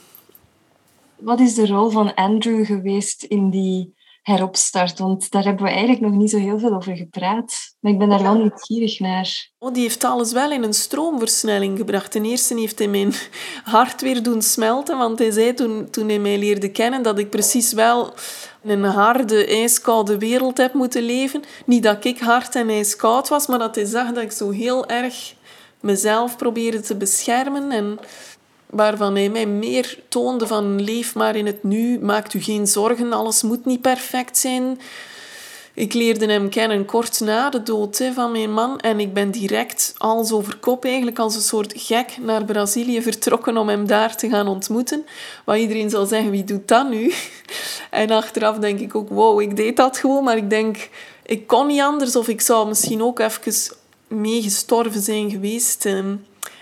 Wat 1.16 1.40
is 1.40 1.56
de 1.56 1.68
rol 1.68 1.90
van 1.90 2.14
Andrew 2.14 2.66
geweest 2.66 3.24
in 3.24 3.50
die 3.50 3.96
heropstart? 4.28 5.00
Want 5.00 5.32
daar 5.32 5.44
hebben 5.44 5.64
we 5.64 5.70
eigenlijk 5.70 6.02
nog 6.02 6.12
niet 6.12 6.30
zo 6.30 6.38
heel 6.38 6.60
veel 6.60 6.76
over 6.76 6.96
gepraat. 6.96 7.76
Maar 7.80 7.92
ik 7.92 7.98
ben 7.98 8.10
daar 8.10 8.24
wel 8.24 8.36
nieuwsgierig 8.36 9.00
naar. 9.00 9.52
Oh, 9.58 9.74
die 9.74 9.82
heeft 9.82 10.04
alles 10.04 10.32
wel 10.32 10.52
in 10.52 10.64
een 10.64 10.74
stroomversnelling 10.74 11.78
gebracht. 11.78 12.12
Ten 12.12 12.26
eerste 12.26 12.60
heeft 12.60 12.80
hij 12.80 12.88
mijn 12.88 13.14
hart 13.64 14.02
weer 14.02 14.24
doen 14.24 14.42
smelten. 14.42 14.98
Want 14.98 15.20
hij 15.20 15.32
zei 15.32 15.54
toen, 15.54 15.90
toen 15.90 16.08
hij 16.08 16.20
mij 16.20 16.38
leerde 16.38 16.72
kennen 16.72 17.02
dat 17.02 17.20
ik 17.20 17.30
precies 17.30 17.74
wel 17.74 18.14
in 18.64 18.70
een 18.70 18.84
harde, 18.84 19.46
ijskoude 19.46 20.18
wereld 20.18 20.58
heb 20.58 20.74
moeten 20.74 21.04
leven. 21.04 21.44
Niet 21.66 21.84
dat 21.84 22.06
ik 22.06 22.20
hard 22.20 22.56
en 22.56 22.70
ijskoud 22.70 23.28
was, 23.28 23.48
maar 23.48 23.60
dat 23.60 23.76
hij 23.76 23.86
zag 23.86 24.12
dat 24.12 24.24
ik 24.24 24.32
zo 24.32 24.50
heel 24.50 24.88
erg 24.88 25.34
mezelf 25.82 26.38
probeerde 26.38 26.80
te 26.80 26.96
beschermen. 26.96 27.72
En 27.72 28.00
waarvan 28.70 29.16
hij 29.16 29.30
mij 29.30 29.46
meer 29.46 30.00
toonde 30.10 30.48
van 30.48 30.82
leef 30.82 31.16
maar 31.16 31.36
in 31.36 31.46
het 31.46 31.64
nu, 31.64 32.00
maakt 32.00 32.34
u 32.34 32.42
geen 32.42 32.68
zorgen, 32.68 33.14
alles 33.14 33.42
moet 33.42 33.66
niet 33.66 33.82
perfect 33.82 34.38
zijn. 34.38 34.80
Ik 35.78 35.94
leerde 35.94 36.26
hem 36.26 36.50
kennen 36.50 36.86
kort 36.86 37.20
na 37.20 37.50
de 37.50 37.64
dood 37.64 38.04
van 38.14 38.32
mijn 38.32 38.54
man 38.54 38.80
en 38.80 39.00
ik 39.00 39.14
ben 39.14 39.32
direct 39.32 39.94
als 39.98 40.32
over 40.32 40.58
kop 40.58 40.86
eigenlijk 40.86 41.20
als 41.20 41.36
een 41.36 41.42
soort 41.42 41.74
gek 41.76 42.18
naar 42.22 42.46
Brazilië 42.46 43.02
vertrokken 43.02 43.58
om 43.58 43.70
hem 43.70 43.88
daar 43.88 44.16
te 44.16 44.30
gaan 44.30 44.48
ontmoeten. 44.48 45.06
Wat 45.46 45.58
iedereen 45.58 45.90
zal 45.90 46.06
zeggen, 46.06 46.32
wie 46.32 46.44
doet 46.44 46.68
dat 46.68 46.90
nu? 46.90 47.14
En 47.90 48.12
achteraf 48.12 48.58
denk 48.58 48.80
ik 48.80 48.96
ook, 48.96 49.10
wow, 49.10 49.42
ik 49.42 49.56
deed 49.56 49.78
dat 49.78 49.98
gewoon, 49.98 50.24
maar 50.24 50.38
ik 50.38 50.50
denk, 50.50 50.90
ik 51.26 51.48
kon 51.48 51.68
niet 51.68 51.82
anders 51.82 52.16
of 52.16 52.28
ik 52.28 52.42
zou 52.42 52.68
misschien 52.68 53.02
ook 53.04 53.20
even 53.20 53.54
meegestorven 54.08 55.02
zijn 55.02 55.30
geweest. 55.30 55.86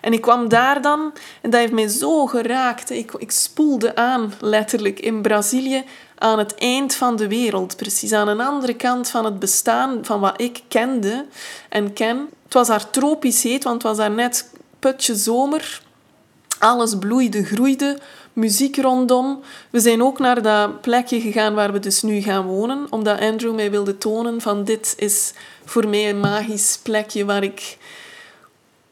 En 0.06 0.14
ik 0.14 0.22
kwam 0.22 0.50
daar 0.50 0.82
dan 0.82 1.14
en 1.42 1.50
dat 1.50 1.60
heeft 1.60 1.72
mij 1.72 1.88
zo 1.88 2.26
geraakt. 2.26 2.90
Ik, 2.90 3.12
ik 3.18 3.32
spoelde 3.32 3.96
aan, 3.96 4.34
letterlijk, 4.40 5.00
in 5.00 5.22
Brazilië 5.22 5.84
aan 6.18 6.40
het 6.40 6.56
eind 6.56 6.96
van 6.96 7.16
de 7.16 7.28
wereld. 7.28 7.76
Precies 7.76 8.12
aan 8.12 8.28
een 8.28 8.42
andere 8.42 8.74
kant 8.74 9.10
van 9.10 9.26
het 9.26 9.40
bestaan 9.40 10.00
van 10.02 10.20
wat 10.20 10.42
ik 10.42 10.62
kende 10.68 11.26
en 11.70 11.94
ken. 11.94 12.30
Het 12.44 12.54
was 12.54 12.68
daar 12.68 12.90
tropisch 12.90 13.44
heet, 13.44 13.64
want 13.64 13.76
het 13.76 13.84
was 13.84 13.98
daar 13.98 14.12
net 14.12 14.52
putje 14.80 15.16
zomer. 15.16 15.82
Alles 16.60 16.98
bloeide, 16.98 17.44
groeide, 17.44 17.98
muziek 18.34 18.78
rondom. 18.78 19.40
We 19.70 19.80
zijn 19.80 20.04
ook 20.04 20.20
naar 20.20 20.42
dat 20.42 20.82
plekje 20.82 21.22
gegaan 21.22 21.54
waar 21.54 21.72
we 21.72 21.80
dus 21.80 22.02
nu 22.02 22.22
gaan 22.22 22.46
wonen, 22.46 22.88
omdat 22.90 23.20
Andrew 23.20 23.56
mij 23.56 23.72
wilde 23.72 23.98
tonen 23.98 24.42
van 24.42 24.64
dit 24.64 24.94
is 24.98 25.34
voor 25.66 25.88
mij 25.88 26.10
een 26.10 26.20
magisch 26.20 26.80
plekje 26.84 27.26
waar 27.26 27.44
ik 27.44 27.78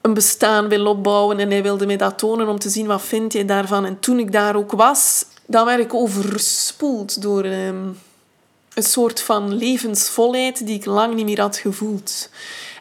een 0.04 0.14
bestaan 0.14 0.68
wil 0.68 0.86
opbouwen. 0.86 1.40
En 1.40 1.52
hij 1.52 1.64
wilde 1.64 1.86
mij 1.86 1.98
dat 1.98 2.18
tonen 2.18 2.48
om 2.48 2.60
te 2.60 2.70
zien 2.70 2.88
wat 2.88 3.02
vind 3.02 3.34
je 3.34 3.46
daarvan. 3.46 3.86
En 3.86 4.00
toen 4.00 4.20
ik 4.20 4.32
daar 4.32 4.56
ook 4.56 4.72
was, 4.72 5.26
dan 5.46 5.66
werd 5.66 5.80
ik 5.80 5.94
overspoeld 5.94 7.22
door 7.22 7.44
ehm, 7.44 7.88
een 8.74 8.84
soort 8.84 9.22
van 9.22 9.54
levensvolheid 9.54 10.66
die 10.66 10.76
ik 10.76 10.86
lang 10.86 11.14
niet 11.14 11.26
meer 11.26 11.42
had 11.42 11.58
gevoeld. 11.58 12.30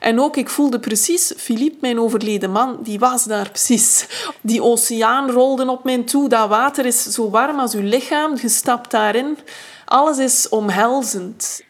En 0.01 0.21
ook, 0.21 0.37
ik 0.37 0.49
voelde 0.49 0.81
precies, 0.81 1.33
Philippe, 1.37 1.79
mijn 1.81 2.01
overleden 2.01 2.51
man, 2.51 2.79
die 2.83 2.99
was 2.99 3.25
daar 3.25 3.51
precies. 3.51 4.07
Die 4.41 4.63
oceaan 4.63 5.31
rolde 5.31 5.71
op 5.71 5.85
mij 5.85 6.03
toe. 6.03 6.29
Dat 6.29 6.49
water 6.49 6.87
is 6.87 7.03
zo 7.03 7.31
warm 7.31 7.59
als 7.59 7.75
uw 7.75 7.83
lichaam. 7.83 8.37
Je 8.41 8.49
stapt 8.49 8.91
daarin. 8.91 9.39
Alles 9.85 10.19
is 10.19 10.49
omhelzend. 10.49 11.63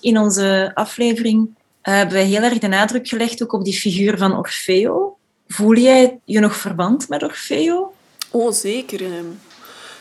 In 0.00 0.18
onze 0.18 0.70
aflevering 0.74 1.54
hebben 1.94 2.14
wij 2.14 2.24
heel 2.24 2.42
erg 2.42 2.58
de 2.58 2.66
nadruk 2.66 3.08
gelegd 3.08 3.42
ook 3.42 3.52
op 3.52 3.64
die 3.64 3.78
figuur 3.78 4.18
van 4.18 4.36
Orfeo. 4.36 5.16
Voel 5.48 5.76
jij 5.76 6.18
je 6.24 6.40
nog 6.40 6.56
verband 6.56 7.08
met 7.08 7.22
Orfeo? 7.22 7.92
Oh, 8.30 8.52
zeker. 8.52 9.04
Ehm. 9.04 9.24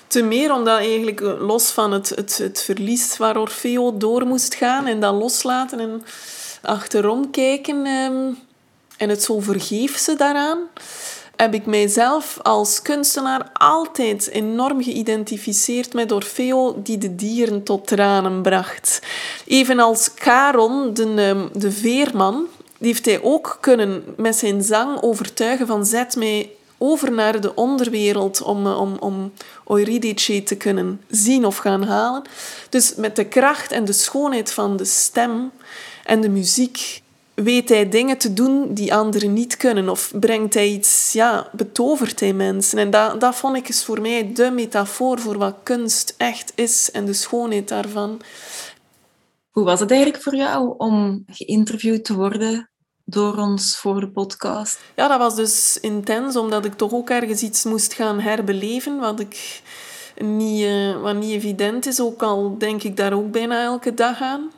Te 0.07 0.21
meer 0.21 0.53
omdat 0.53 0.77
eigenlijk 0.77 1.21
eh, 1.21 1.47
los 1.47 1.71
van 1.71 1.91
het, 1.91 2.09
het, 2.09 2.37
het 2.37 2.61
verlies 2.61 3.17
waar 3.17 3.37
Orfeo 3.37 3.97
door 3.97 4.25
moest 4.25 4.55
gaan 4.55 4.87
en 4.87 4.99
dat 4.99 5.13
loslaten 5.13 5.79
en 5.79 6.03
achterom 6.61 7.31
kijken 7.31 7.85
en 8.97 9.09
het 9.09 9.23
zo 9.23 9.39
vergeefse 9.39 10.15
daaraan, 10.15 10.59
heb 11.35 11.53
ik 11.53 11.65
mijzelf 11.65 12.39
als 12.41 12.81
kunstenaar 12.81 13.49
altijd 13.53 14.29
enorm 14.29 14.83
geïdentificeerd 14.83 15.93
met 15.93 16.11
Orfeo 16.11 16.81
die 16.83 16.97
de 16.97 17.15
dieren 17.15 17.63
tot 17.63 17.87
tranen 17.87 18.41
bracht. 18.41 19.01
Evenals 19.45 20.09
Charon, 20.15 20.93
de, 20.93 21.13
ehm, 21.15 21.59
de 21.59 21.71
veerman, 21.71 22.45
die 22.77 22.87
heeft 22.87 23.05
hij 23.05 23.21
ook 23.21 23.57
kunnen 23.61 24.03
met 24.17 24.35
zijn 24.35 24.63
zang 24.63 25.01
overtuigen 25.01 25.67
van 25.67 25.85
zet 25.85 26.15
mij 26.15 26.49
over 26.77 27.11
naar 27.11 27.41
de 27.41 27.55
onderwereld 27.55 28.41
om, 28.41 28.65
eh, 28.65 28.81
om, 28.81 28.95
om 28.99 29.33
Eurydice 29.67 30.43
te 30.43 30.55
kunnen 30.55 31.01
zien 31.07 31.45
of 31.45 31.57
gaan 31.57 31.83
halen. 31.83 32.23
Dus 32.69 32.95
met 32.95 33.15
de 33.15 33.25
kracht 33.25 33.71
en 33.71 33.85
de 33.85 33.93
schoonheid 33.93 34.51
van 34.51 34.77
de 34.77 34.85
stem 34.85 35.51
en 36.03 36.21
de 36.21 36.29
muziek 36.29 37.03
weet 37.35 37.69
hij 37.69 37.89
dingen 37.89 38.17
te 38.17 38.33
doen 38.33 38.73
die 38.73 38.93
anderen 38.93 39.33
niet 39.33 39.57
kunnen. 39.57 39.89
Of 39.89 40.11
brengt 40.19 40.53
hij 40.53 40.67
iets, 40.67 41.13
ja, 41.13 41.49
betovert 41.51 42.19
hij 42.19 42.33
mensen. 42.33 42.79
En 42.79 42.89
dat, 42.89 43.21
dat 43.21 43.35
vond 43.35 43.57
ik 43.57 43.69
is 43.69 43.83
voor 43.83 44.01
mij 44.01 44.33
de 44.33 44.51
metafoor 44.51 45.19
voor 45.19 45.37
wat 45.37 45.55
kunst 45.63 46.13
echt 46.17 46.51
is 46.55 46.91
en 46.91 47.05
de 47.05 47.13
schoonheid 47.13 47.67
daarvan. 47.67 48.21
Hoe 49.49 49.63
was 49.63 49.79
het 49.79 49.91
eigenlijk 49.91 50.23
voor 50.23 50.35
jou 50.35 50.73
om 50.77 51.23
geïnterviewd 51.27 52.05
te 52.05 52.15
worden 52.15 52.69
door 53.05 53.37
ons 53.37 53.77
voor 53.77 53.99
de 53.99 54.09
podcast? 54.09 54.79
Ja, 54.95 55.07
dat 55.07 55.19
was 55.19 55.35
dus 55.35 55.79
intens, 55.79 56.35
omdat 56.35 56.65
ik 56.65 56.73
toch 56.73 56.91
ook 56.91 57.09
ergens 57.09 57.41
iets 57.41 57.63
moest 57.63 57.93
gaan 57.93 58.19
herbeleven, 58.19 58.99
wat 58.99 59.19
ik 59.19 59.61
niet, 60.17 60.61
uh, 60.61 61.01
wat 61.01 61.15
niet 61.15 61.31
evident 61.31 61.85
is, 61.85 61.99
ook 61.99 62.21
al 62.21 62.57
denk 62.57 62.83
ik 62.83 62.97
daar 62.97 63.13
ook 63.13 63.31
bijna 63.31 63.63
elke 63.63 63.93
dag 63.93 64.21
aan. 64.21 64.51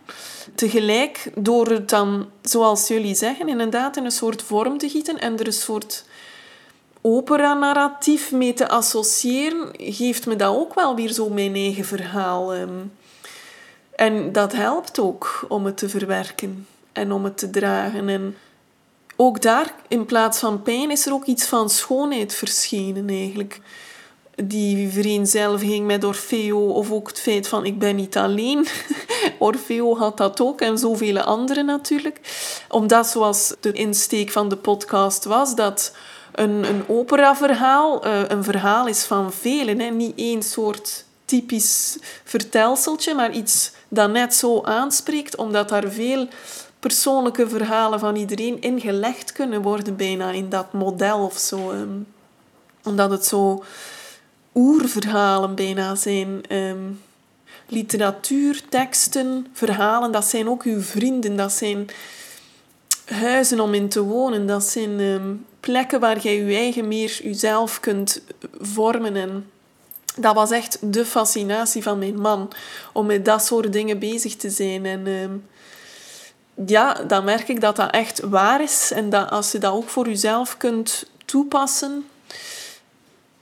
Tegelijk, 0.55 1.31
door 1.35 1.67
het 1.67 1.89
dan, 1.89 2.29
zoals 2.41 2.87
jullie 2.87 3.15
zeggen, 3.15 3.49
inderdaad 3.49 3.97
in 3.97 4.05
een 4.05 4.11
soort 4.11 4.41
vorm 4.41 4.77
te 4.77 4.89
gieten 4.89 5.19
en 5.19 5.39
er 5.39 5.47
een 5.47 5.53
soort 5.53 6.05
opera-narratief 7.01 8.31
mee 8.31 8.53
te 8.53 8.67
associëren, 8.67 9.69
geeft 9.77 10.25
me 10.25 10.35
dat 10.35 10.55
ook 10.55 10.73
wel 10.73 10.95
weer 10.95 11.11
zo 11.11 11.29
mijn 11.29 11.55
eigen 11.55 11.85
verhaal. 11.85 12.53
Ehm. 12.53 12.69
En 13.95 14.31
dat 14.31 14.53
helpt 14.53 14.99
ook 14.99 15.45
om 15.47 15.65
het 15.65 15.77
te 15.77 15.89
verwerken 15.89 16.67
en 16.93 17.11
om 17.11 17.23
het 17.23 17.37
te 17.37 17.49
dragen. 17.49 18.09
En 18.09 18.37
ook 19.15 19.41
daar, 19.41 19.73
in 19.87 20.05
plaats 20.05 20.39
van 20.39 20.61
pijn, 20.61 20.91
is 20.91 21.05
er 21.05 21.13
ook 21.13 21.25
iets 21.25 21.45
van 21.45 21.69
schoonheid 21.69 22.33
verschenen 22.33 23.09
eigenlijk. 23.09 23.59
Die 24.43 24.89
vereenzelviging 24.89 25.85
met 25.85 26.03
Orfeo, 26.03 26.67
of 26.67 26.91
ook 26.91 27.07
het 27.07 27.19
feit 27.19 27.47
van 27.47 27.65
ik 27.65 27.79
ben 27.79 27.95
niet 27.95 28.17
alleen. 28.17 28.67
Orfeo 29.39 29.97
had 29.97 30.17
dat 30.17 30.41
ook 30.41 30.61
en 30.61 30.77
zoveel 30.77 31.19
anderen 31.19 31.65
natuurlijk. 31.65 32.19
Omdat, 32.69 33.07
zoals 33.07 33.53
de 33.59 33.71
insteek 33.71 34.31
van 34.31 34.49
de 34.49 34.55
podcast 34.55 35.23
was, 35.23 35.55
dat 35.55 35.95
een, 36.33 36.63
een 36.63 36.83
operaverhaal 36.87 38.07
uh, 38.07 38.21
een 38.27 38.43
verhaal 38.43 38.87
is 38.87 39.03
van 39.03 39.33
velen. 39.33 39.79
Hè? 39.79 39.89
Niet 39.89 40.13
één 40.15 40.43
soort 40.43 41.05
typisch 41.25 41.97
vertelseltje, 42.23 43.13
maar 43.13 43.31
iets 43.31 43.71
dat 43.87 44.11
net 44.11 44.35
zo 44.35 44.61
aanspreekt, 44.63 45.35
omdat 45.35 45.69
daar 45.69 45.91
veel 45.91 46.27
persoonlijke 46.79 47.49
verhalen 47.49 47.99
van 47.99 48.15
iedereen 48.15 48.61
ingelegd 48.61 49.31
kunnen 49.31 49.61
worden 49.61 49.95
bijna 49.95 50.31
in 50.31 50.49
dat 50.49 50.73
model 50.73 51.19
of 51.23 51.37
zo. 51.37 51.71
Ehm. 51.71 51.89
omdat 52.83 53.11
het 53.11 53.25
zo 53.25 53.63
oerverhalen 54.57 55.55
bijna 55.55 55.95
zijn. 55.95 56.41
Ehm. 56.47 56.77
literatuur, 57.69 58.61
teksten, 58.69 59.47
verhalen, 59.53 60.11
dat 60.11 60.25
zijn 60.25 60.49
ook 60.49 60.63
uw 60.63 60.81
vrienden. 60.81 61.35
Dat 61.35 61.51
zijn 61.51 61.89
huizen 63.05 63.59
om 63.59 63.73
in 63.73 63.89
te 63.89 64.01
wonen. 64.01 64.47
Dat 64.47 64.63
zijn 64.63 64.99
ehm, 64.99 65.33
plekken 65.59 65.99
waar 65.99 66.19
jij 66.19 66.35
je 66.35 66.55
eigen 66.55 66.87
meer 66.87 67.19
jezelf 67.23 67.79
kunt 67.79 68.21
vormen. 68.59 69.15
En 69.15 69.49
dat 70.15 70.35
was 70.35 70.51
echt 70.51 70.77
de 70.81 71.05
fascinatie 71.05 71.83
van 71.83 71.99
mijn 71.99 72.19
man. 72.19 72.51
Om 72.93 73.05
met 73.05 73.25
dat 73.25 73.45
soort 73.45 73.73
dingen 73.73 73.99
bezig 73.99 74.35
te 74.35 74.49
zijn. 74.49 74.85
En 74.85 75.43
ja, 76.65 76.93
dan 76.93 77.23
merk 77.23 77.47
ik 77.47 77.61
dat 77.61 77.75
dat 77.75 77.91
echt 77.91 78.19
waar 78.19 78.61
is. 78.61 78.91
En 78.91 79.09
dat 79.09 79.29
als 79.29 79.51
je 79.51 79.57
dat 79.57 79.73
ook 79.73 79.89
voor 79.89 80.07
jezelf 80.07 80.57
kunt 80.57 81.05
toepassen, 81.25 82.05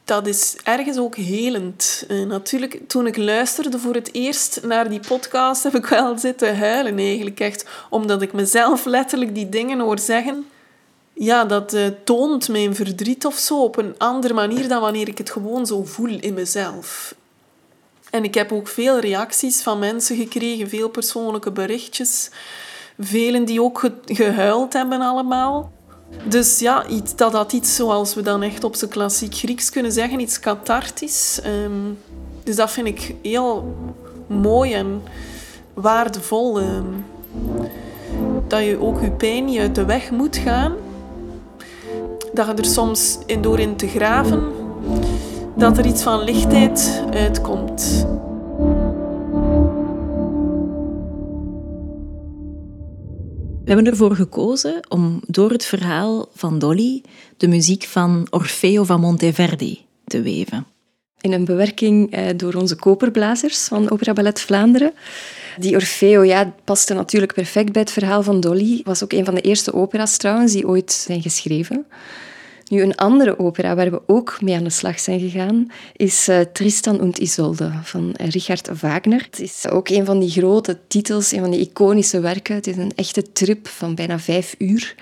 dat 0.05 0.27
is 0.27 0.55
ergens 0.63 0.97
ook 0.97 1.15
helend. 1.15 2.05
Uh, 2.07 2.25
natuurlijk, 2.25 2.79
toen 2.87 3.07
ik 3.07 3.17
luisterde 3.17 3.79
voor 3.79 3.93
het 3.93 4.13
eerst 4.13 4.59
naar 4.63 4.89
die 4.89 4.99
podcast, 5.07 5.63
heb 5.63 5.75
ik 5.75 5.85
wel 5.85 6.17
zitten 6.17 6.57
huilen 6.57 6.97
eigenlijk 6.97 7.39
echt. 7.39 7.65
Omdat 7.89 8.21
ik 8.21 8.33
mezelf 8.33 8.85
letterlijk 8.85 9.35
die 9.35 9.49
dingen 9.49 9.79
hoor 9.79 9.99
zeggen. 9.99 10.45
ja, 11.13 11.45
dat 11.45 11.73
uh, 11.73 11.87
toont 12.03 12.49
mijn 12.49 12.75
verdriet 12.75 13.25
of 13.25 13.35
zo 13.35 13.63
op 13.63 13.77
een 13.77 13.95
andere 13.97 14.33
manier 14.33 14.67
dan 14.67 14.81
wanneer 14.81 15.07
ik 15.07 15.17
het 15.17 15.29
gewoon 15.29 15.65
zo 15.65 15.83
voel 15.83 16.19
in 16.19 16.33
mezelf. 16.33 17.15
En 18.09 18.23
ik 18.23 18.33
heb 18.33 18.51
ook 18.51 18.67
veel 18.67 18.99
reacties 18.99 19.61
van 19.61 19.79
mensen 19.79 20.15
gekregen, 20.15 20.69
veel 20.69 20.89
persoonlijke 20.89 21.51
berichtjes. 21.51 22.29
Velen 22.99 23.45
die 23.45 23.61
ook 23.61 23.89
gehuild 24.05 24.73
hebben 24.73 25.01
allemaal. 25.01 25.74
Dus 26.23 26.59
ja, 26.59 26.87
iets, 26.87 27.15
dat 27.15 27.33
had 27.33 27.53
iets 27.53 27.75
zoals 27.75 28.13
we 28.13 28.21
dan 28.21 28.43
echt 28.43 28.63
op 28.63 28.75
zijn 28.75 28.89
klassiek 28.89 29.35
Grieks 29.35 29.69
kunnen 29.69 29.91
zeggen, 29.91 30.19
iets 30.19 30.39
cathartisch. 30.39 31.39
Um, 31.45 31.97
dus 32.43 32.55
dat 32.55 32.71
vind 32.71 32.87
ik 32.87 33.15
heel 33.21 33.75
mooi 34.27 34.73
en 34.73 35.01
waardevol. 35.73 36.61
Um, 36.61 37.05
dat 38.47 38.63
je 38.63 38.81
ook 38.81 39.01
je 39.01 39.11
pijn 39.11 39.45
niet 39.45 39.59
uit 39.59 39.75
de 39.75 39.85
weg 39.85 40.11
moet 40.11 40.37
gaan. 40.37 40.73
Dat 42.33 42.45
je 42.45 42.53
er 42.53 42.65
soms 42.65 43.17
in, 43.25 43.41
door 43.41 43.59
in 43.59 43.75
te 43.75 43.87
graven, 43.87 44.51
dat 45.55 45.77
er 45.77 45.85
iets 45.85 46.03
van 46.03 46.23
lichtheid 46.23 47.03
uitkomt. 47.13 48.07
We 53.65 53.71
hebben 53.71 53.91
ervoor 53.91 54.15
gekozen 54.15 54.79
om 54.89 55.21
door 55.27 55.51
het 55.51 55.65
verhaal 55.65 56.29
van 56.33 56.59
Dolly 56.59 57.03
de 57.37 57.47
muziek 57.47 57.83
van 57.83 58.27
Orfeo 58.29 58.83
van 58.83 58.99
Monteverdi 58.99 59.85
te 60.05 60.21
weven. 60.21 60.65
In 61.21 61.31
een 61.31 61.45
bewerking 61.45 62.11
eh, 62.11 62.25
door 62.35 62.53
onze 62.53 62.75
koperblazers 62.75 63.63
van 63.63 63.89
Opera 63.89 64.13
Ballet 64.13 64.41
Vlaanderen. 64.41 64.93
Die 65.57 65.75
Orfeo 65.75 66.23
ja, 66.23 66.53
paste 66.63 66.93
natuurlijk 66.93 67.33
perfect 67.33 67.71
bij 67.71 67.81
het 67.81 67.91
verhaal 67.91 68.23
van 68.23 68.39
Dolly. 68.39 68.81
Was 68.83 69.03
ook 69.03 69.13
een 69.13 69.25
van 69.25 69.35
de 69.35 69.41
eerste 69.41 69.73
opera's 69.73 70.17
die 70.45 70.67
ooit 70.67 70.91
zijn 70.91 71.21
geschreven. 71.21 71.85
Nu, 72.69 72.81
een 72.81 72.95
andere 72.95 73.39
opera 73.39 73.75
waar 73.75 73.91
we 73.91 74.01
ook 74.07 74.41
mee 74.41 74.55
aan 74.55 74.63
de 74.63 74.69
slag 74.69 74.99
zijn 74.99 75.19
gegaan, 75.19 75.71
is 75.95 76.29
uh, 76.29 76.39
Tristan 76.39 76.99
und 76.99 77.17
Isolde 77.17 77.71
van 77.83 78.11
Richard 78.11 78.81
Wagner. 78.81 79.23
Het 79.31 79.39
is 79.39 79.67
ook 79.67 79.89
een 79.89 80.05
van 80.05 80.19
die 80.19 80.29
grote 80.29 80.79
titels, 80.87 81.31
een 81.31 81.39
van 81.39 81.51
die 81.51 81.69
iconische 81.69 82.19
werken. 82.19 82.55
Het 82.55 82.67
is 82.67 82.77
een 82.77 82.91
echte 82.95 83.31
trip 83.31 83.67
van 83.67 83.95
bijna 83.95 84.19
vijf 84.19 84.55
uur, 84.57 84.95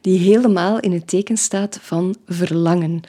die 0.00 0.18
helemaal 0.18 0.80
in 0.80 0.92
het 0.92 1.08
teken 1.08 1.36
staat 1.36 1.78
van 1.82 2.16
verlangen. 2.26 3.00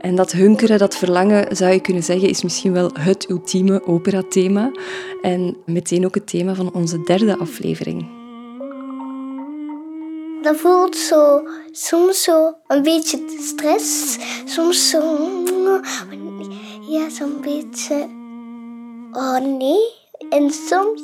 En 0.00 0.14
dat 0.14 0.32
hunkeren, 0.32 0.78
dat 0.78 0.96
verlangen, 0.96 1.56
zou 1.56 1.72
je 1.72 1.80
kunnen 1.80 2.02
zeggen, 2.02 2.28
is 2.28 2.42
misschien 2.42 2.72
wel 2.72 2.90
het 2.98 3.30
ultieme 3.30 3.86
operathema. 3.86 4.70
En 5.22 5.56
meteen 5.64 6.04
ook 6.04 6.14
het 6.14 6.26
thema 6.26 6.54
van 6.54 6.72
onze 6.72 7.02
derde 7.04 7.36
aflevering. 7.38 8.15
Dat 10.46 10.56
voelt 10.56 10.96
zo, 10.96 11.48
soms 11.70 12.22
zo 12.22 12.54
een 12.66 12.82
beetje 12.82 13.24
stress, 13.40 14.18
soms 14.44 14.90
zo, 14.90 15.00
ja, 16.88 17.08
zo'n 17.08 17.40
beetje, 17.40 18.08
oh 19.12 19.38
nee. 19.38 19.78
En 20.30 20.50
soms 20.50 21.02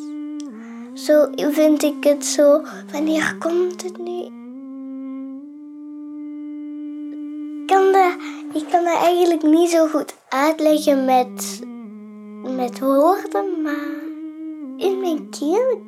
zo 0.95 1.29
vind 1.37 1.83
ik 1.83 2.05
het 2.05 2.25
zo, 2.25 2.63
wanneer 2.93 3.37
komt 3.39 3.83
het 3.83 3.99
nu? 3.99 4.21
Ik 7.61 7.67
kan 7.67 7.93
dat, 7.93 8.15
ik 8.53 8.65
kan 8.71 8.85
dat 8.85 8.97
eigenlijk 9.03 9.43
niet 9.43 9.71
zo 9.71 9.87
goed 9.87 10.15
uitleggen 10.29 11.05
met, 11.05 11.61
met 12.57 12.81
woorden, 12.81 13.63
maar 13.63 14.03
in 14.77 15.01
mijn 15.01 15.31
keel, 15.31 15.83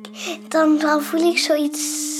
dan, 0.47 0.77
dan 0.77 1.01
voel 1.01 1.21
ik 1.21 1.37
zoiets 1.37 2.13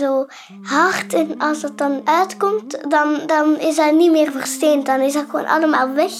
zo 0.00 0.26
hard. 0.62 1.14
En 1.14 1.38
als 1.38 1.62
het 1.62 1.78
dan 1.78 2.00
uitkomt, 2.04 2.90
dan, 2.90 3.20
dan 3.26 3.58
is 3.58 3.76
dat 3.76 3.94
niet 3.94 4.10
meer 4.10 4.30
versteend. 4.30 4.86
Dan 4.86 5.00
is 5.00 5.12
dat 5.12 5.24
gewoon 5.28 5.46
allemaal 5.46 5.92
weg. 5.92 6.12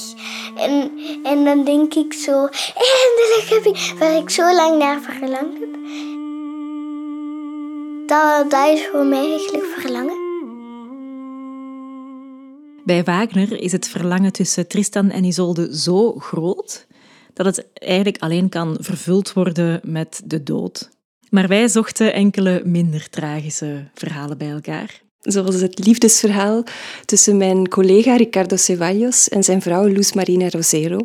En, 0.57 0.91
en 1.23 1.45
dan 1.45 1.65
denk 1.65 1.95
ik 1.95 2.13
zo, 2.13 2.49
eindelijk 2.91 3.47
heb 3.49 3.65
ik, 3.65 3.95
waar 3.99 4.17
ik 4.17 4.31
zo 4.31 4.55
lang 4.55 4.79
naar 4.79 5.01
verlangd 5.01 5.59
heb. 5.61 5.75
Dat, 8.07 8.51
dat 8.51 8.69
is 8.69 8.87
voor 8.93 9.05
mij 9.05 9.31
eigenlijk 9.31 9.65
verlangen. 9.65 10.29
Bij 12.85 13.05
Wagner 13.05 13.61
is 13.61 13.73
het 13.73 13.89
verlangen 13.89 14.33
tussen 14.33 14.69
Tristan 14.69 15.11
en 15.11 15.25
Isolde 15.25 15.79
zo 15.79 16.13
groot 16.13 16.87
dat 17.35 17.47
het 17.47 17.67
eigenlijk 17.75 18.23
alleen 18.23 18.49
kan 18.49 18.77
vervuld 18.81 19.33
worden 19.33 19.81
met 19.83 20.23
de 20.25 20.43
dood. 20.43 20.91
Maar 21.31 21.49
wij 21.49 21.69
zochten 21.69 22.15
enkele 22.15 22.63
minder 22.65 23.09
tragische 23.11 23.85
verhalen 23.95 24.39
bij 24.39 24.51
elkaar. 24.51 25.01
Zoals 25.21 25.61
het 25.61 25.85
liefdesverhaal 25.87 26.63
tussen 27.05 27.37
mijn 27.37 27.69
collega 27.69 28.17
Ricardo 28.17 28.57
Ceballos 28.57 29.29
en 29.29 29.43
zijn 29.43 29.63
vrouw 29.63 29.87
Luz 29.87 30.13
Marina 30.13 30.49
Rosero, 30.49 30.99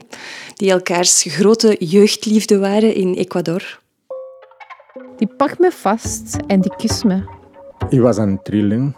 die 0.53 0.71
elkaars 0.71 1.25
grote 1.27 1.75
jeugdliefde 1.79 2.57
waren 2.57 2.95
in 2.95 3.13
Ecuador. 3.13 3.79
Die 5.17 5.27
pakt 5.37 5.59
me 5.59 5.71
vast 5.71 6.37
en 6.47 6.61
die 6.61 6.75
kust 6.75 7.03
me. 7.03 7.23
Ik 7.89 7.99
was 7.99 8.17
aan 8.17 8.29
het 8.29 8.45
trillen. 8.45 8.95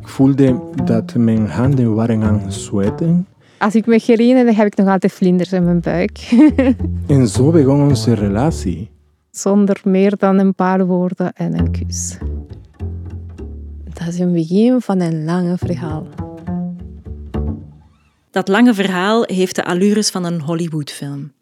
Ik 0.00 0.08
voelde 0.08 0.60
dat 0.84 1.14
mijn 1.14 1.46
handen 1.46 1.94
waren 1.94 2.22
aan 2.22 2.40
het 2.40 2.54
zweten. 2.54 3.26
Als 3.58 3.74
ik 3.74 3.86
me 3.86 4.00
herinner, 4.06 4.44
dan 4.44 4.54
heb 4.54 4.66
ik 4.66 4.76
nog 4.76 4.88
altijd 4.88 5.12
vlinders 5.12 5.52
in 5.52 5.64
mijn 5.64 5.80
buik. 5.80 6.18
en 7.06 7.28
zo 7.28 7.50
begon 7.50 7.82
onze 7.82 8.14
relatie 8.14 8.90
zonder 9.38 9.80
meer 9.84 10.16
dan 10.16 10.38
een 10.38 10.54
paar 10.54 10.86
woorden 10.86 11.32
en 11.32 11.58
een 11.58 11.70
kus. 11.70 12.16
Dat 13.84 14.08
is 14.08 14.18
een 14.18 14.32
begin 14.32 14.80
van 14.80 15.00
een 15.00 15.24
lange 15.24 15.58
verhaal. 15.58 16.06
Dat 18.30 18.48
lange 18.48 18.74
verhaal 18.74 19.22
heeft 19.22 19.54
de 19.54 19.64
allures 19.64 20.10
van 20.10 20.24
een 20.24 20.40
Hollywoodfilm. 20.40 21.32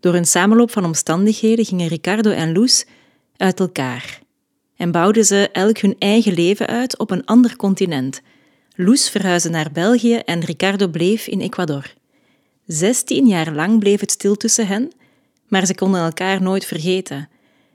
Door 0.00 0.14
een 0.14 0.26
samenloop 0.26 0.70
van 0.70 0.84
omstandigheden 0.84 1.64
gingen 1.64 1.88
Ricardo 1.88 2.30
en 2.30 2.52
Luz 2.52 2.84
uit 3.36 3.60
elkaar 3.60 4.22
en 4.76 4.90
bouwden 4.90 5.24
ze 5.24 5.48
elk 5.52 5.78
hun 5.78 5.96
eigen 5.98 6.32
leven 6.32 6.66
uit 6.66 6.98
op 6.98 7.10
een 7.10 7.24
ander 7.24 7.56
continent. 7.56 8.20
Luz 8.74 9.08
verhuisde 9.08 9.48
naar 9.48 9.70
België 9.72 10.16
en 10.16 10.40
Ricardo 10.40 10.88
bleef 10.88 11.26
in 11.26 11.40
Ecuador. 11.40 11.94
Zestien 12.66 13.26
jaar 13.26 13.52
lang 13.52 13.78
bleef 13.78 14.00
het 14.00 14.10
stil 14.10 14.34
tussen 14.34 14.66
hen 14.66 14.90
maar 15.54 15.66
ze 15.66 15.74
konden 15.74 16.00
elkaar 16.00 16.42
nooit 16.42 16.64
vergeten. 16.64 17.28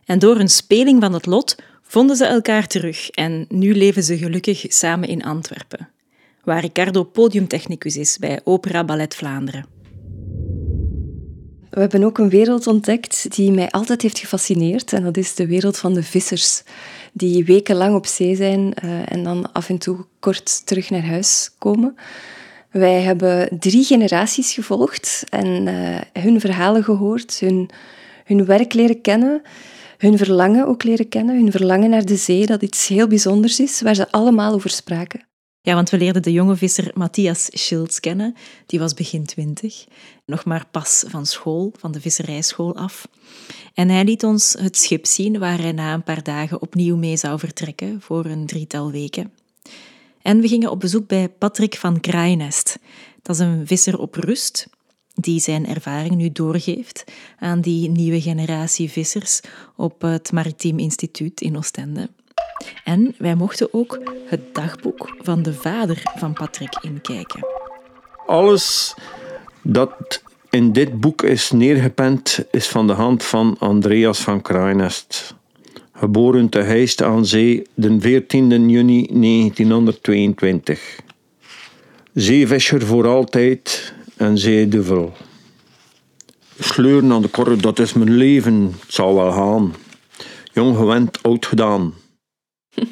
En 0.05 0.19
door 0.19 0.39
een 0.39 0.49
speling 0.49 1.01
van 1.01 1.13
het 1.13 1.25
lot 1.25 1.55
vonden 1.83 2.15
ze 2.15 2.25
elkaar 2.25 2.67
terug 2.67 3.09
en 3.09 3.45
nu 3.49 3.75
leven 3.75 4.03
ze 4.03 4.17
gelukkig 4.17 4.65
samen 4.67 5.07
in 5.09 5.23
Antwerpen, 5.23 5.89
waar 6.43 6.61
Ricardo 6.61 7.03
podiumtechnicus 7.03 7.97
is 7.97 8.17
bij 8.17 8.39
Opera 8.43 8.83
Ballet 8.83 9.15
Vlaanderen. 9.15 9.65
We 11.69 11.79
hebben 11.79 12.03
ook 12.03 12.17
een 12.17 12.29
wereld 12.29 12.67
ontdekt 12.67 13.35
die 13.35 13.51
mij 13.51 13.69
altijd 13.69 14.01
heeft 14.01 14.19
gefascineerd 14.19 14.93
en 14.93 15.03
dat 15.03 15.17
is 15.17 15.35
de 15.35 15.47
wereld 15.47 15.77
van 15.77 15.93
de 15.93 16.03
vissers, 16.03 16.63
die 17.13 17.45
wekenlang 17.45 17.95
op 17.95 18.05
zee 18.05 18.35
zijn 18.35 18.73
uh, 18.83 19.11
en 19.11 19.23
dan 19.23 19.51
af 19.51 19.69
en 19.69 19.77
toe 19.77 20.05
kort 20.19 20.65
terug 20.65 20.89
naar 20.89 21.05
huis 21.05 21.51
komen. 21.57 21.95
Wij 22.71 23.01
hebben 23.01 23.59
drie 23.59 23.83
generaties 23.83 24.53
gevolgd 24.53 25.23
en 25.29 25.67
uh, 25.67 26.23
hun 26.23 26.39
verhalen 26.39 26.83
gehoord, 26.83 27.39
hun, 27.39 27.69
hun 28.25 28.45
werk 28.45 28.73
leren 28.73 29.01
kennen, 29.01 29.41
hun 29.97 30.17
verlangen 30.17 30.67
ook 30.67 30.83
leren 30.83 31.09
kennen, 31.09 31.35
hun 31.35 31.51
verlangen 31.51 31.89
naar 31.89 32.05
de 32.05 32.15
zee, 32.15 32.45
dat 32.45 32.61
iets 32.61 32.87
heel 32.87 33.07
bijzonders 33.07 33.59
is, 33.59 33.81
waar 33.81 33.95
ze 33.95 34.11
allemaal 34.11 34.53
over 34.53 34.69
spraken. 34.69 35.27
Ja, 35.61 35.73
want 35.73 35.89
we 35.89 35.97
leerden 35.97 36.21
de 36.21 36.31
jonge 36.31 36.55
visser 36.55 36.91
Matthias 36.93 37.47
Schilds 37.51 37.99
kennen. 37.99 38.35
Die 38.65 38.79
was 38.79 38.93
begin 38.93 39.25
twintig, 39.25 39.85
nog 40.25 40.45
maar 40.45 40.65
pas 40.71 41.03
van 41.07 41.25
school, 41.25 41.73
van 41.77 41.91
de 41.91 42.01
visserijschool 42.01 42.75
af. 42.75 43.07
En 43.73 43.89
hij 43.89 44.03
liet 44.03 44.23
ons 44.23 44.55
het 44.59 44.77
schip 44.77 45.05
zien 45.05 45.39
waar 45.39 45.61
hij 45.61 45.71
na 45.71 45.93
een 45.93 46.03
paar 46.03 46.23
dagen 46.23 46.61
opnieuw 46.61 46.97
mee 46.97 47.17
zou 47.17 47.39
vertrekken 47.39 48.01
voor 48.01 48.25
een 48.25 48.45
drietal 48.45 48.91
weken. 48.91 49.31
En 50.21 50.41
we 50.41 50.47
gingen 50.47 50.71
op 50.71 50.79
bezoek 50.79 51.07
bij 51.07 51.29
Patrick 51.29 51.75
van 51.75 51.99
Kraaienest. 51.99 52.79
Dat 53.21 53.35
is 53.35 53.41
een 53.41 53.67
visser 53.67 53.99
op 53.99 54.15
rust 54.15 54.67
die 55.13 55.39
zijn 55.39 55.67
ervaring 55.67 56.15
nu 56.15 56.31
doorgeeft 56.31 57.03
aan 57.39 57.61
die 57.61 57.89
nieuwe 57.89 58.21
generatie 58.21 58.89
vissers 58.89 59.41
op 59.75 60.01
het 60.01 60.31
Maritiem 60.31 60.79
Instituut 60.79 61.41
in 61.41 61.57
Oostende. 61.57 62.09
En 62.83 63.15
wij 63.17 63.35
mochten 63.35 63.73
ook 63.73 64.13
het 64.25 64.55
dagboek 64.55 65.15
van 65.21 65.43
de 65.43 65.53
vader 65.53 66.01
van 66.15 66.33
Patrick 66.33 66.77
inkijken. 66.81 67.45
Alles 68.25 68.95
dat 69.61 70.23
in 70.49 70.71
dit 70.71 70.99
boek 70.99 71.21
is 71.21 71.51
neergepend, 71.51 72.39
is 72.51 72.67
van 72.67 72.87
de 72.87 72.93
hand 72.93 73.23
van 73.23 73.55
Andreas 73.59 74.19
van 74.19 74.41
Kraaienest 74.41 75.37
geboren 75.99 76.49
te 76.49 76.59
Heist 76.59 77.03
aan 77.03 77.25
Zee 77.25 77.67
de 77.73 77.99
14 77.99 78.69
juni 78.69 79.07
1922. 79.11 80.99
Zeevisser 82.13 82.85
voor 82.85 83.07
altijd 83.07 83.93
en 84.17 84.37
zeeduvel. 84.37 85.13
Sleuren 86.59 87.11
aan 87.11 87.21
de 87.21 87.27
korrel, 87.27 87.57
dat 87.57 87.79
is 87.79 87.93
mijn 87.93 88.15
leven, 88.15 88.75
het 88.81 88.93
zal 88.93 89.15
wel 89.15 89.31
gaan. 89.31 89.75
Jong 90.53 90.77
gewend, 90.77 91.23
oud 91.23 91.45
gedaan. 91.45 91.93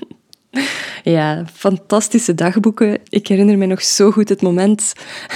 Ja, 1.03 1.45
fantastische 1.53 2.35
dagboeken. 2.35 2.99
Ik 3.09 3.27
herinner 3.27 3.57
me 3.57 3.65
nog 3.65 3.81
zo 3.81 4.11
goed 4.11 4.29
het 4.29 4.41
moment 4.41 4.93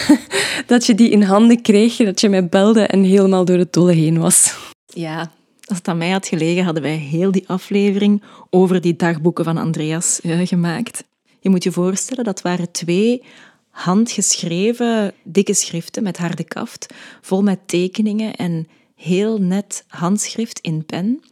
dat 0.67 0.85
je 0.85 0.95
die 0.95 1.09
in 1.09 1.21
handen 1.21 1.61
kreeg, 1.61 1.95
dat 1.95 2.21
je 2.21 2.29
mij 2.29 2.47
belde 2.47 2.81
en 2.81 3.03
helemaal 3.03 3.45
door 3.45 3.57
het 3.57 3.73
dolle 3.73 3.93
heen 3.93 4.19
was. 4.19 4.55
Ja, 4.85 5.31
als 5.71 5.79
het 5.79 5.87
aan 5.89 5.97
mij 5.97 6.09
had 6.09 6.27
gelegen, 6.27 6.63
hadden 6.63 6.83
wij 6.83 6.95
heel 6.95 7.31
die 7.31 7.47
aflevering 7.47 8.23
over 8.49 8.81
die 8.81 8.95
dagboeken 8.95 9.43
van 9.43 9.57
Andreas 9.57 10.19
uh, 10.23 10.47
gemaakt. 10.47 11.03
Je 11.39 11.49
moet 11.49 11.63
je 11.63 11.71
voorstellen, 11.71 12.23
dat 12.23 12.41
waren 12.41 12.71
twee 12.71 13.23
handgeschreven 13.69 15.13
dikke 15.23 15.53
schriften 15.53 16.03
met 16.03 16.17
harde 16.17 16.43
kaft, 16.43 16.93
vol 17.21 17.43
met 17.43 17.59
tekeningen 17.65 18.35
en 18.35 18.67
heel 18.95 19.37
net 19.37 19.85
handschrift 19.87 20.59
in 20.59 20.85
pen, 20.85 21.23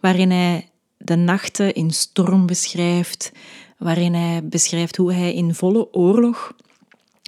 waarin 0.00 0.30
hij 0.30 0.68
de 0.96 1.16
nachten 1.16 1.74
in 1.74 1.90
storm 1.90 2.46
beschrijft, 2.46 3.32
waarin 3.78 4.14
hij 4.14 4.46
beschrijft 4.46 4.96
hoe 4.96 5.12
hij 5.12 5.34
in 5.34 5.54
volle 5.54 5.92
oorlog 5.92 6.52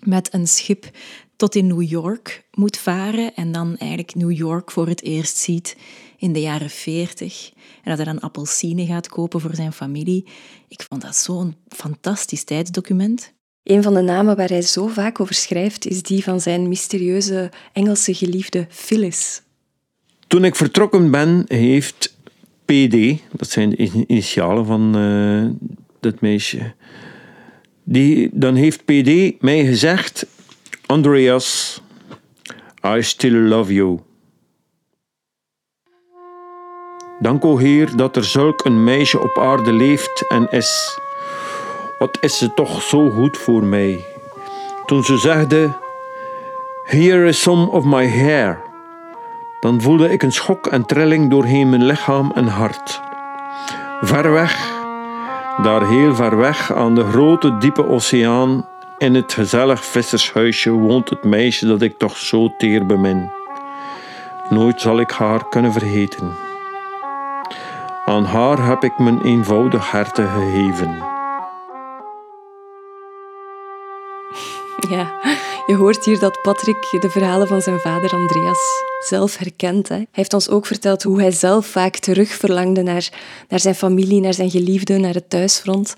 met 0.04 0.34
een 0.34 0.48
schip 0.48 0.90
tot 1.36 1.54
in 1.54 1.66
New 1.66 1.82
York 1.82 2.44
moet 2.52 2.78
varen 2.78 3.34
en 3.34 3.52
dan 3.52 3.76
eigenlijk 3.76 4.14
New 4.14 4.32
York 4.32 4.70
voor 4.70 4.86
het 4.86 5.02
eerst 5.02 5.36
ziet 5.36 5.76
in 6.24 6.32
de 6.32 6.40
jaren 6.40 6.70
40 6.70 7.50
en 7.54 7.96
dat 7.96 7.96
hij 7.96 8.06
dan 8.06 8.20
appelsine 8.20 8.86
gaat 8.86 9.08
kopen 9.08 9.40
voor 9.40 9.54
zijn 9.54 9.72
familie. 9.72 10.26
Ik 10.68 10.84
vond 10.88 11.02
dat 11.02 11.16
zo'n 11.16 11.56
fantastisch 11.68 12.44
tijdsdocument. 12.44 13.32
Een 13.62 13.82
van 13.82 13.94
de 13.94 14.00
namen 14.00 14.36
waar 14.36 14.48
hij 14.48 14.62
zo 14.62 14.86
vaak 14.86 15.20
over 15.20 15.34
schrijft 15.34 15.86
is 15.86 16.02
die 16.02 16.22
van 16.22 16.40
zijn 16.40 16.68
mysterieuze 16.68 17.50
Engelse 17.72 18.14
geliefde 18.14 18.66
Phyllis. 18.70 19.42
Toen 20.26 20.44
ik 20.44 20.56
vertrokken 20.56 21.10
ben, 21.10 21.44
heeft 21.46 22.16
PD, 22.64 23.20
dat 23.32 23.50
zijn 23.50 23.70
de 23.70 23.76
initialen 24.06 24.66
van 24.66 24.98
uh, 24.98 25.50
dat 26.00 26.20
meisje, 26.20 26.74
die, 27.82 28.30
dan 28.32 28.54
heeft 28.54 28.84
PD 28.84 29.40
mij 29.42 29.64
gezegd: 29.66 30.26
Andreas, 30.86 31.80
I 32.84 33.02
still 33.02 33.36
love 33.36 33.74
you. 33.74 34.00
Dank 37.18 37.44
o 37.44 37.58
Heer 37.58 37.96
dat 37.96 38.16
er 38.16 38.24
zulk 38.24 38.64
een 38.64 38.84
meisje 38.84 39.20
op 39.20 39.38
aarde 39.38 39.72
leeft 39.72 40.24
en 40.28 40.48
is. 40.50 40.98
Wat 41.98 42.18
is 42.20 42.38
ze 42.38 42.54
toch 42.54 42.82
zo 42.82 43.10
goed 43.10 43.36
voor 43.36 43.64
mij? 43.64 44.04
Toen 44.86 45.04
ze 45.04 45.18
zegde: 45.18 45.72
Here 46.84 47.26
is 47.26 47.42
some 47.42 47.70
of 47.70 47.84
my 47.84 48.08
hair, 48.08 48.60
dan 49.60 49.80
voelde 49.80 50.12
ik 50.12 50.22
een 50.22 50.32
schok 50.32 50.66
en 50.66 50.86
trilling 50.86 51.30
doorheen 51.30 51.68
mijn 51.68 51.84
lichaam 51.84 52.32
en 52.34 52.46
hart. 52.46 53.00
Ver 54.00 54.32
weg, 54.32 54.72
daar 55.62 55.86
heel 55.86 56.14
ver 56.14 56.36
weg 56.36 56.72
aan 56.72 56.94
de 56.94 57.04
grote 57.04 57.58
diepe 57.58 57.88
oceaan, 57.88 58.68
in 58.98 59.14
het 59.14 59.32
gezellig 59.32 59.84
vissershuisje 59.84 60.70
woont 60.70 61.10
het 61.10 61.24
meisje 61.24 61.66
dat 61.66 61.82
ik 61.82 61.98
toch 61.98 62.16
zo 62.16 62.54
teer 62.58 62.86
bemin. 62.86 63.30
Nooit 64.48 64.80
zal 64.80 65.00
ik 65.00 65.10
haar 65.10 65.48
kunnen 65.48 65.72
vergeten. 65.72 66.43
Aan 68.06 68.24
haar 68.24 68.66
heb 68.66 68.82
ik 68.82 68.98
mijn 68.98 69.20
eenvoudig 69.20 69.90
harte 69.90 70.26
gegeven. 70.26 70.88
Ja, 74.90 75.20
je 75.66 75.74
hoort 75.74 76.04
hier 76.04 76.18
dat 76.18 76.42
Patrick 76.42 76.96
de 77.00 77.10
verhalen 77.10 77.46
van 77.48 77.60
zijn 77.60 77.78
vader 77.78 78.12
Andreas 78.12 78.58
zelf 79.00 79.36
herkent. 79.36 79.88
Hè. 79.88 79.94
Hij 79.94 80.06
heeft 80.10 80.34
ons 80.34 80.48
ook 80.48 80.66
verteld 80.66 81.02
hoe 81.02 81.20
hij 81.20 81.30
zelf 81.30 81.66
vaak 81.66 81.96
terug 81.96 82.28
verlangde 82.28 82.82
naar, 82.82 83.08
naar 83.48 83.60
zijn 83.60 83.74
familie, 83.74 84.20
naar 84.20 84.34
zijn 84.34 84.50
geliefde, 84.50 84.98
naar 84.98 85.14
het 85.14 85.30
thuisfront. 85.30 85.94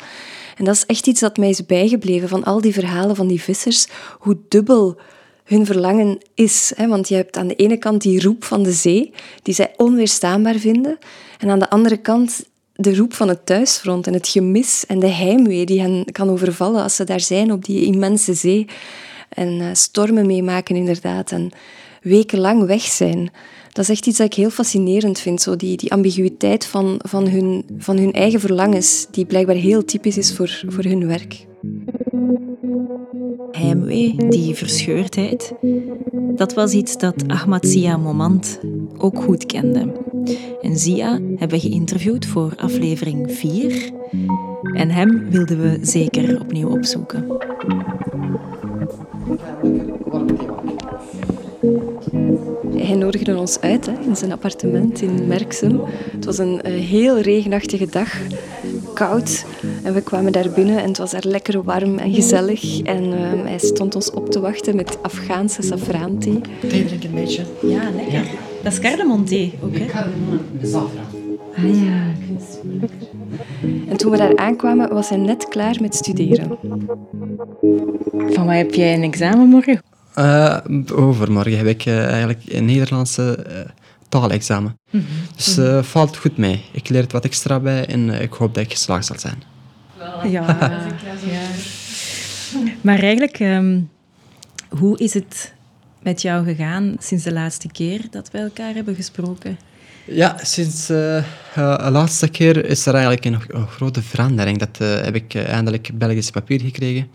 En 0.56 0.64
dat 0.64 0.74
is 0.74 0.86
echt 0.86 1.06
iets 1.06 1.20
dat 1.20 1.36
mij 1.36 1.48
is 1.48 1.66
bijgebleven 1.66 2.28
van 2.28 2.44
al 2.44 2.60
die 2.60 2.72
verhalen 2.72 3.16
van 3.16 3.26
die 3.26 3.42
vissers, 3.42 3.88
hoe 4.18 4.38
dubbel 4.48 5.00
hun 5.46 5.66
verlangen 5.66 6.18
is. 6.34 6.72
Hè? 6.76 6.88
Want 6.88 7.08
je 7.08 7.14
hebt 7.14 7.36
aan 7.36 7.46
de 7.46 7.54
ene 7.54 7.76
kant 7.76 8.02
die 8.02 8.22
roep 8.22 8.44
van 8.44 8.62
de 8.62 8.72
zee, 8.72 9.12
die 9.42 9.54
zij 9.54 9.72
onweerstaanbaar 9.76 10.54
vinden. 10.54 10.98
En 11.38 11.50
aan 11.50 11.58
de 11.58 11.70
andere 11.70 11.96
kant 11.96 12.44
de 12.74 12.96
roep 12.96 13.12
van 13.12 13.28
het 13.28 13.46
thuisfront 13.46 14.06
en 14.06 14.12
het 14.12 14.28
gemis 14.28 14.84
en 14.86 14.98
de 14.98 15.08
heimwee 15.08 15.66
die 15.66 15.80
hen 15.80 16.04
kan 16.12 16.30
overvallen 16.30 16.82
als 16.82 16.96
ze 16.96 17.04
daar 17.04 17.20
zijn 17.20 17.52
op 17.52 17.64
die 17.64 17.84
immense 17.84 18.34
zee. 18.34 18.66
En 19.28 19.60
uh, 19.60 19.66
stormen 19.72 20.26
meemaken 20.26 20.76
inderdaad 20.76 21.32
en 21.32 21.50
wekenlang 22.02 22.66
weg 22.66 22.82
zijn. 22.82 23.30
Dat 23.72 23.84
is 23.84 23.90
echt 23.90 24.06
iets 24.06 24.18
dat 24.18 24.26
ik 24.26 24.34
heel 24.34 24.50
fascinerend 24.50 25.18
vind, 25.18 25.42
zo 25.42 25.56
die, 25.56 25.76
die 25.76 25.92
ambiguïteit 25.92 26.66
van, 26.66 27.00
van, 27.02 27.28
hun, 27.28 27.64
van 27.78 27.96
hun 27.96 28.12
eigen 28.12 28.40
verlangens, 28.40 29.06
die 29.10 29.24
blijkbaar 29.24 29.56
heel 29.56 29.84
typisch 29.84 30.16
is 30.16 30.34
voor, 30.34 30.62
voor 30.68 30.84
hun 30.84 31.06
werk. 31.06 31.46
Heimwee, 33.50 34.28
die 34.28 34.54
verscheurdheid, 34.54 35.52
dat 36.34 36.54
was 36.54 36.72
iets 36.72 36.98
dat 36.98 37.28
Ahmad 37.28 37.66
Zia 37.66 37.96
Momand 37.96 38.60
ook 38.98 39.22
goed 39.22 39.46
kende. 39.46 39.92
En 40.60 40.76
Zia 40.76 41.10
hebben 41.10 41.48
we 41.48 41.60
geïnterviewd 41.60 42.26
voor 42.26 42.52
aflevering 42.56 43.32
4 43.32 43.90
en 44.72 44.90
hem 44.90 45.30
wilden 45.30 45.60
we 45.60 45.78
zeker 45.82 46.40
opnieuw 46.40 46.68
opzoeken. 46.68 47.26
Hij 52.76 52.96
nodigde 52.96 53.36
ons 53.36 53.60
uit 53.60 53.86
hè, 53.86 53.92
in 54.00 54.16
zijn 54.16 54.32
appartement 54.32 55.00
in 55.00 55.26
Merksem. 55.26 55.80
Het 56.12 56.24
was 56.24 56.38
een 56.38 56.60
uh, 56.66 56.80
heel 56.84 57.18
regenachtige 57.20 57.86
dag, 57.86 58.20
koud. 58.96 59.44
En 59.82 59.94
we 59.94 60.00
kwamen 60.00 60.32
daar 60.32 60.50
binnen 60.50 60.78
en 60.82 60.88
het 60.88 60.98
was 60.98 61.10
daar 61.10 61.24
lekker 61.26 61.62
warm 61.62 61.98
en 61.98 62.12
gezellig. 62.14 62.80
En 62.82 63.04
uh, 63.04 63.18
hij 63.44 63.58
stond 63.58 63.94
ons 63.94 64.10
op 64.10 64.30
te 64.30 64.40
wachten 64.40 64.76
met 64.76 64.98
Afghaanse 65.02 65.62
safraanthee. 65.62 66.40
Thee 66.68 66.84
drinken 66.84 67.08
een 67.08 67.14
beetje? 67.14 67.42
Ja, 67.62 67.90
lekker. 67.96 68.12
Ja. 68.12 68.22
Dat 68.62 68.72
is 68.72 68.78
cardamom-thee 68.78 69.54
ook, 69.62 69.78
hè? 69.78 69.86
Cardamom 69.86 70.40
en 70.60 70.68
zafraan. 70.68 71.04
Ah 71.56 71.84
ja. 71.84 72.14
En 73.88 73.96
toen 73.96 74.10
we 74.10 74.16
daar 74.16 74.36
aankwamen, 74.36 74.88
was 74.88 75.08
hij 75.08 75.18
net 75.18 75.48
klaar 75.48 75.76
met 75.80 75.94
studeren. 75.94 76.58
Van 78.10 78.46
wat 78.46 78.54
heb 78.54 78.74
jij 78.74 78.94
een 78.94 79.02
examen 79.02 79.48
morgen? 79.48 79.82
Uh, 80.18 80.58
overmorgen 80.94 81.56
heb 81.56 81.66
ik 81.66 81.86
uh, 81.86 82.04
eigenlijk 82.06 82.40
een 82.46 82.64
Nederlandse 82.64 83.46
uh, 83.48 83.54
taalexamen. 84.08 84.78
Mm 84.90 85.00
-hmm. 85.00 85.06
Dus 85.36 85.58
uh, 85.58 85.82
valt 85.82 86.16
goed 86.16 86.36
mee. 86.36 86.64
Ik 86.72 86.88
leer 86.88 87.04
wat 87.08 87.24
extra 87.24 87.60
bij 87.60 87.86
en 87.86 88.08
ik 88.10 88.32
hoop 88.32 88.54
dat 88.54 88.64
ik 88.64 88.70
geslaagd 88.70 89.06
zal 89.06 89.18
zijn. 89.18 89.42
Ja, 89.98 90.24
ja. 90.24 90.70
Maar 92.80 92.98
eigenlijk, 92.98 93.40
um, 93.40 93.90
hoe 94.68 94.98
is 94.98 95.14
het 95.14 95.54
met 96.02 96.22
jou 96.22 96.44
gegaan 96.44 96.96
sinds 96.98 97.24
de 97.24 97.32
laatste 97.32 97.68
keer 97.68 98.00
dat 98.10 98.30
we 98.30 98.38
elkaar 98.38 98.74
hebben 98.74 98.94
gesproken? 98.94 99.58
Ja, 100.04 100.36
sinds 100.42 100.86
de 100.86 101.24
laatste 101.90 102.28
keer 102.28 102.64
is 102.64 102.86
er 102.86 102.94
eigenlijk 102.94 103.24
een, 103.24 103.40
een 103.48 103.68
grote 103.68 104.02
verandering. 104.02 104.58
Dat 104.58 104.78
heb 104.78 105.14
ik 105.14 105.34
eindelijk 105.34 105.90
Belgisch 105.94 106.30
papier 106.30 106.60
gekregen. 106.60 107.08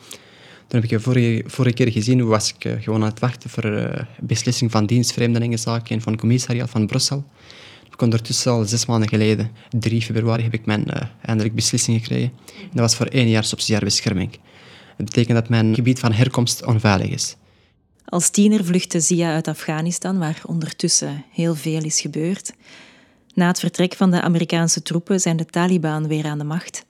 Toen 0.72 0.82
heb 0.82 0.92
ik 0.92 0.98
je 0.98 1.44
vorige, 1.50 1.74
keer 1.74 1.92
gezien, 1.92 2.26
was 2.26 2.54
ik 2.54 2.66
uh, 2.66 2.74
gewoon 2.80 3.02
aan 3.02 3.10
het 3.10 3.20
wachten 3.20 3.50
voor 3.50 3.66
uh, 3.66 3.94
beslissing 4.20 4.72
van 4.72 4.86
dienstvreemdelingenzaken 4.86 5.96
en 5.96 6.02
van 6.02 6.18
commissariaat 6.18 6.70
van 6.70 6.88
Brussel. 6.88 7.24
Ik 7.92 8.02
ondertussen 8.02 8.52
al 8.52 8.66
zes 8.66 8.86
maanden 8.86 9.10
geleden, 9.10 9.52
3 9.70 10.02
februari, 10.02 10.44
heb 10.44 10.54
ik 10.54 10.66
mijn 10.66 10.86
uh, 10.88 11.02
eindelijk 11.22 11.56
beslissing 11.56 12.00
gekregen. 12.00 12.32
En 12.46 12.70
dat 12.72 12.80
was 12.80 12.96
voor 12.96 13.06
één 13.06 13.30
jaar 13.30 13.44
subsidiaire 13.44 13.86
bescherming. 13.86 14.32
Dat 14.98 15.06
betekent 15.06 15.38
dat 15.38 15.50
mijn 15.50 15.76
gebied 15.76 16.00
van 16.00 16.12
herkomst 16.12 16.66
onveilig 16.66 17.10
is. 17.10 17.36
Als 18.06 18.30
tiener 18.30 18.66
vluchtte 18.66 19.00
Zia 19.00 19.34
uit 19.34 19.48
Afghanistan, 19.48 20.18
waar 20.18 20.42
ondertussen 20.46 21.26
heel 21.32 21.56
veel 21.56 21.84
is 21.84 22.02
gebeurd. 22.02 22.54
Na 23.34 23.48
het 23.48 23.60
vertrek 23.60 23.94
van 23.94 24.12
de 24.12 24.22
Amerikaanse 24.22 24.82
troepen 24.82 25.20
zijn 25.20 25.38
de 25.38 25.46
Taliban 25.46 26.08
weer 26.08 26.26
aan 26.26 26.38
de 26.38 26.44
macht. 26.44 26.86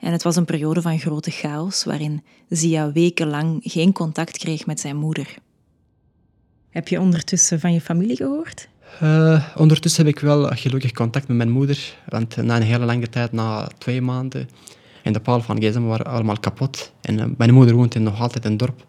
En 0.00 0.12
het 0.12 0.22
was 0.22 0.36
een 0.36 0.44
periode 0.44 0.82
van 0.82 0.98
grote 0.98 1.30
chaos 1.30 1.84
waarin 1.84 2.22
Zia 2.48 2.92
wekenlang 2.92 3.60
geen 3.62 3.92
contact 3.92 4.38
kreeg 4.38 4.66
met 4.66 4.80
zijn 4.80 4.96
moeder. 4.96 5.34
Heb 6.70 6.88
je 6.88 7.00
ondertussen 7.00 7.60
van 7.60 7.72
je 7.72 7.80
familie 7.80 8.16
gehoord? 8.16 8.68
Uh, 9.02 9.46
ondertussen 9.56 10.06
heb 10.06 10.14
ik 10.14 10.20
wel 10.20 10.46
gelukkig 10.46 10.92
contact 10.92 11.28
met 11.28 11.36
mijn 11.36 11.50
moeder. 11.50 11.94
Want 12.08 12.36
na 12.36 12.56
een 12.56 12.62
hele 12.62 12.84
lange 12.84 13.08
tijd, 13.08 13.32
na 13.32 13.68
twee 13.78 14.00
maanden, 14.00 14.48
en 15.02 15.12
de 15.12 15.20
palen 15.20 15.44
van 15.44 15.62
gsm 15.62 15.82
waren 15.82 16.06
allemaal 16.06 16.38
kapot. 16.38 16.92
En 17.00 17.18
uh, 17.18 17.24
mijn 17.36 17.54
moeder 17.54 17.74
woont 17.74 17.94
in 17.94 18.02
nog 18.02 18.20
altijd 18.20 18.44
in 18.44 18.56
dorp. 18.56 18.86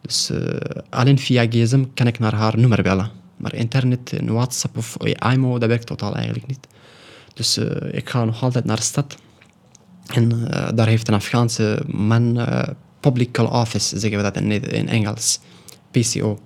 Dus 0.00 0.30
uh, 0.30 0.60
alleen 0.90 1.18
via 1.18 1.46
gsm 1.48 1.84
kan 1.94 2.06
ik 2.06 2.18
naar 2.18 2.34
haar 2.34 2.58
nummer 2.58 2.82
bellen. 2.82 3.10
Maar 3.36 3.54
internet, 3.54 4.20
WhatsApp 4.24 4.76
of 4.76 4.96
IMO, 5.32 5.58
dat 5.58 5.68
werkt 5.68 5.86
totaal 5.86 6.14
eigenlijk 6.14 6.46
niet. 6.46 6.66
Dus 7.34 7.58
ik 7.90 8.10
ga 8.10 8.24
nog 8.24 8.42
altijd 8.42 8.64
naar 8.64 8.76
de 8.76 8.82
stad. 8.82 9.16
En 10.14 10.32
uh, 10.32 10.68
daar 10.74 10.86
heeft 10.86 11.08
een 11.08 11.14
Afghaanse 11.14 11.82
man, 11.86 12.38
uh, 12.38 12.62
Public 13.00 13.30
Call 13.30 13.46
Office, 13.46 13.98
zeggen 13.98 14.18
we 14.18 14.30
dat 14.30 14.36
in, 14.36 14.50
in 14.50 14.88
Engels, 14.88 15.40
PCO. 15.90 16.38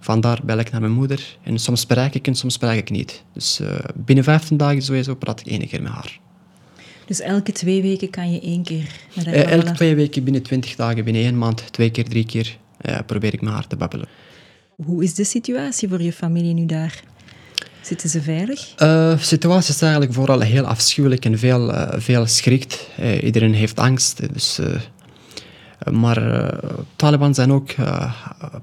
Vandaar 0.00 0.40
bel 0.44 0.58
ik 0.58 0.70
naar 0.70 0.80
mijn 0.80 0.92
moeder 0.92 1.38
en 1.42 1.58
soms 1.58 1.86
bereik 1.86 2.14
ik 2.14 2.26
en 2.26 2.34
soms 2.34 2.58
bereik 2.58 2.78
ik 2.78 2.90
niet. 2.90 3.24
Dus 3.32 3.60
uh, 3.60 3.68
binnen 3.94 4.24
15 4.24 4.56
dagen 4.56 4.82
sowieso 4.82 5.14
praat 5.14 5.40
ik 5.40 5.46
één 5.46 5.68
keer 5.68 5.82
met 5.82 5.92
haar. 5.92 6.20
Dus 7.06 7.20
elke 7.20 7.52
twee 7.52 7.82
weken 7.82 8.10
kan 8.10 8.32
je 8.32 8.40
één 8.40 8.62
keer 8.62 8.90
met 9.14 9.24
haar 9.26 9.34
Eh, 9.34 9.52
elke 9.52 9.72
twee 9.72 9.94
weken, 9.94 10.24
binnen 10.24 10.42
twintig 10.42 10.76
dagen, 10.76 11.04
binnen 11.04 11.22
één 11.22 11.38
maand, 11.38 11.72
twee 11.72 11.90
keer, 11.90 12.04
drie 12.04 12.26
keer, 12.26 12.58
eh, 12.80 12.98
probeer 13.06 13.32
ik 13.34 13.40
met 13.40 13.52
haar 13.52 13.66
te 13.66 13.76
babbelen. 13.76 14.08
Hoe 14.84 15.02
is 15.02 15.14
de 15.14 15.24
situatie 15.24 15.88
voor 15.88 16.02
je 16.02 16.12
familie 16.12 16.54
nu 16.54 16.66
daar? 16.66 17.02
Zitten 17.86 18.08
ze 18.08 18.22
veilig? 18.22 18.72
Eh, 18.76 18.86
De 19.10 19.16
situatie 19.18 19.74
is 19.74 19.82
eigenlijk 19.82 20.12
vooral 20.12 20.40
heel 20.40 20.64
afschuwelijk 20.64 21.24
en 21.24 21.38
veel, 21.38 21.72
eh, 21.72 22.00
veel 22.00 22.26
schrikt. 22.26 22.88
Eh, 22.96 23.22
iedereen 23.22 23.54
heeft 23.54 23.78
angst. 23.78 24.32
Dus, 24.32 24.58
eh, 24.58 25.92
maar 25.92 26.16
eh, 26.34 26.70
Taliban 26.96 27.34
zijn 27.34 27.52
ook 27.52 27.70
eh, 27.70 28.12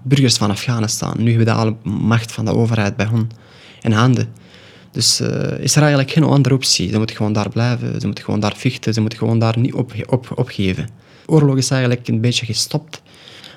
burgers 0.04 0.38
van 0.38 0.50
Afghanistan. 0.50 1.14
Nu 1.18 1.28
hebben 1.30 1.46
de 1.46 1.52
alle 1.54 1.76
macht 1.84 2.32
van 2.32 2.46
de 2.46 2.54
overheid 2.56 2.96
bij 2.96 3.06
hen 3.06 3.30
in 3.82 3.92
handen. 3.92 4.28
Dus 4.92 5.20
eh, 5.20 5.60
is 5.60 5.76
er 5.76 5.82
eigenlijk 5.82 6.12
geen 6.12 6.24
andere 6.24 6.56
optie. 6.56 6.90
Ze 6.90 6.98
moeten 6.98 7.16
gewoon 7.16 7.34
daar 7.34 7.50
blijven, 7.50 8.00
ze 8.02 8.06
moeten 8.06 8.24
gewoon 8.24 8.40
daar 8.40 8.56
vechten, 8.58 8.94
ze 8.94 9.02
moeten 9.02 9.20
gewoon 9.20 9.40
daar 9.40 9.60
niet 9.60 9.74
op, 9.74 9.94
op, 10.08 10.32
opgeven. 10.36 10.90
Oorlog 11.26 11.58
is 11.58 11.70
eigenlijk 11.70 12.08
een 12.08 12.22
beetje 12.22 12.46
gestopt. 12.46 13.02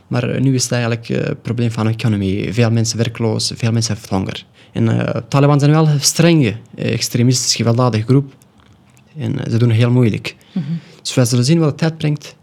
Maar 0.07 0.29
eh, 0.29 0.41
nu 0.41 0.55
is 0.55 0.63
het 0.63 0.73
eigenlijk 0.73 1.09
eh, 1.09 1.25
het 1.25 1.43
probleem 1.43 1.71
van 1.71 1.87
de 1.87 1.93
economie. 1.93 2.53
Veel 2.53 2.71
mensen 2.71 2.97
werkloos, 2.97 3.53
veel 3.57 3.73
mensen 3.73 3.97
hebben 3.97 4.19
honger. 4.19 4.47
En 4.73 5.07
eh 5.07 5.23
Taliban 5.29 5.59
zijn 5.59 5.71
wel 5.71 5.89
een 5.89 6.01
strenge, 6.01 6.57
extremistisch, 6.75 7.55
gewelddadige 7.55 8.05
groep. 8.05 8.35
En 9.19 9.51
ze 9.51 9.59
doen 9.59 9.69
het 9.69 9.79
heel 9.79 9.91
moeilijk. 9.91 10.37
Dus 11.03 11.15
wij 11.15 11.25
zullen 11.25 11.45
zien 11.45 11.59
wat 11.59 11.69
de 11.69 11.75
tijd 11.75 11.99
brengt. 11.99 12.37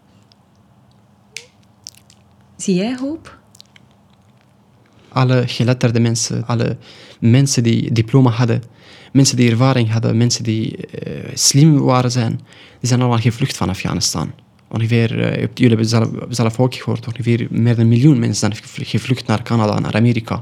Zie 2.58 2.76
jij 2.76 2.98
hoop? 3.00 3.38
Alle 5.10 5.44
geletterde 5.48 6.00
mensen, 6.00 6.48
alle 6.48 6.78
mensen 7.20 7.64
die 7.64 7.92
diploma 7.92 8.30
hadden, 8.30 8.64
mensen 9.12 9.38
die 9.38 9.50
ervaring 9.50 9.92
hadden, 9.92 10.18
mensen 10.18 10.44
die 10.44 10.80
slim 11.34 11.80
waren 11.80 12.12
zijn, 12.12 12.36
die 12.80 12.90
zijn 12.90 13.00
allemaal 13.00 13.20
gevlucht 13.20 13.58
van 13.58 13.70
Afghanistan. 13.70 14.32
Ongeveer, 14.74 15.24
eh, 15.24 15.48
jullie 15.54 15.68
hebben 15.68 15.88
zelf, 15.88 16.08
zelf 16.30 16.60
ook 16.60 16.76
gehoord, 16.76 17.08
ongeveer 17.08 17.48
meer 17.50 17.76
dan 17.76 17.84
een 17.84 17.88
miljoen 17.88 18.20
mensen 18.20 18.54
zijn 18.70 18.86
gevlucht- 18.88 19.28
naar 19.28 19.44
Canada, 19.44 19.80
naar 19.80 19.96
Amerika. 19.96 20.42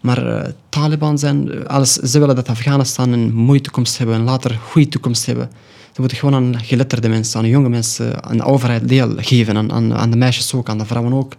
Maar 0.00 0.26
eh, 0.26 0.50
Taliban 0.68 1.18
zijn, 1.18 1.52
eh, 1.52 1.64
alles, 1.64 1.92
ze 1.92 2.18
willen 2.18 2.34
dat 2.34 2.48
Afghanistan 2.48 3.12
een 3.12 3.34
mooie 3.34 3.60
toekomst 3.60 3.98
hebben, 3.98 4.16
en 4.16 4.22
later 4.22 4.50
een 4.50 4.58
goede 4.58 4.88
toekomst 4.88 5.26
hebben. 5.26 5.50
Ze 5.92 6.00
moeten 6.00 6.18
gewoon 6.18 6.34
aan 6.34 6.60
geletterde 6.60 7.08
mensen, 7.08 7.40
aan 7.40 7.48
jonge 7.48 7.68
mensen, 7.68 8.24
aan 8.24 8.36
de 8.36 8.44
overheid 8.44 8.88
deel 8.88 9.14
geven, 9.16 9.56
aan, 9.56 9.94
aan, 9.94 10.10
de 10.10 10.16
meisjes 10.16 10.54
ook, 10.54 10.68
aan 10.68 10.78
de 10.78 10.86
vrouwen 10.86 11.12
ook. 11.12 11.32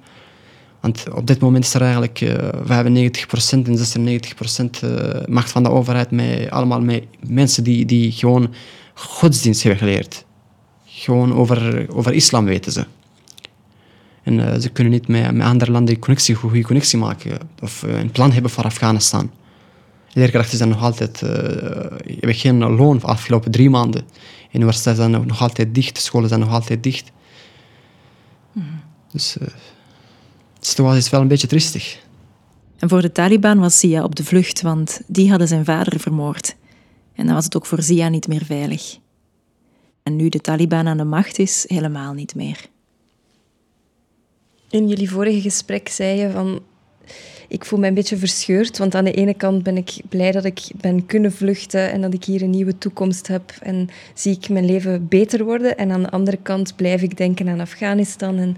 Want 0.79 1.03
op 1.13 1.27
dit 1.27 1.39
moment 1.39 1.65
is 1.65 1.73
er 1.73 1.81
eigenlijk 1.81 2.21
eh 2.21 2.37
95% 2.63 3.67
en 3.67 3.77
96% 3.77 4.79
eh, 4.83 5.25
macht 5.27 5.51
van 5.51 5.63
de 5.63 5.69
overheid 5.69 6.11
met 6.11 6.49
allemaal 6.49 6.81
met 6.81 7.03
mensen 7.27 7.63
die, 7.63 7.85
die 7.85 8.11
gewoon 8.11 8.53
godsdienst 8.93 9.63
hebben 9.63 9.79
geleerd. 9.79 10.25
Gewoon 10.95 11.33
over, 11.33 11.85
over 11.95 12.13
islam 12.13 12.45
weten 12.45 12.71
ze. 12.71 12.85
En 14.23 14.53
eh, 14.53 14.59
ze 14.59 14.69
kunnen 14.69 14.93
niet 14.93 15.07
met, 15.07 15.31
met 15.31 15.45
andere 15.45 15.71
landen 15.71 15.99
connectie, 15.99 16.35
goede 16.35 16.61
connectie 16.63 16.97
maken 16.99 17.37
of 17.61 17.83
eh, 17.83 17.99
een 17.99 18.11
plan 18.11 18.31
hebben 18.31 18.51
voor 18.51 18.63
Afghanistan. 18.63 19.31
Leerkrachten 20.13 20.57
zijn 20.57 20.69
nog 20.69 20.81
altijd, 20.81 21.21
eh, 21.21 21.29
hebben 22.05 22.35
geen 22.35 22.57
loon 22.57 22.99
voor 22.99 23.09
de 23.09 23.15
afgelopen 23.15 23.51
drie 23.51 23.69
maanden. 23.69 24.05
Universiteiten 24.51 25.11
zijn 25.11 25.27
nog- 25.27 25.41
altijd 25.41 25.75
dicht, 25.75 25.97
scholen 25.97 26.27
zijn 26.29 26.39
nog 26.39 26.49
altijd 26.51 26.83
dicht. 26.83 27.11
Dus 29.11 29.37
eh, 29.37 29.47
de 29.47 29.53
situatie 30.65 30.99
is 30.99 31.09
wel 31.09 31.21
een 31.21 31.27
beetje 31.27 31.47
tristig. 31.47 32.01
En 32.77 32.89
voor 32.89 33.01
de 33.01 33.11
Taliban 33.11 33.59
was 33.59 33.79
Sia 33.79 34.03
op 34.03 34.15
de 34.15 34.23
vlucht, 34.23 34.61
want 34.61 35.01
die 35.07 35.29
hadden 35.29 35.47
zijn 35.47 35.65
vader 35.65 35.99
vermoord. 35.99 36.55
En 37.15 37.25
dan 37.25 37.35
was 37.35 37.43
het 37.43 37.55
ook 37.55 37.65
voor 37.65 37.81
Sia 37.81 38.07
niet 38.09 38.27
meer 38.27 38.45
veilig. 38.45 38.97
En 40.03 40.15
nu 40.15 40.29
de 40.29 40.41
Taliban 40.41 40.87
aan 40.87 40.97
de 40.97 41.03
macht 41.03 41.39
is, 41.39 41.65
helemaal 41.67 42.13
niet 42.13 42.35
meer. 42.35 42.65
In 44.69 44.87
jullie 44.87 45.09
vorige 45.09 45.41
gesprek 45.41 45.89
zei 45.89 46.19
je 46.19 46.31
van... 46.31 46.61
Ik 47.47 47.65
voel 47.65 47.79
me 47.79 47.87
een 47.87 47.93
beetje 47.93 48.17
verscheurd, 48.17 48.77
want 48.77 48.95
aan 48.95 49.03
de 49.03 49.11
ene 49.11 49.33
kant 49.33 49.63
ben 49.63 49.77
ik 49.77 49.93
blij 50.09 50.31
dat 50.31 50.45
ik 50.45 50.61
ben 50.81 51.05
kunnen 51.05 51.31
vluchten 51.31 51.91
en 51.91 52.01
dat 52.01 52.13
ik 52.13 52.23
hier 52.23 52.41
een 52.41 52.49
nieuwe 52.49 52.77
toekomst 52.77 53.27
heb 53.27 53.53
en 53.61 53.89
zie 54.13 54.37
ik 54.37 54.49
mijn 54.49 54.65
leven 54.65 55.07
beter 55.07 55.43
worden. 55.43 55.77
En 55.77 55.91
aan 55.91 56.01
de 56.01 56.09
andere 56.09 56.37
kant 56.37 56.75
blijf 56.75 57.01
ik 57.01 57.17
denken 57.17 57.49
aan 57.49 57.59
Afghanistan 57.59 58.37
en 58.37 58.57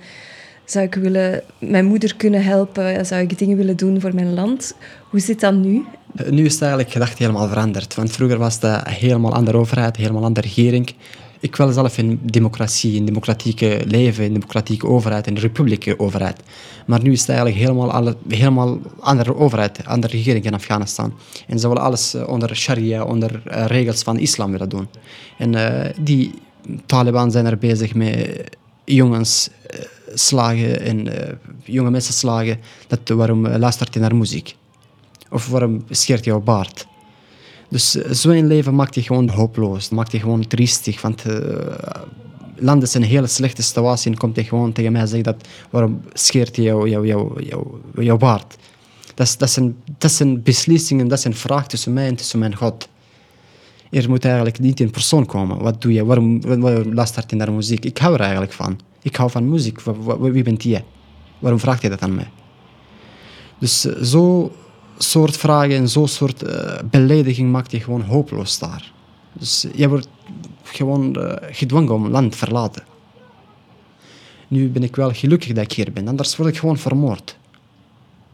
zou 0.65 0.85
ik 0.85 0.95
willen 0.95 1.43
mijn 1.59 1.85
moeder 1.85 2.15
kunnen 2.15 2.43
helpen, 2.43 3.05
zou 3.05 3.21
ik 3.21 3.37
dingen 3.37 3.57
willen 3.57 3.77
doen 3.77 4.01
voor 4.01 4.15
mijn 4.15 4.33
land. 4.33 4.75
Hoe 5.09 5.19
zit 5.19 5.39
dat 5.39 5.53
nu? 5.53 5.85
Nu 6.29 6.45
is 6.45 6.53
het 6.53 6.61
eigenlijk 6.61 6.91
gedacht 6.91 7.17
helemaal 7.17 7.47
veranderd. 7.47 7.95
Want 7.95 8.11
vroeger 8.11 8.37
was 8.37 8.53
het 8.53 8.63
een 8.63 8.91
helemaal 8.91 9.33
andere 9.33 9.57
overheid, 9.57 9.95
een 9.95 10.01
helemaal 10.01 10.23
andere 10.23 10.47
regering. 10.47 10.93
Ik 11.39 11.55
wil 11.55 11.71
zelf 11.71 11.97
in 11.97 12.19
democratie, 12.23 12.95
in 12.95 13.05
democratieke 13.05 13.81
leven, 13.85 14.23
in 14.23 14.33
democratieke 14.33 14.87
overheid, 14.87 15.27
in 15.27 15.37
republieke 15.37 15.99
overheid. 15.99 16.39
Maar 16.85 17.01
nu 17.01 17.11
is 17.11 17.19
het 17.19 17.29
eigenlijk 17.29 17.59
helemaal, 17.59 17.91
alle, 17.91 18.15
helemaal 18.27 18.79
andere 18.99 19.35
overheid, 19.35 19.85
andere 19.85 20.13
regering 20.13 20.45
in 20.45 20.53
Afghanistan. 20.53 21.13
En 21.47 21.59
ze 21.59 21.67
willen 21.67 21.83
alles 21.83 22.13
eh, 22.13 22.27
onder 22.27 22.55
sharia, 22.55 23.03
onder 23.03 23.41
eh, 23.45 23.65
regels 23.65 24.01
van 24.01 24.19
islam 24.19 24.51
willen 24.51 24.69
doen. 24.69 24.87
En 25.37 25.55
eh, 25.55 25.93
die 25.99 26.33
Taliban 26.85 27.31
zijn 27.31 27.45
er 27.45 27.57
bezig 27.57 27.93
met 27.93 28.43
jongens 28.83 29.49
slagen 30.13 30.81
en 30.81 31.07
jonge 31.63 31.89
mensen 31.89 32.13
slagen. 32.13 32.59
Dat, 32.87 33.09
waarom 33.09 33.47
luistert 33.47 33.93
je 33.93 33.99
naar 33.99 34.15
muziek? 34.15 34.55
Of 35.29 35.47
waarom 35.47 35.83
scheert 35.89 36.25
jouw 36.25 36.39
baard? 36.39 36.87
Dus 37.69 37.95
eh, 37.95 38.11
zo'n 38.11 38.47
leven 38.47 38.75
maakt 38.75 38.95
je 38.95 39.01
gewoon 39.01 39.29
hopeloos, 39.29 39.89
maakt 39.89 40.11
je 40.11 40.19
gewoon 40.19 40.47
triestig. 40.47 41.01
Want 41.01 41.25
eh 41.25 42.01
land 42.57 42.83
is 42.83 42.93
een 42.93 43.03
hele 43.03 43.27
slechte 43.27 43.63
situatie 43.63 44.11
en 44.11 44.17
komt 44.17 44.35
hij 44.35 44.45
gewoon 44.45 44.71
tegen 44.71 44.91
mij 44.91 45.01
en 45.01 45.07
zegt 45.07 45.23
dat 45.23 45.47
waarom 45.69 46.01
scheert 46.13 46.55
je 46.55 46.61
jouw 46.61 46.87
jou, 46.87 47.07
jou, 47.07 47.43
jou, 47.43 47.65
jouw 47.99 48.17
baard? 48.17 48.55
Dat 49.13 49.35
dat, 49.37 49.55
een, 49.55 49.77
dat 49.97 50.11
is 50.11 50.19
een 50.19 50.43
beslissing 50.43 51.01
en 51.01 51.07
dat 51.07 51.23
een 51.23 51.35
vraag 51.35 51.67
tussen 51.67 51.93
mij 51.93 52.07
en 52.07 52.15
tussen 52.15 52.39
mijn 52.39 52.55
God. 52.55 52.87
Er 53.89 54.09
moet 54.09 54.25
eigenlijk 54.25 54.59
niet 54.59 54.79
in 54.79 54.91
persoon 54.91 55.25
komen. 55.25 55.57
Wat 55.57 55.81
doe 55.81 55.93
je? 55.93 56.05
Waarom, 56.05 56.41
waarom 56.41 56.95
je 57.27 57.35
naar 57.35 57.51
muziek? 57.51 57.85
Ik 57.85 57.97
hou 57.97 58.13
er 58.13 58.19
eigenlijk 58.19 58.53
van. 58.53 58.79
Ik 59.01 59.15
hou 59.15 59.31
van 59.31 59.49
muziek. 59.49 59.81
Wie 60.19 60.43
bent 60.43 60.63
jij? 60.63 60.83
Waarom 61.39 61.59
vraagt 61.59 61.81
je 61.81 61.89
dat 61.89 62.01
aan 62.01 62.15
mij? 62.15 62.29
Dus 63.59 63.85
eh, 63.85 64.01
zo 64.01 64.51
soort 64.97 65.37
vragen 65.37 65.75
en 65.75 65.89
zo'n 65.89 66.07
soort 66.07 66.43
eh, 66.43 66.79
belediging 66.89 67.51
maakt 67.51 67.71
je 67.71 67.79
gewoon 67.79 68.01
hopeloos 68.01 68.59
daar. 68.59 68.91
Dus 69.33 69.65
je 69.75 69.89
wordt 69.89 70.07
gewoon 70.63 71.15
eh, 71.15 71.55
gedwongen 71.55 71.93
om 71.93 72.07
land 72.07 72.31
te 72.31 72.37
verlaten. 72.37 72.83
Nu 74.47 74.69
ben 74.69 74.83
ik 74.83 74.95
wel 74.95 75.13
gelukkig 75.13 75.53
dat 75.53 75.63
ik 75.63 75.71
hier 75.71 75.91
ben, 75.91 76.07
anders 76.07 76.35
word 76.35 76.49
ik 76.49 76.57
gewoon 76.57 76.77
vermoord. 76.77 77.37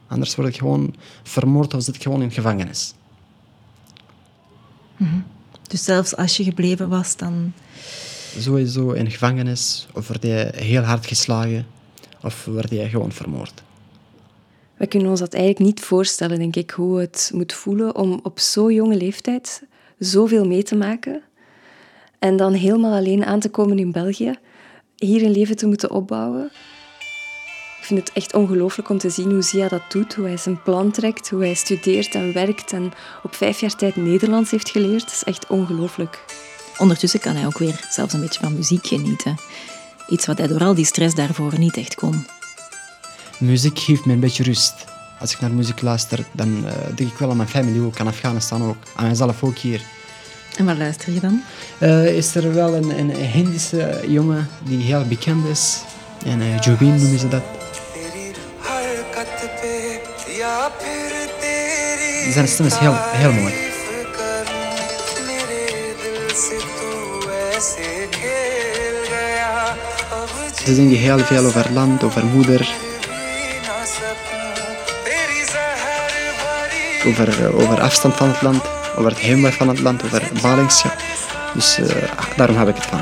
Anders 0.08 0.36
word 0.36 0.48
ik 0.48 0.58
gewoon 0.58 0.96
vermoord 1.24 1.74
of 1.74 1.84
zit 1.84 1.96
ik 1.96 2.02
gewoon 2.02 2.22
in 2.22 2.32
gevangenis. 2.32 2.94
Dus 5.68 5.84
zelfs 5.84 6.16
als 6.16 6.38
je 6.38 6.44
gebleven 6.44 6.90
was, 6.90 7.16
dan... 7.16 7.54
Sowieso 8.38 8.92
in 8.92 9.12
gevangenis, 9.12 9.88
of 9.94 10.08
word 10.08 10.24
je 10.24 10.52
heel 10.56 10.84
hard 10.84 11.06
geslagen, 11.06 11.66
of 12.22 12.46
word 12.46 12.70
je 12.70 12.90
gewoon 12.90 13.12
vermoord. 13.12 13.64
We 14.82 14.88
kunnen 14.88 15.10
ons 15.10 15.20
dat 15.20 15.34
eigenlijk 15.34 15.66
niet 15.66 15.86
voorstellen, 15.86 16.40
denk 16.40 16.56
ik, 16.56 16.72
hoe 16.72 17.00
het 17.00 17.32
moet 17.34 17.54
voelen 17.54 17.96
om 17.96 18.20
op 18.24 18.40
zo'n 18.40 18.74
jonge 18.74 18.96
leeftijd 18.96 19.64
zoveel 19.98 20.46
mee 20.46 20.64
te 20.64 20.76
maken 20.76 21.22
en 22.20 22.38
dan 22.38 22.54
helemaal 22.54 22.94
alleen 22.94 23.26
aan 23.26 23.40
te 23.40 23.50
komen 23.50 23.80
in 23.80 23.92
België, 23.92 24.34
hier 24.96 25.24
een 25.24 25.32
leven 25.32 25.56
te 25.56 25.68
moeten 25.68 25.92
opbouwen. 25.92 26.46
Ik 27.80 27.86
vind 27.86 28.00
het 28.00 28.12
echt 28.14 28.34
ongelooflijk 28.34 28.90
om 28.90 28.98
te 28.98 29.10
zien 29.10 29.32
hoe 29.32 29.42
Zia 29.42 29.68
dat 29.68 29.92
doet, 29.92 30.16
hoe 30.16 30.26
hij 30.26 30.38
zijn 30.38 30.62
plan 30.62 30.92
trekt, 30.92 31.30
hoe 31.30 31.42
hij 31.42 31.54
studeert 31.54 32.16
en 32.16 32.34
werkt 32.34 32.72
en 32.72 32.92
op 33.24 33.36
vijf 33.36 33.60
jaar 33.60 33.76
tijd 33.76 33.96
Nederlands 33.96 34.52
heeft 34.52 34.70
geleerd. 34.70 35.04
Dat 35.04 35.12
is 35.12 35.24
echt 35.24 35.48
ongelooflijk. 35.48 36.26
Ondertussen 36.78 37.20
kan 37.20 37.36
hij 37.36 37.46
ook 37.46 37.58
weer 37.58 37.88
zelfs 37.90 38.14
een 38.14 38.22
beetje 38.22 38.44
van 38.44 38.56
muziek 38.56 38.88
genieten. 38.88 39.36
Iets 40.10 40.26
wat 40.26 40.38
hij 40.38 40.48
door 40.48 40.64
al 40.64 40.76
die 40.76 40.86
stress 40.86 41.16
daarvoor 41.16 41.60
niet 41.60 41.78
echt 41.78 41.96
kon. 41.96 42.26
Muziek 43.42 43.80
geeft 43.80 44.06
me 44.06 44.14
een 44.14 44.20
beetje 44.20 44.44
rust. 44.44 44.74
Als 45.20 45.34
ik 45.34 45.40
naar 45.40 45.52
muziek 45.52 45.82
luister, 45.82 46.26
dan 46.32 46.66
eh, 46.66 46.74
denk 46.96 47.12
ik 47.12 47.18
wel 47.18 47.30
aan 47.30 47.38
mijn 47.38 47.50
familie 47.50 47.82
ook, 47.82 48.00
aan 48.00 48.08
Afghanistan 48.08 48.64
ook, 48.64 48.76
aan 48.96 49.08
mezelf 49.08 49.44
ook 49.44 49.58
hier. 49.58 49.82
En 50.58 50.66
waar 50.66 50.76
luister 50.78 51.14
je 51.14 51.20
dan? 51.20 51.44
Eh, 51.78 52.18
is 52.18 52.36
er 52.36 52.54
wel 52.54 52.76
een, 52.76 53.00
een 53.00 53.12
Hindische 53.12 54.04
jongen 54.08 54.50
die 54.64 54.84
heel 54.84 55.06
bekend 55.06 55.46
is. 55.46 55.80
En 56.26 56.42
uh, 56.42 56.60
Jubin 56.60 56.96
noemen 56.96 57.20
ze 57.20 57.28
dat. 57.28 57.44
Zijn 62.34 62.48
stem 62.48 62.66
is 62.66 62.78
heel, 62.78 62.96
heel 62.98 63.32
mooi. 63.32 63.54
Ze 70.66 70.76
zingen 70.76 70.98
heel 70.98 71.20
veel 71.20 71.46
over 71.46 71.72
land, 71.72 72.04
over 72.04 72.26
moeder. 72.26 72.90
Over, 77.06 77.54
over 77.54 77.82
afstand 77.82 78.14
van 78.14 78.28
het 78.28 78.42
land, 78.42 78.62
over 78.98 79.12
het 79.12 79.22
heimweg 79.22 79.54
van 79.54 79.68
het 79.68 79.80
land, 79.80 80.04
over 80.04 80.32
ballingschap. 80.42 80.98
Dus 81.54 81.80
daarom 82.36 82.58
heb 82.58 82.68
ik 82.68 82.76
het 82.76 82.86
van. 82.86 83.02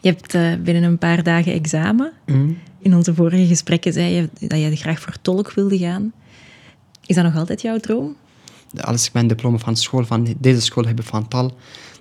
Je 0.00 0.08
hebt 0.10 0.34
uh, 0.34 0.54
binnen 0.64 0.82
een 0.82 0.98
paar 0.98 1.22
dagen 1.22 1.52
examen. 1.52 2.12
Mhm. 2.26 2.52
In 2.78 2.94
onze 2.94 3.14
vorige 3.14 3.46
gesprekken 3.46 3.92
zei 3.92 4.12
je 4.12 4.48
dat 4.48 4.60
je 4.60 4.76
graag 4.76 5.00
voor 5.00 5.14
tolk 5.22 5.52
wilde 5.52 5.78
gaan. 5.78 6.12
Is 7.06 7.14
dat 7.14 7.24
nog 7.24 7.36
altijd 7.36 7.62
jouw 7.62 7.78
droom? 7.78 8.16
Als 8.80 9.06
ik 9.06 9.12
mijn 9.12 9.26
diploma 9.26 9.58
van 9.58 9.76
school, 9.76 10.04
van 10.04 10.34
deze 10.38 10.60
school 10.60 10.84
heb 10.84 11.04
van 11.04 11.28
taal, 11.28 11.52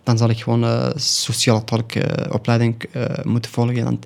dan 0.04 0.18
zal 0.18 0.30
ik 0.30 0.42
gewoon 0.42 0.64
uh, 0.64 0.90
sociale 0.96 1.64
tolkopleiding 1.64 2.84
uh, 2.96 3.06
moeten 3.24 3.52
volgen. 3.52 3.84
Want, 3.84 4.06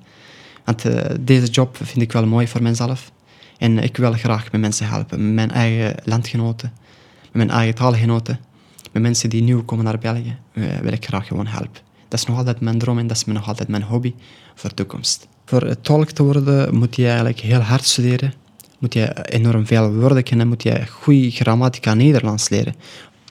want 0.66 0.86
deze 1.20 1.48
job 1.48 1.78
vind 1.82 2.02
ik 2.02 2.12
wel 2.12 2.26
mooi 2.26 2.48
voor 2.48 2.62
mezelf. 2.62 3.12
En 3.58 3.78
ik 3.78 3.98
wil 3.98 4.12
graag 4.12 4.52
met 4.52 4.62
mensen 4.62 4.88
helpen, 4.88 5.26
met 5.26 5.34
mijn 5.34 5.52
eigen 5.52 5.96
landgenoten, 6.04 6.72
met 7.22 7.34
mijn 7.34 7.50
eigen 7.50 7.76
taalgenoten, 7.76 8.40
met 8.92 9.02
mensen 9.02 9.30
die 9.30 9.44
nieuw 9.44 9.64
komen 9.64 9.86
naar 9.86 9.98
België, 9.98 10.38
wil 10.82 10.92
ik 10.92 11.06
graag 11.06 11.28
gewoon 11.28 11.48
helpen. 11.48 11.82
Dat 12.08 12.20
is 12.20 12.26
nog 12.26 12.38
altijd 12.38 12.60
mijn 12.60 12.78
droom 12.78 12.98
en 12.98 13.08
dat 13.08 13.18
is 13.18 13.26
nog 13.26 13.48
altijd 13.48 13.68
mijn 13.68 13.84
hobby 13.84 14.14
voor 14.56 14.70
de 14.70 14.76
toekomst. 14.76 15.28
Voor 15.46 15.82
tolk 15.82 16.12
te 16.12 16.24
worden 16.24 16.76
moet 16.76 16.96
je 16.96 17.08
eigenlijk 17.08 17.40
heel 17.40 17.60
hard 17.60 17.84
studeren. 17.84 18.34
Moet 18.80 18.94
je 18.94 19.26
enorm 19.30 19.66
veel 19.66 19.94
woorden 19.94 20.24
kennen, 20.24 20.48
moet 20.48 20.64
je 20.64 20.88
goede 20.88 21.32
grammatica 21.32 21.94
Nederlands 21.94 22.50
leren. 22.50 22.76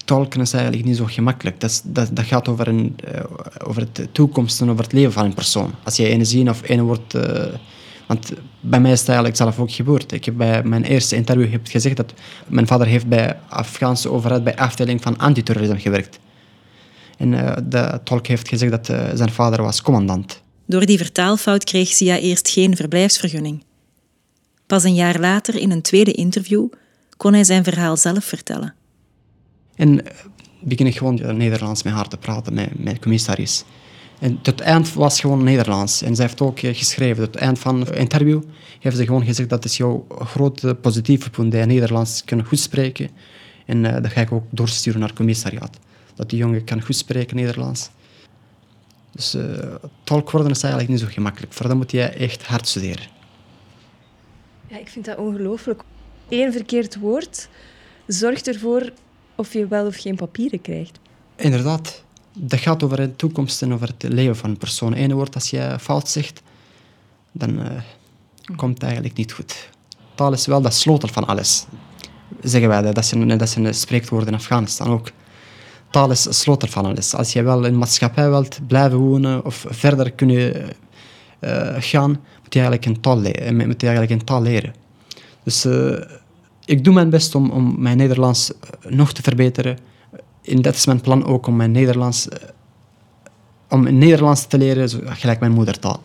Tolken 0.04 0.40
is 0.40 0.52
eigenlijk 0.52 0.84
niet 0.84 0.96
zo 0.96 1.04
gemakkelijk. 1.04 1.60
Dat, 1.60 1.82
dat, 1.84 2.08
dat 2.12 2.24
gaat 2.24 2.48
over, 2.48 2.68
een, 2.68 2.96
uh, 3.14 3.20
over 3.64 3.86
de 3.92 4.12
toekomst 4.12 4.60
en 4.60 4.70
over 4.70 4.84
het 4.84 4.92
leven 4.92 5.12
van 5.12 5.24
een 5.24 5.34
persoon. 5.34 5.72
Als 5.84 5.96
je 5.96 6.10
een 6.10 6.26
zin 6.26 6.50
of 6.50 6.62
één 6.62 6.82
woord... 6.82 7.14
Uh, 7.14 7.44
want 8.06 8.32
bij 8.60 8.80
mij 8.80 8.92
is 8.92 8.98
het 8.98 9.08
eigenlijk 9.08 9.38
zelf 9.38 9.58
ook 9.58 9.72
gebeurd. 9.72 10.12
Ik 10.12 10.24
heb 10.24 10.36
bij 10.36 10.62
mijn 10.62 10.84
eerste 10.84 11.16
interview 11.16 11.50
heb 11.50 11.66
gezegd 11.66 11.96
dat 11.96 12.12
mijn 12.46 12.66
vader 12.66 12.86
heeft 12.86 13.06
bij 13.06 13.26
de 13.26 13.36
Afghaanse 13.48 14.10
overheid 14.10 14.44
bij 14.44 14.56
afdeling 14.56 15.02
van 15.02 15.18
antiterrorisme 15.18 15.80
gewerkt. 15.80 16.18
En 17.16 17.32
uh, 17.32 17.56
de 17.64 18.00
tolk 18.04 18.26
heeft 18.26 18.48
gezegd 18.48 18.70
dat 18.70 18.88
uh, 18.88 19.08
zijn 19.14 19.30
vader 19.30 19.62
was 19.62 19.82
commandant. 19.82 20.42
Door 20.66 20.86
die 20.86 20.98
vertaalfout 20.98 21.64
kreeg 21.64 21.88
Sia 21.88 22.18
eerst 22.18 22.48
geen 22.48 22.76
verblijfsvergunning. 22.76 23.64
Pas 24.66 24.84
een 24.84 24.94
jaar 24.94 25.20
later, 25.20 25.56
in 25.56 25.70
een 25.70 25.82
tweede 25.82 26.12
interview, 26.12 26.68
kon 27.16 27.32
hij 27.32 27.44
zijn 27.44 27.64
verhaal 27.64 27.96
zelf 27.96 28.24
vertellen. 28.24 28.74
En 29.74 29.92
uh, 29.92 30.00
begin 30.60 30.86
ik 30.86 30.96
gewoon 30.96 31.36
Nederlands 31.36 31.82
met 31.82 31.92
haar 31.92 32.08
te 32.08 32.16
praten, 32.16 32.54
met, 32.76 32.98
commissaris. 32.98 33.64
En 34.18 34.34
tot 34.42 34.58
het 34.58 34.60
eind 34.60 34.92
was 34.92 35.20
gewoon 35.20 35.44
Nederlands. 35.44 36.02
En 36.02 36.16
zij 36.16 36.24
heeft 36.24 36.40
ook 36.40 36.58
geschreven, 36.58 37.24
tot 37.24 37.34
het 37.34 37.42
eind 37.42 37.58
van 37.58 37.80
het 37.80 37.90
interview 37.90 38.42
heeft 38.80 38.96
ze 38.96 39.04
gewoon 39.04 39.24
gezegd 39.24 39.48
dat 39.48 39.64
is 39.64 39.76
jouw 39.76 40.06
grote 40.08 40.74
positieve 40.74 41.30
punt, 41.30 41.52
dat 41.52 41.60
je 41.60 41.66
Nederlands 41.66 42.24
kunt 42.24 42.46
goed 42.46 42.58
spreken. 42.58 43.10
En 43.66 43.82
dat 43.82 44.06
ga 44.06 44.20
ik 44.20 44.32
ook 44.32 44.44
doorsturen 44.50 44.98
naar 44.98 45.08
het 45.08 45.18
commissariaat 45.18 45.78
dat 46.16 46.30
die 46.30 46.38
jongen 46.38 46.64
kan 46.64 46.82
goed 46.82 46.96
spreken 46.96 47.36
Nederlands. 47.36 47.90
Dus 49.10 49.34
uh, 49.34 49.74
tolk 50.04 50.30
worden 50.30 50.50
is 50.50 50.62
eigenlijk 50.62 50.92
niet 50.92 51.02
zo 51.02 51.06
gemakkelijk. 51.10 51.52
Voor 51.52 51.68
dat 51.68 51.76
moet 51.76 51.90
je 51.90 52.02
echt 52.02 52.42
hard 52.42 52.68
studeren. 52.68 53.06
Ja, 54.66 54.78
ik 54.78 54.88
vind 54.88 55.04
dat 55.04 55.16
ongelooflijk. 55.16 55.82
Eén 56.28 56.52
verkeerd 56.52 56.98
woord 56.98 57.48
zorgt 58.06 58.48
ervoor 58.48 58.92
of 59.34 59.52
je 59.52 59.66
wel 59.66 59.86
of 59.86 59.96
geen 59.96 60.16
papieren 60.16 60.60
krijgt. 60.60 60.98
Inderdaad. 61.36 62.04
Dat 62.38 62.60
gaat 62.60 62.82
over 62.82 62.96
de 62.96 63.16
toekomst 63.16 63.62
en 63.62 63.72
over 63.72 63.88
het 63.88 64.12
leven 64.12 64.36
van 64.36 64.50
een 64.50 64.56
persoon. 64.56 64.96
Eén 64.96 65.12
woord, 65.12 65.34
als 65.34 65.50
je 65.50 65.76
fout 65.80 66.08
zegt, 66.08 66.42
dan 67.32 67.50
uh, 67.58 67.66
komt 68.56 68.74
het 68.74 68.82
eigenlijk 68.82 69.16
niet 69.16 69.32
goed. 69.32 69.68
Taal 70.14 70.32
is 70.32 70.46
wel 70.46 70.60
de 70.60 70.70
sleutel 70.70 71.08
van 71.08 71.26
alles. 71.26 71.66
Zeggen 72.42 72.68
wij 72.68 72.92
dat. 72.92 73.06
Zijn, 73.06 73.38
dat 73.38 73.48
zijn 73.48 73.74
spreekwoorden 73.74 74.28
in 74.28 74.34
Afghanistan 74.34 74.88
ook 74.88 75.10
taal 75.90 76.10
is 76.10 76.40
sleutel 76.40 76.68
van 76.68 76.84
alles. 76.84 77.14
Als 77.14 77.32
je 77.32 77.42
wel 77.42 77.64
in 77.64 77.72
de 77.72 77.78
maatschappij 77.78 78.28
wilt 78.28 78.58
blijven 78.66 78.98
wonen 78.98 79.44
of 79.44 79.64
verder 79.68 80.12
kunnen 80.12 80.54
uh, 81.40 81.74
gaan, 81.78 82.10
moet 82.10 82.54
je 82.54 82.60
eigenlijk 82.60 82.84
een 82.84 83.00
taal, 83.00 83.18
leren, 83.18 83.56
moet 83.56 83.80
je 83.80 83.86
eigenlijk 83.86 84.20
een 84.20 84.26
taal 84.26 84.42
leren. 84.42 84.74
Dus 85.42 85.66
ik 86.64 86.84
doe 86.84 86.94
mijn 86.94 87.10
best 87.10 87.34
om, 87.34 87.50
om 87.50 87.74
mijn 87.78 87.96
Nederlands 87.96 88.52
nog 88.88 89.12
te 89.12 89.22
verbeteren. 89.22 89.78
En 90.46 90.62
dat 90.62 90.74
is 90.74 90.86
mijn 90.86 91.00
plan 91.00 91.24
ook 91.24 91.46
om 91.46 91.56
mijn 91.56 91.70
Nederlands, 91.70 92.28
om 93.68 93.98
Nederlands 93.98 94.46
te 94.46 94.58
leren, 94.58 95.16
gelijk 95.16 95.40
mijn 95.40 95.52
moedertaal. 95.52 96.02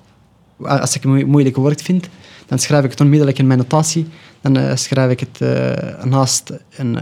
Als 0.58 0.96
ik 0.96 1.04
een 1.04 1.28
moeilijk 1.28 1.56
woord 1.56 1.82
vind, 1.82 2.10
dan 2.46 2.60
schrijf 2.60 2.84
ik 2.84 2.90
het 2.92 3.02
onmiddellijk 3.02 3.38
in 3.38 3.48
mijn 3.48 3.60
notatie. 3.60 4.08
Dan 4.42 4.58
uh, 4.58 4.76
schrijf 4.76 5.12
ik 5.12 5.20
het 5.20 5.40
naast 6.06 6.52
een 6.78 6.98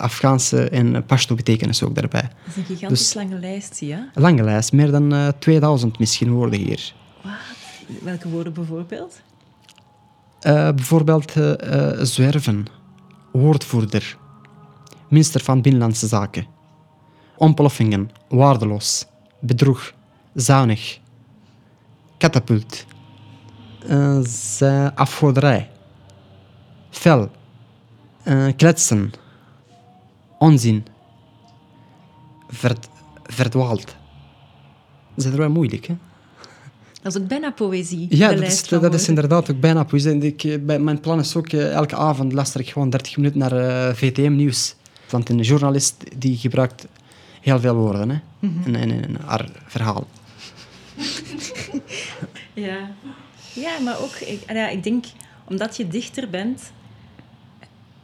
Afghaanse 0.00 0.68
en 0.68 1.04
Pashto 1.06 1.34
betekenis 1.34 1.82
ook 1.82 1.94
daarbij. 1.94 2.22
Dat 2.22 2.30
is 2.46 2.56
een 2.56 2.64
gigantisch 2.64 2.98
dus, 2.98 3.14
lange 3.14 3.38
lijst, 3.38 3.80
ja? 3.80 4.10
Een 4.14 4.22
lange 4.22 4.42
lijst, 4.42 4.72
meer 4.72 4.90
dan 4.90 5.12
uh, 5.12 5.26
eh, 5.26 5.34
2000 5.38 5.98
misschien 5.98 6.30
woorden 6.30 6.60
hier. 6.60 6.94
Wat? 7.22 7.32
Welke 8.02 8.28
woorden 8.28 8.52
bijvoorbeeld? 8.52 9.20
Bijvoorbeeld 10.74 11.32
zwerven, 12.00 12.66
woordvoerder, 13.32 14.16
minister 15.08 15.40
van 15.40 15.62
Binnenlandse 15.62 16.06
Zaken, 16.06 16.46
ontploffingen, 17.40 18.10
waardeloos, 18.28 19.06
bedroeg, 19.38 19.92
zuinig, 20.34 20.98
katapult, 22.18 22.84
afgoderij, 24.94 25.70
fel, 26.90 27.30
kletsen, 28.56 29.12
onzin, 30.38 30.86
verd, 32.48 32.88
verdwaald. 33.24 33.96
Dat 35.14 35.24
is 35.24 35.30
wel 35.30 35.50
moeilijk, 35.50 35.86
hè? 35.86 35.96
Dat 37.02 37.14
is 37.14 37.20
ook 37.20 37.28
bijna 37.28 37.50
poëzie. 37.50 38.06
Ja, 38.08 38.32
dat 38.34 38.42
is, 38.42 38.68
dat 38.68 38.94
is, 38.94 39.08
inderdaad 39.08 39.50
ook 39.50 39.60
bijna 39.60 39.84
poëzie. 39.84 40.18
Ik, 40.22 40.44
eh, 40.44 40.58
bij, 40.60 40.78
mijn 40.78 41.00
plan 41.00 41.18
is 41.18 41.36
ook, 41.36 41.48
eh, 41.48 41.72
elke 41.72 41.96
avond 41.96 42.32
luister 42.32 42.60
ik 42.60 42.70
gewoon 42.70 42.90
30 42.90 43.16
minuten 43.16 43.38
naar 43.38 43.52
uh, 43.52 43.88
eh, 43.88 43.96
VTM-nieuws. 43.96 44.74
Want 45.10 45.28
een 45.28 45.40
journalist 45.40 46.04
die 46.16 46.36
gebruikt 46.36 46.86
heel 47.40 47.60
veel 47.60 47.74
woorden 47.74 48.10
hè? 48.10 48.18
Mm 48.38 48.62
-hmm. 48.62 48.74
in, 48.74 48.90
in, 48.90 49.04
in, 49.04 49.16
haar 49.24 49.48
verhaal. 49.66 50.06
ja. 52.52 52.90
ja, 53.54 53.78
maar 53.78 54.00
ook, 54.00 54.14
ik, 54.14 54.52
ja, 54.52 54.68
ik 54.68 54.82
denk, 54.82 55.04
omdat 55.44 55.76
je 55.76 55.88
dichter 55.88 56.30
bent, 56.30 56.72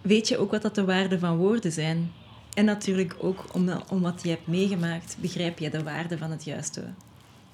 weet 0.00 0.28
je 0.28 0.38
ook 0.38 0.50
wat 0.50 0.62
dat 0.62 0.74
de 0.74 0.84
waarden 0.84 1.20
van 1.20 1.36
woorden 1.36 1.72
zijn. 1.72 2.12
En 2.54 2.64
natuurlijk 2.64 3.16
ook 3.18 3.44
om, 3.52 3.70
om 3.88 4.00
wat 4.00 4.20
je 4.22 4.28
hebt 4.28 4.46
meegemaakt, 4.46 5.16
begrijp 5.20 5.58
je 5.58 5.70
de 5.70 5.82
waarde 5.82 6.18
van 6.18 6.30
het 6.30 6.44
juiste, 6.44 6.84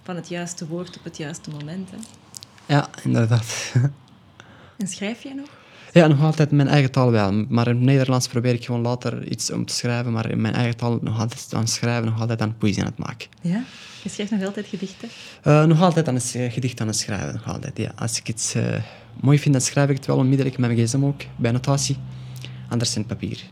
van 0.02 0.16
het 0.16 0.28
juiste 0.28 0.66
woord 0.66 0.98
op 0.98 1.04
het 1.04 1.16
juiste 1.16 1.50
moment. 1.50 1.90
Hè? 1.90 1.96
Ja, 2.74 2.88
inderdaad. 3.02 3.72
En 4.76 4.88
schrijf 4.88 5.22
jij 5.22 5.32
nog? 5.32 5.48
Ja, 5.92 6.06
nog 6.06 6.22
altijd 6.22 6.50
mijn 6.50 6.68
eigen 6.68 6.90
taal 6.90 7.10
wel. 7.10 7.32
Maar 7.48 7.68
in 7.68 7.76
het 7.76 7.84
Nederlands 7.84 8.28
probeer 8.28 8.54
ik 8.54 8.64
gewoon 8.64 8.80
later 8.80 9.28
iets 9.28 9.50
om 9.50 9.64
te 9.64 9.74
schrijven. 9.74 10.12
Maar 10.12 10.30
in 10.30 10.40
mijn 10.40 10.54
eigen 10.54 10.76
taal 10.76 10.98
nog 11.02 11.20
altijd 11.20 11.54
aan 11.54 11.68
schrijven, 11.68 12.04
nog 12.04 12.20
altijd 12.20 12.40
aan 12.40 12.56
poëzie 12.56 12.82
aan 12.82 12.88
het 12.88 12.98
maken. 12.98 13.28
Ja? 13.40 13.64
Je 14.02 14.08
schrijft 14.08 14.32
nog 14.32 14.44
altijd 14.44 14.66
gedichten? 14.66 15.08
Uh, 15.46 15.64
nog 15.64 15.82
altijd 15.82 16.08
aan 16.08 16.14
het 16.14 16.36
gedicht 16.48 16.80
aan 16.80 16.86
het 16.86 16.96
schrijven. 16.96 17.32
Nog 17.32 17.48
altijd, 17.48 17.78
ja. 17.78 17.92
Als 17.96 18.18
ik 18.18 18.28
iets 18.28 18.56
uh, 18.56 18.62
mooi 19.20 19.38
vind, 19.38 19.54
dan 19.54 19.62
schrijf 19.62 19.88
ik 19.88 19.96
het 19.96 20.06
wel 20.06 20.16
onmiddellijk 20.16 20.58
met 20.58 20.70
mijn 20.70 20.86
gsm 20.86 21.04
ook, 21.04 21.20
bij 21.36 21.50
notatie. 21.50 21.96
Anders 22.68 22.96
in 22.96 23.06
papier. 23.06 23.42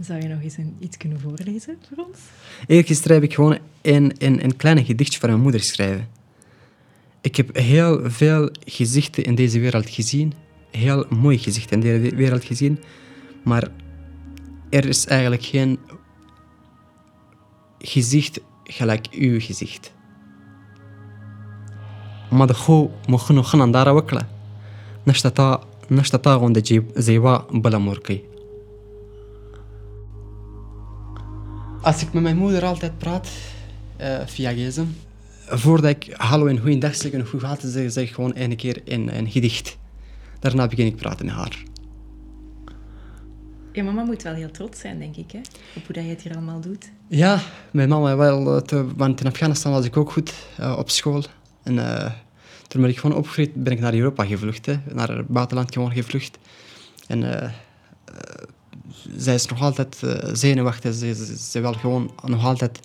Zou 0.00 0.20
je 0.20 0.28
nog 0.28 0.42
eens 0.42 0.56
een, 0.56 0.76
iets 0.78 0.96
kunnen 0.96 1.20
voorlezen 1.20 1.78
voor 1.88 2.04
ons? 2.04 2.18
Eergisteren 2.66 3.16
heb 3.16 3.24
ik 3.24 3.34
gewoon 3.34 3.58
een, 3.82 4.12
een, 4.18 4.44
een 4.44 4.56
klein 4.56 4.84
gedichtje 4.84 5.18
voor 5.18 5.28
mijn 5.28 5.40
moeder 5.40 5.60
geschreven. 5.60 6.08
Ik 7.20 7.36
heb 7.36 7.56
heel 7.56 8.10
veel 8.10 8.50
gezichten 8.64 9.24
in 9.24 9.34
deze 9.34 9.60
wereld 9.60 9.88
gezien. 9.88 10.32
Heel 10.70 11.04
mooi 11.08 11.38
gezichten 11.38 11.82
in 11.82 12.00
deze 12.00 12.14
wereld 12.14 12.44
gezien. 12.44 12.78
Maar 13.44 13.68
er 14.70 14.84
is 14.84 15.06
eigenlijk 15.06 15.44
geen 15.44 15.78
gezicht 17.78 18.40
gelijk 18.64 19.08
uw 19.10 19.40
gezicht. 19.40 19.92
Maar 22.30 22.46
de 22.46 22.54
go 22.54 22.92
mogen 23.06 23.34
nog 23.34 23.50
gaan 23.50 23.70
daar 23.70 23.94
wakkelen. 23.94 24.28
Nashtata, 25.02 25.60
nashtata 25.88 26.34
gonde 26.36 26.82
zewa 26.94 27.44
balamurki. 27.50 28.24
Als 31.82 32.02
ik 32.02 32.12
met 32.12 32.22
mijn 32.22 32.36
moeder 32.36 32.64
altijd 32.64 32.98
praat, 32.98 33.28
uh, 34.00 34.18
via 34.26 34.52
gsm, 34.52 34.84
voordat 35.46 35.90
ik 35.90 36.14
hallo 36.16 36.46
en 36.46 36.58
goeiedag 36.58 36.94
zeg 36.94 37.12
en 37.12 37.26
hoe 37.30 37.40
gaat 37.40 37.62
het 37.62 37.92
zeg 37.92 38.04
ik 38.04 38.14
gewoon 38.14 38.34
één 38.34 38.56
keer 38.56 38.82
een, 38.84 39.16
een 39.16 39.30
gedicht. 39.30 39.78
Daarna 40.40 40.66
begin 40.66 40.86
ik 40.86 40.96
praten 40.96 41.26
met 41.26 41.34
haar. 41.34 41.62
Je 43.72 43.82
mama 43.82 44.02
moet 44.02 44.22
wel 44.22 44.34
heel 44.34 44.50
trots 44.50 44.80
zijn, 44.80 44.98
denk 44.98 45.16
ik, 45.16 45.30
hè? 45.32 45.38
op 45.76 45.86
hoe 45.86 45.94
dat 45.94 46.04
je 46.04 46.10
het 46.10 46.22
hier 46.22 46.32
allemaal 46.32 46.60
doet. 46.60 46.90
Ja, 47.08 47.40
mijn 47.70 47.88
mama 47.88 48.16
wel. 48.16 48.56
Eh, 48.56 48.62
te, 48.62 48.96
want 48.96 49.20
in 49.20 49.26
Afghanistan 49.26 49.72
was 49.72 49.84
ik 49.84 49.96
ook 49.96 50.12
goed 50.12 50.34
uh, 50.60 50.76
op 50.78 50.90
school. 50.90 51.24
En 51.62 51.74
uh, 51.74 52.10
toen 52.66 52.80
ben 52.80 52.90
ik 52.90 52.98
gewoon 52.98 53.16
opgegroeid, 53.16 53.54
ben 53.54 53.72
ik 53.72 53.80
naar 53.80 53.94
Europa 53.94 54.24
gevlucht. 54.24 54.66
Hè, 54.66 54.76
naar 54.92 55.08
het 55.08 55.28
buitenland 55.28 55.72
gewoon 55.72 55.92
gevlucht. 55.92 56.38
En 57.06 57.52
zij 59.16 59.34
is 59.34 59.46
nog 59.46 59.60
altijd 59.60 60.02
zenuwachtig. 60.32 60.94
Ze, 60.94 61.14
ze, 61.14 61.36
ze, 61.36 61.60
wil 61.60 61.72
gewoon 61.72 62.12
nog 62.24 62.44
altijd 62.44 62.80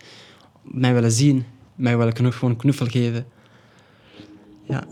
mij 0.62 0.94
willen 0.94 1.12
zien, 1.12 1.46
mij 1.76 1.98
willen 1.98 2.34
gewoon 2.34 2.56
knuffel 2.56 2.86
geven. 2.86 3.26
Ja. 4.68 4.84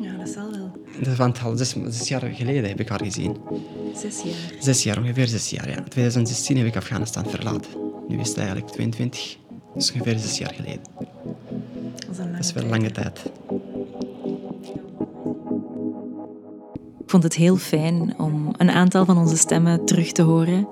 Ja, 0.00 0.16
dat 0.16 0.28
zal 0.28 0.50
wel. 0.50 0.70
Dat 0.98 1.06
is 1.06 1.16
want 1.16 1.42
al 1.42 1.56
zes, 1.56 1.76
zes, 1.88 2.08
jaar 2.08 2.20
geleden 2.20 2.68
heb 2.68 2.80
ik 2.80 2.88
haar 2.88 3.04
gezien. 3.04 3.36
Zes 3.94 4.22
jaar? 4.22 4.62
Zes 4.62 4.82
jaar, 4.82 4.98
ongeveer 4.98 5.26
zes 5.26 5.50
jaar, 5.50 5.68
ja. 5.68 5.76
In 5.76 5.88
2016 5.88 6.56
heb 6.56 6.66
ik 6.66 6.76
Afghanistan 6.76 7.30
verlaten. 7.30 7.70
Nu 8.08 8.18
is 8.18 8.28
het 8.28 8.38
eigenlijk 8.38 8.70
22, 8.70 9.38
dus 9.74 9.92
ongeveer 9.92 10.18
zes 10.18 10.38
jaar 10.38 10.54
geleden. 10.54 10.82
Dat 12.06 12.10
is, 12.10 12.16
dat 12.16 12.44
is 12.44 12.52
wel 12.52 12.62
een 12.62 12.70
lange 12.70 12.90
tijd. 12.90 13.22
Ik 16.98 17.12
vond 17.12 17.22
het 17.22 17.34
heel 17.34 17.56
fijn 17.56 18.14
om 18.18 18.54
een 18.56 18.70
aantal 18.70 19.04
van 19.04 19.18
onze 19.18 19.36
stemmen 19.36 19.84
terug 19.84 20.12
te 20.12 20.22
horen. 20.22 20.68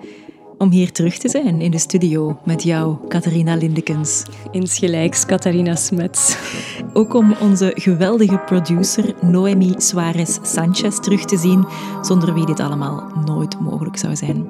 Om 0.59 0.71
hier 0.71 0.93
terug 0.93 1.19
te 1.19 1.29
zijn 1.29 1.61
in 1.61 1.71
de 1.71 1.79
studio 1.79 2.39
met 2.45 2.63
jou, 2.63 2.97
Catharina 3.09 3.55
Lindekens. 3.57 4.23
Insgelijks, 4.51 5.27
Catharina 5.27 5.75
Smets. 5.75 6.37
Ook 6.93 7.15
om 7.15 7.35
onze 7.41 7.73
geweldige 7.75 8.39
producer 8.39 9.15
Noemi 9.21 9.75
Suarez 9.77 10.39
Sanchez 10.43 10.99
terug 11.01 11.25
te 11.25 11.37
zien, 11.37 11.67
zonder 12.03 12.35
wie 12.35 12.47
dit 12.47 12.61
allemaal 12.61 13.11
nooit 13.25 13.61
mogelijk 13.61 13.97
zou 13.97 14.17
zijn. 14.17 14.47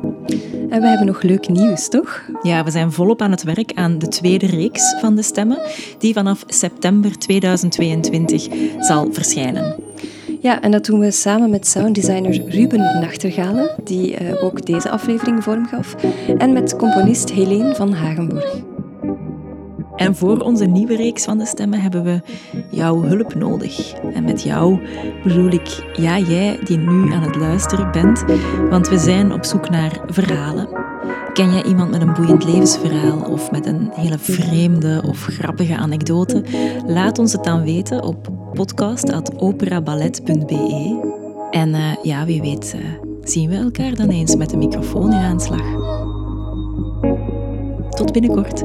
En 0.71 0.81
we 0.81 0.87
hebben 0.87 1.07
nog 1.07 1.23
leuk 1.23 1.49
nieuws, 1.49 1.89
toch? 1.89 2.23
Ja, 2.43 2.65
we 2.65 2.71
zijn 2.71 2.93
volop 2.93 3.23
aan 3.23 3.31
het 3.31 3.43
werk 3.43 3.73
aan 3.75 3.99
de 3.99 4.09
tweede 4.09 4.47
reeks 4.47 4.95
van 5.01 5.15
de 5.15 5.23
stemmen, 5.23 5.59
die 5.99 6.15
vanaf 6.15 6.45
september 6.47 7.19
2022 7.19 8.49
zal 8.79 9.09
verschijnen. 9.13 9.84
Ja, 10.45 10.61
en 10.61 10.71
dat 10.71 10.85
doen 10.85 11.01
we 11.01 11.11
samen 11.11 11.51
met 11.51 11.67
sounddesigner 11.67 12.43
Ruben 12.49 13.01
Nachtergalen, 13.01 13.71
die 13.85 14.23
uh, 14.23 14.45
ook 14.45 14.67
deze 14.67 14.91
aflevering 14.91 15.43
vormgaf, 15.43 15.95
en 16.39 16.53
met 16.53 16.77
componist 16.77 17.31
Helene 17.31 17.75
van 17.75 17.93
Hagenborg. 17.93 18.57
En 19.97 20.17
voor 20.17 20.39
onze 20.39 20.65
nieuwe 20.65 20.97
reeks 20.97 21.25
van 21.25 21.39
de 21.39 21.47
stemmen 21.47 21.81
hebben 21.81 22.05
we 22.05 22.21
jouw 22.71 23.03
hulp 23.03 23.35
nodig. 23.35 23.93
En 24.15 24.25
met 24.25 24.43
jou 24.43 24.81
bedoel 25.23 25.51
ik, 25.51 25.85
ja, 25.97 26.19
jij 26.19 26.59
die 26.65 26.79
nu 26.79 27.13
aan 27.13 27.23
het 27.23 27.37
luisteren 27.37 27.93
bent, 27.93 28.25
want 28.71 28.89
we 28.89 28.99
zijn 28.99 29.33
op 29.33 29.45
zoek 29.45 29.71
naar 29.71 30.01
verhalen. 30.07 30.84
Ken 31.35 31.53
jij 31.53 31.63
iemand 31.63 31.91
met 31.91 32.01
een 32.01 32.13
boeiend 32.13 32.45
levensverhaal 32.45 33.21
of 33.21 33.51
met 33.51 33.67
een 33.67 33.91
hele 33.95 34.19
vreemde 34.19 35.03
of 35.07 35.19
grappige 35.19 35.77
anekdote? 35.77 36.43
Laat 36.87 37.19
ons 37.19 37.33
het 37.33 37.45
dan 37.45 37.63
weten 37.63 38.03
op 38.03 38.29
podcast.operaballet.be. 38.53 40.99
En 41.51 41.69
uh, 41.69 41.95
ja, 42.03 42.25
wie 42.25 42.41
weet, 42.41 42.75
uh, 42.77 42.83
zien 43.23 43.51
we 43.51 43.57
elkaar 43.57 43.95
dan 43.95 44.09
eens 44.09 44.37
met 44.37 44.51
de 44.51 44.57
microfoon 44.57 45.13
in 45.13 45.19
aanslag. 45.19 45.63
Tot 47.91 48.13
binnenkort. 48.13 48.65